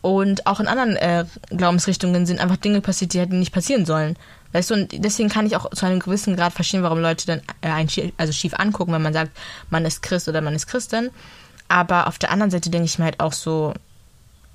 Und 0.00 0.46
auch 0.46 0.60
in 0.60 0.68
anderen 0.68 0.96
äh, 0.96 1.24
Glaubensrichtungen 1.50 2.26
sind 2.26 2.40
einfach 2.40 2.56
Dinge 2.56 2.80
passiert, 2.80 3.14
die 3.14 3.20
hätten 3.20 3.38
nicht 3.38 3.52
passieren 3.52 3.86
sollen. 3.86 4.16
Weißt 4.58 4.70
du, 4.70 4.74
und 4.74 5.04
deswegen 5.04 5.28
kann 5.28 5.46
ich 5.46 5.54
auch 5.54 5.70
zu 5.70 5.86
einem 5.86 6.00
gewissen 6.00 6.34
Grad 6.34 6.52
verstehen, 6.52 6.82
warum 6.82 6.98
Leute 6.98 7.26
dann 7.26 7.42
äh, 7.60 7.68
einen 7.68 7.88
schief, 7.88 8.12
also 8.16 8.32
schief 8.32 8.54
angucken, 8.54 8.92
wenn 8.92 9.02
man 9.02 9.12
sagt, 9.12 9.30
man 9.70 9.84
ist 9.84 10.02
Christ 10.02 10.26
oder 10.26 10.40
man 10.40 10.52
ist 10.52 10.66
Christin. 10.66 11.10
Aber 11.68 12.08
auf 12.08 12.18
der 12.18 12.32
anderen 12.32 12.50
Seite 12.50 12.68
denke 12.68 12.86
ich 12.86 12.98
mir 12.98 13.04
halt 13.04 13.20
auch 13.20 13.32
so, 13.32 13.72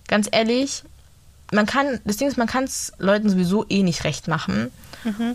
ganz 0.09 0.27
ehrlich, 0.29 0.83
man 1.53 1.65
kann, 1.65 2.01
das 2.03 2.17
Ding 2.17 2.27
ist, 2.27 2.37
man 2.37 2.47
kann 2.47 2.65
es 2.65 2.91
Leuten 2.97 3.29
sowieso 3.29 3.65
eh 3.69 3.81
nicht 3.81 4.03
recht 4.03 4.27
machen. 4.27 4.71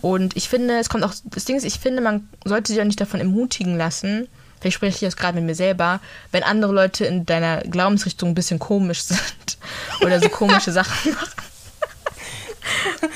Und 0.03 0.37
ich 0.37 0.51
finde, 0.51 0.79
es 0.79 0.91
kommt 0.91 1.03
auch, 1.03 1.15
das 1.25 1.47
Ding 1.47 1.57
ist, 1.57 1.65
ich 1.65 1.79
finde, 1.79 2.03
man 2.03 2.29
sollte 2.45 2.71
sich 2.71 2.81
auch 2.83 2.87
nicht 2.87 3.01
davon 3.01 3.21
ermutigen 3.21 3.79
lassen, 3.79 4.29
vielleicht 4.61 4.75
spreche 4.75 4.97
ich 4.97 5.01
jetzt 5.01 5.17
gerade 5.17 5.37
mit 5.37 5.45
mir 5.45 5.55
selber, 5.55 6.01
wenn 6.31 6.43
andere 6.43 6.75
Leute 6.75 7.07
in 7.07 7.25
deiner 7.25 7.63
Glaubensrichtung 7.63 8.31
ein 8.31 8.35
bisschen 8.35 8.59
komisch 8.59 9.03
sind 9.05 9.57
oder 10.03 10.21
so 10.21 10.29
komische 10.29 10.73
Sachen 10.73 11.15
machen. 11.15 11.33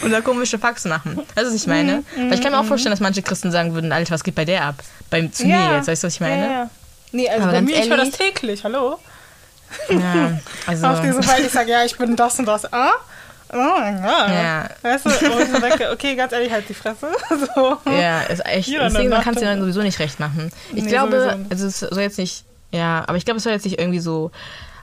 Oder 0.04 0.22
komische 0.22 0.58
Faxen 0.58 0.88
machen. 0.90 1.20
Das 1.34 1.44
ist, 1.44 1.54
was 1.54 1.60
ich 1.62 1.66
meine. 1.66 2.02
Mhm, 2.16 2.30
Weil 2.30 2.34
ich 2.34 2.40
kann 2.42 2.52
mir 2.52 2.58
auch 2.60 2.64
vorstellen, 2.64 2.92
dass 2.92 3.00
manche 3.00 3.22
Christen 3.22 3.50
sagen 3.50 3.74
würden, 3.74 3.92
Alter, 3.92 4.14
was 4.14 4.24
geht 4.24 4.34
bei 4.34 4.44
der 4.44 4.64
ab? 4.64 4.76
Bei, 5.10 5.26
zu 5.26 5.46
mir 5.46 5.74
jetzt, 5.76 5.88
weißt 5.88 6.02
du, 6.02 6.06
was 6.06 6.14
ich 6.14 6.20
meine? 6.20 6.44
Ja, 6.44 6.52
ja. 6.52 6.70
Nee, 7.12 7.28
also 7.28 7.42
Aber 7.42 7.52
bei 7.52 7.62
mir, 7.62 7.76
ich 7.78 7.88
höre 7.90 7.96
das 7.98 8.08
ehrlich- 8.10 8.34
täglich, 8.34 8.64
hallo? 8.64 8.98
Ja, 9.88 10.38
also. 10.66 10.86
Auf 10.86 11.00
diese 11.00 11.18
Weise, 11.26 11.42
ich 11.46 11.52
sage, 11.52 11.70
ja, 11.70 11.84
ich 11.84 11.96
bin 11.96 12.14
das 12.16 12.38
und 12.38 12.46
das. 12.46 12.70
Ah? 12.72 12.90
Oh 13.54 13.56
Gott. 13.56 14.28
Ja. 14.30 14.68
Weißt 14.82 15.04
du, 15.06 15.10
wo 15.10 15.38
ich 15.40 15.50
so 15.50 15.58
denke, 15.60 15.90
okay, 15.92 16.14
ganz 16.14 16.32
ehrlich, 16.32 16.50
halt 16.50 16.68
die 16.68 16.74
Fresse. 16.74 17.08
So. 17.54 17.76
Ja, 17.90 18.22
ist 18.22 18.44
echt. 18.46 18.68
Deswegen, 18.70 19.10
man 19.10 19.22
kann 19.22 19.34
es 19.34 19.40
dir 19.40 19.46
dann- 19.46 19.60
sowieso 19.60 19.82
nicht 19.82 19.98
recht 19.98 20.20
machen. 20.20 20.50
Ich 20.74 20.84
Nee, 20.84 20.88
glaube, 20.90 21.38
also 21.50 21.66
es 21.66 21.80
soll 21.80 22.00
jetzt 22.02 22.18
nicht, 22.18 22.44
ja, 22.70 23.04
aber 23.06 23.16
ich 23.18 23.24
glaube, 23.26 23.38
es 23.38 23.44
soll 23.44 23.52
jetzt 23.52 23.64
nicht 23.64 23.78
irgendwie 23.78 24.00
so 24.00 24.30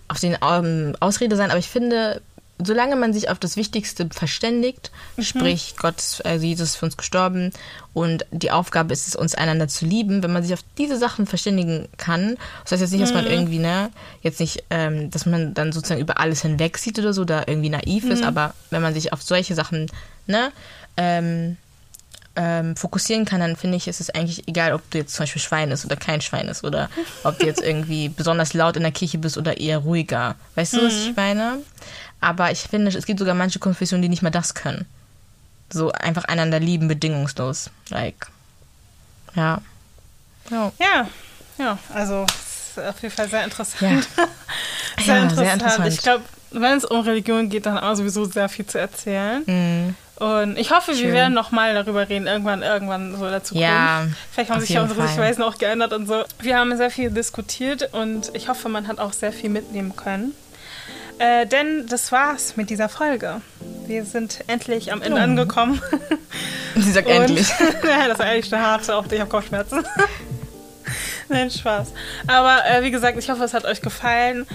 auf 0.08 0.20
den 0.20 0.38
ähm, 0.48 0.96
Ausrede 1.00 1.36
sein, 1.36 1.50
aber 1.52 1.60
ich 1.60 1.70
finde, 1.70 2.22
solange 2.62 2.96
man 2.98 3.14
sich 3.14 3.30
auf 3.30 3.40
das 3.40 3.56
Wichtigste 3.56 4.08
verständigt, 4.12 4.92
Mhm. 5.18 5.24
sprich 5.24 5.76
Gott, 5.78 6.22
also 6.26 6.46
Jesus 6.46 6.70
ist 6.70 6.76
für 6.76 6.86
uns 6.86 6.98
gestorben 6.98 7.52
und 7.94 8.26
die 8.32 8.52
Aufgabe 8.52 8.92
ist 8.94 9.08
es, 9.08 9.16
uns 9.16 9.34
einander 9.36 9.68
zu 9.68 9.86
lieben, 9.86 10.22
wenn 10.24 10.34
man 10.34 10.44
sich 10.44 10.54
auf 10.54 10.64
diese 10.78 10.98
Sachen 10.98 11.26
verständigen 11.26 11.88
kann, 11.98 12.38
das 12.64 12.74
heißt 12.74 12.82
jetzt 12.82 12.92
nicht, 12.92 13.02
dass 13.04 13.14
man 13.14 13.26
Mhm. 13.26 13.32
irgendwie, 13.32 13.60
ne, 13.60 13.92
jetzt 14.22 14.40
nicht, 14.40 14.64
ähm, 14.70 15.10
dass 15.10 15.26
man 15.26 15.54
dann 15.54 15.72
sozusagen 15.72 16.02
über 16.02 16.20
alles 16.20 16.42
hinweg 16.42 16.78
sieht 16.78 17.00
oder 17.00 17.14
so, 17.14 17.24
da 17.26 17.44
irgendwie 17.48 17.70
naiv 17.70 18.04
Mhm. 18.06 18.12
ist, 18.12 18.24
aber 18.24 18.54
wenn 18.70 18.82
man 18.82 18.94
sich 18.94 19.14
auf 19.14 19.22
solche 19.22 19.56
Sachen, 19.56 19.88
ne, 20.28 20.52
ähm, 20.98 21.58
ähm, 22.36 22.76
fokussieren 22.78 23.26
kann, 23.26 23.42
dann 23.42 23.58
finde 23.58 23.76
ich, 23.76 23.88
ist 23.88 24.00
es 24.00 24.12
eigentlich 24.12 24.48
egal, 24.48 24.72
ob 24.74 24.90
du 24.92 25.00
jetzt 25.00 25.14
zum 25.14 25.24
Beispiel 25.24 25.42
Schwein 25.42 25.72
ist 25.72 25.84
oder 25.84 25.98
kein 25.98 26.22
Schwein 26.22 26.48
ist 26.48 26.64
oder 26.64 26.90
ob 27.24 27.38
du 27.40 27.48
jetzt 27.48 27.62
irgendwie 27.62 28.08
besonders 28.08 28.54
laut 28.54 28.78
in 28.78 28.84
der 28.84 28.92
Kirche 28.94 29.18
bist 29.18 29.38
oder 29.38 29.58
eher 29.60 29.80
ruhiger. 29.80 30.36
Weißt 30.56 30.78
du, 30.78 30.86
was 30.86 31.06
ich 31.10 31.16
meine? 31.18 31.58
Aber 32.22 32.52
ich 32.52 32.60
finde, 32.62 32.92
es 32.98 33.06
gibt 33.06 33.20
sogar 33.20 33.36
manche 33.36 33.60
Konfessionen, 33.60 34.02
die 34.02 34.10
nicht 34.10 34.22
mal 34.22 34.30
das 34.30 34.54
können. 34.54 34.86
So 35.72 35.92
einfach 35.92 36.26
einander 36.26 36.60
lieben, 36.60 36.88
bedingungslos. 36.88 37.70
Like, 37.90 38.28
ja. 39.36 39.62
Ja. 40.50 40.72
Ja, 40.80 41.08
ja, 41.60 41.78
also 41.94 42.26
es 42.28 42.78
ist 42.78 42.84
auf 42.88 43.02
jeden 43.02 43.14
Fall 43.16 43.30
sehr 43.30 43.44
interessant. 43.44 43.82
Ja. 44.18 44.24
sehr, 45.04 45.16
Ja, 45.16 45.22
interessant. 45.24 45.38
sehr 45.46 45.54
interessant. 45.54 45.88
Ich 45.94 46.02
glaube, 46.02 46.24
wenn 46.52 46.78
es 46.78 46.86
um 46.86 47.02
Religion 47.02 47.50
geht, 47.50 47.66
dann 47.68 47.76
haben 47.76 47.88
wir 47.90 47.96
sowieso 47.96 48.26
sehr 48.26 48.50
viel 48.50 48.66
zu 48.66 48.80
erzählen. 48.80 49.44
Mm, 49.46 49.96
Und 50.24 50.58
ich 50.58 50.72
hoffe, 50.72 50.92
wir 50.92 50.98
Schön. 50.98 51.14
werden 51.14 51.34
noch 51.36 51.52
mal 51.52 51.76
darüber 51.76 52.10
reden, 52.10 52.26
irgendwann, 52.26 52.64
irgendwann 52.64 53.16
so 53.16 53.30
der 53.30 53.44
Zukunft. 53.44 53.62
Ja, 53.70 54.08
Vielleicht 54.32 54.50
haben 54.50 54.60
sich 54.62 54.72
ja 54.72 54.82
unsere. 54.82 55.06
Sichtweisen 55.06 55.44
auch 55.44 55.60
geändert 55.60 55.94
und 55.94 56.08
so. 56.08 56.24
Wir 56.40 56.58
haben 56.58 56.76
sehr 56.76 56.90
viel 56.90 57.12
diskutiert 57.12 57.94
und 57.94 58.32
ich 58.34 58.50
hoffe, 58.50 58.68
man 58.70 58.88
hat 58.88 58.98
auch 58.98 59.14
sehr 59.14 59.32
viel 59.32 59.50
mitnehmen 59.52 59.96
können. 59.96 60.34
Äh, 61.20 61.46
denn 61.46 61.86
das 61.88 62.12
war's 62.12 62.58
mit 62.58 62.70
dieser 62.70 62.90
Folge. 62.90 63.42
Wir 63.86 64.06
sind 64.06 64.40
endlich 64.48 64.92
am 64.92 65.02
Ende 65.02 65.20
Oh. 65.20 65.24
angekommen. 65.24 65.82
sie 66.76 66.92
sagt 66.92 67.08
Und- 67.08 67.14
endlich. 67.14 67.48
ja, 67.84 68.08
das 68.08 68.20
war 68.20 68.26
eigentlich 68.26 68.54
eine 68.54 68.66
harte, 68.66 68.96
auch 68.96 69.06
ich 69.12 69.20
habe 69.20 69.30
Kopfschmerzen. 69.30 69.84
Nein, 71.32 71.52
Spaß. 71.52 71.90
Aber 72.26 72.66
äh, 72.66 72.82
wie 72.84 72.90
gesagt, 72.92 73.16
ich 73.20 73.30
hoffe, 73.30 73.44
es 73.44 73.54
hat 73.54 73.64
euch 73.66 73.82
gefallen. 73.82 74.48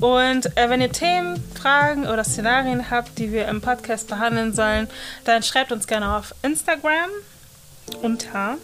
Und 0.00 0.56
äh, 0.56 0.70
wenn 0.70 0.80
ihr 0.80 0.90
Themen, 0.90 1.42
Fragen 1.54 2.06
oder 2.06 2.24
Szenarien 2.24 2.90
habt, 2.90 3.18
die 3.18 3.32
wir 3.32 3.46
im 3.48 3.60
Podcast 3.60 4.08
behandeln 4.08 4.54
sollen, 4.54 4.88
dann 5.24 5.42
schreibt 5.42 5.72
uns 5.72 5.86
gerne 5.86 6.16
auf 6.16 6.34
Instagram 6.42 7.10
unter 8.00 8.56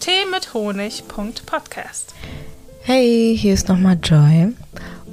teemithonig.podcast. 0.00 2.12
Hey, 2.82 3.36
hier 3.38 3.54
ist 3.54 3.68
nochmal 3.68 3.96
Joy. 4.02 4.52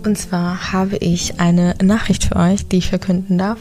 Und 0.04 0.18
zwar 0.18 0.72
habe 0.72 0.98
ich 0.98 1.40
eine 1.40 1.76
Nachricht 1.82 2.26
für 2.26 2.36
euch, 2.36 2.68
die 2.68 2.78
ich 2.78 2.90
verkünden 2.90 3.38
darf. 3.38 3.60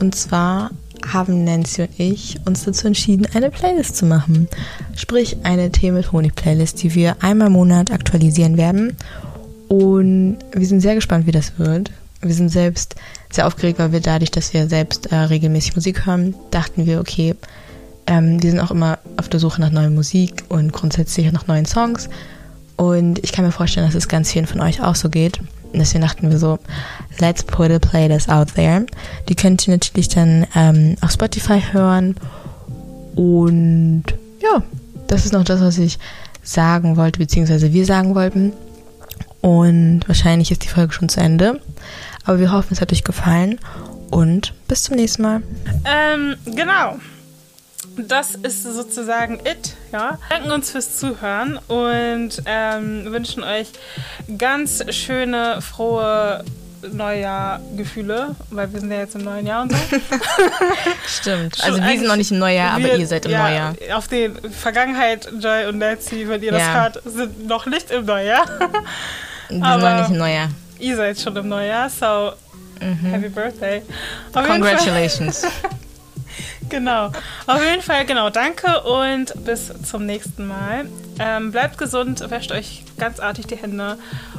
Und 0.00 0.14
zwar 0.14 0.70
haben 1.12 1.44
Nancy 1.44 1.82
und 1.82 1.90
ich 1.98 2.38
uns 2.46 2.64
dazu 2.64 2.86
entschieden, 2.86 3.26
eine 3.34 3.50
Playlist 3.50 3.96
zu 3.96 4.06
machen. 4.06 4.48
Sprich, 4.96 5.36
eine 5.42 5.70
Tee 5.70 5.90
mit 5.90 6.12
Honig-Playlist, 6.12 6.82
die 6.82 6.94
wir 6.94 7.16
einmal 7.22 7.48
im 7.48 7.54
Monat 7.54 7.90
aktualisieren 7.90 8.56
werden. 8.56 8.96
Und 9.68 10.38
wir 10.52 10.66
sind 10.66 10.80
sehr 10.80 10.94
gespannt, 10.94 11.26
wie 11.26 11.32
das 11.32 11.58
wird. 11.58 11.90
Wir 12.20 12.34
sind 12.34 12.48
selbst 12.48 12.94
sehr 13.30 13.46
aufgeregt, 13.46 13.78
weil 13.78 13.92
wir 13.92 14.00
dadurch, 14.00 14.30
dass 14.30 14.54
wir 14.54 14.68
selbst 14.68 15.12
äh, 15.12 15.16
regelmäßig 15.16 15.74
Musik 15.74 16.06
hören, 16.06 16.34
dachten 16.50 16.86
wir, 16.86 17.00
okay, 17.00 17.34
ähm, 18.06 18.42
wir 18.42 18.50
sind 18.50 18.60
auch 18.60 18.70
immer 18.70 18.98
auf 19.16 19.28
der 19.28 19.40
Suche 19.40 19.60
nach 19.60 19.70
neuer 19.70 19.90
Musik 19.90 20.44
und 20.48 20.72
grundsätzlich 20.72 21.30
nach 21.32 21.46
neuen 21.46 21.66
Songs. 21.66 22.08
Und 22.76 23.22
ich 23.22 23.32
kann 23.32 23.44
mir 23.44 23.52
vorstellen, 23.52 23.86
dass 23.86 23.94
es 23.94 24.08
ganz 24.08 24.32
vielen 24.32 24.46
von 24.46 24.60
euch 24.60 24.82
auch 24.82 24.94
so 24.94 25.08
geht. 25.08 25.38
Und 25.74 25.80
deswegen 25.80 26.02
dachten 26.02 26.30
wir 26.30 26.38
so, 26.38 26.58
let's 27.18 27.42
put 27.42 27.70
a 27.70 27.78
playlist 27.78 28.30
out 28.30 28.54
there. 28.54 28.86
Die 29.28 29.34
könnt 29.34 29.66
ihr 29.66 29.74
natürlich 29.74 30.08
dann 30.08 30.46
ähm, 30.54 30.96
auf 31.00 31.10
Spotify 31.10 31.60
hören. 31.60 32.14
Und 33.16 34.04
ja, 34.40 34.62
das 35.08 35.24
ist 35.24 35.32
noch 35.32 35.44
das, 35.44 35.60
was 35.60 35.78
ich 35.78 35.98
sagen 36.42 36.96
wollte, 36.96 37.18
beziehungsweise 37.18 37.72
wir 37.72 37.84
sagen 37.86 38.14
wollten. 38.14 38.52
Und 39.40 40.02
wahrscheinlich 40.06 40.50
ist 40.52 40.64
die 40.64 40.68
Folge 40.68 40.92
schon 40.92 41.08
zu 41.08 41.20
Ende. 41.20 41.60
Aber 42.24 42.38
wir 42.38 42.52
hoffen, 42.52 42.72
es 42.72 42.80
hat 42.80 42.92
euch 42.92 43.04
gefallen. 43.04 43.58
Und 44.10 44.54
bis 44.68 44.84
zum 44.84 44.96
nächsten 44.96 45.22
Mal. 45.22 45.42
Ähm, 45.84 46.36
genau. 46.54 46.96
Das 47.96 48.34
ist 48.34 48.62
sozusagen 48.64 49.34
it, 49.40 49.74
ja. 49.92 50.18
Danken 50.28 50.50
uns 50.50 50.70
fürs 50.70 50.98
Zuhören 50.98 51.58
und 51.68 52.42
ähm, 52.46 53.12
wünschen 53.12 53.42
euch 53.44 53.68
ganz 54.36 54.84
schöne, 54.94 55.60
frohe 55.62 56.44
Neujahrgefühle, 56.92 58.34
weil 58.50 58.72
wir 58.72 58.80
sind 58.80 58.90
ja 58.90 58.98
jetzt 58.98 59.14
im 59.14 59.22
neuen 59.24 59.46
Jahr 59.46 59.62
und 59.62 59.72
so. 59.72 59.78
Stimmt. 61.06 61.62
Also 61.64 61.80
wir 61.80 61.88
sind 61.98 62.06
noch 62.06 62.16
nicht 62.16 62.30
im 62.30 62.38
Neujahr, 62.38 62.72
aber 62.72 62.84
Wir- 62.84 62.96
ihr 62.98 63.06
seid 63.06 63.24
im 63.26 63.32
ja, 63.32 63.42
Neujahr. 63.48 63.74
Auf 63.96 64.08
den 64.08 64.36
Vergangenheit, 64.50 65.28
Joy 65.40 65.66
und 65.66 65.78
Nancy, 65.78 66.28
wenn 66.28 66.42
ihr 66.42 66.52
das 66.52 66.60
Ja. 66.60 66.74
hört, 66.82 67.00
sind 67.04 67.46
noch 67.46 67.66
nicht 67.66 67.90
im 67.90 68.04
Neujahr. 68.04 68.44
Wir 68.46 68.68
sind 69.56 69.62
aber- 69.62 69.90
noch 69.90 69.98
nicht 70.00 70.10
im 70.10 70.18
Neujahr. 70.18 70.48
ihr 70.78 70.96
seid 70.96 71.18
schon 71.20 71.36
im 71.36 71.48
Neujahr, 71.48 71.88
so 71.88 72.32
Mhm. 72.80 73.06
happy 73.06 73.28
birthday. 73.28 73.82
Auf 74.34 74.46
Congratulations. 74.46 75.46
Genau. 76.74 77.12
Auf 77.46 77.62
jeden 77.62 77.82
Fall, 77.82 78.04
genau. 78.04 78.30
Danke 78.30 78.80
und 78.82 79.32
bis 79.44 79.72
zum 79.84 80.06
nächsten 80.06 80.48
Mal. 80.48 80.88
Ähm, 81.20 81.52
bleibt 81.52 81.78
gesund, 81.78 82.28
wäscht 82.30 82.50
euch 82.50 82.82
ganz 82.98 83.20
artig 83.20 83.46
die 83.46 83.54
Hände 83.54 83.96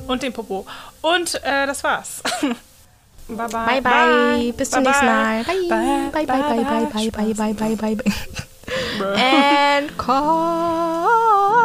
und 0.07 0.21
den 0.21 0.33
Popo. 0.33 0.65
Und 0.99 1.35
äh, 1.45 1.65
das 1.65 1.81
war's. 1.85 2.21
bye, 3.29 3.47
bye. 3.47 3.47
Bye, 3.47 3.81
bye. 3.81 4.53
Bis 4.57 4.69
zum 4.69 4.83
Bye, 4.83 4.91
nächsten 4.91 5.05
bye. 5.05 5.15
Mal. 5.15 5.43
Bye. 5.45 6.11
Bye, 6.11 6.11
bye, 6.11 6.25
bye, 6.25 6.35
bye, 6.35 6.65
bye, 6.65 7.09
bye, 7.09 7.33
bye, 7.33 7.53
bye, 7.53 7.75
bye, 7.75 7.95
bye. 7.95 8.13
Bruh. 8.97 9.15
And 9.15 9.97
call. 9.97 11.61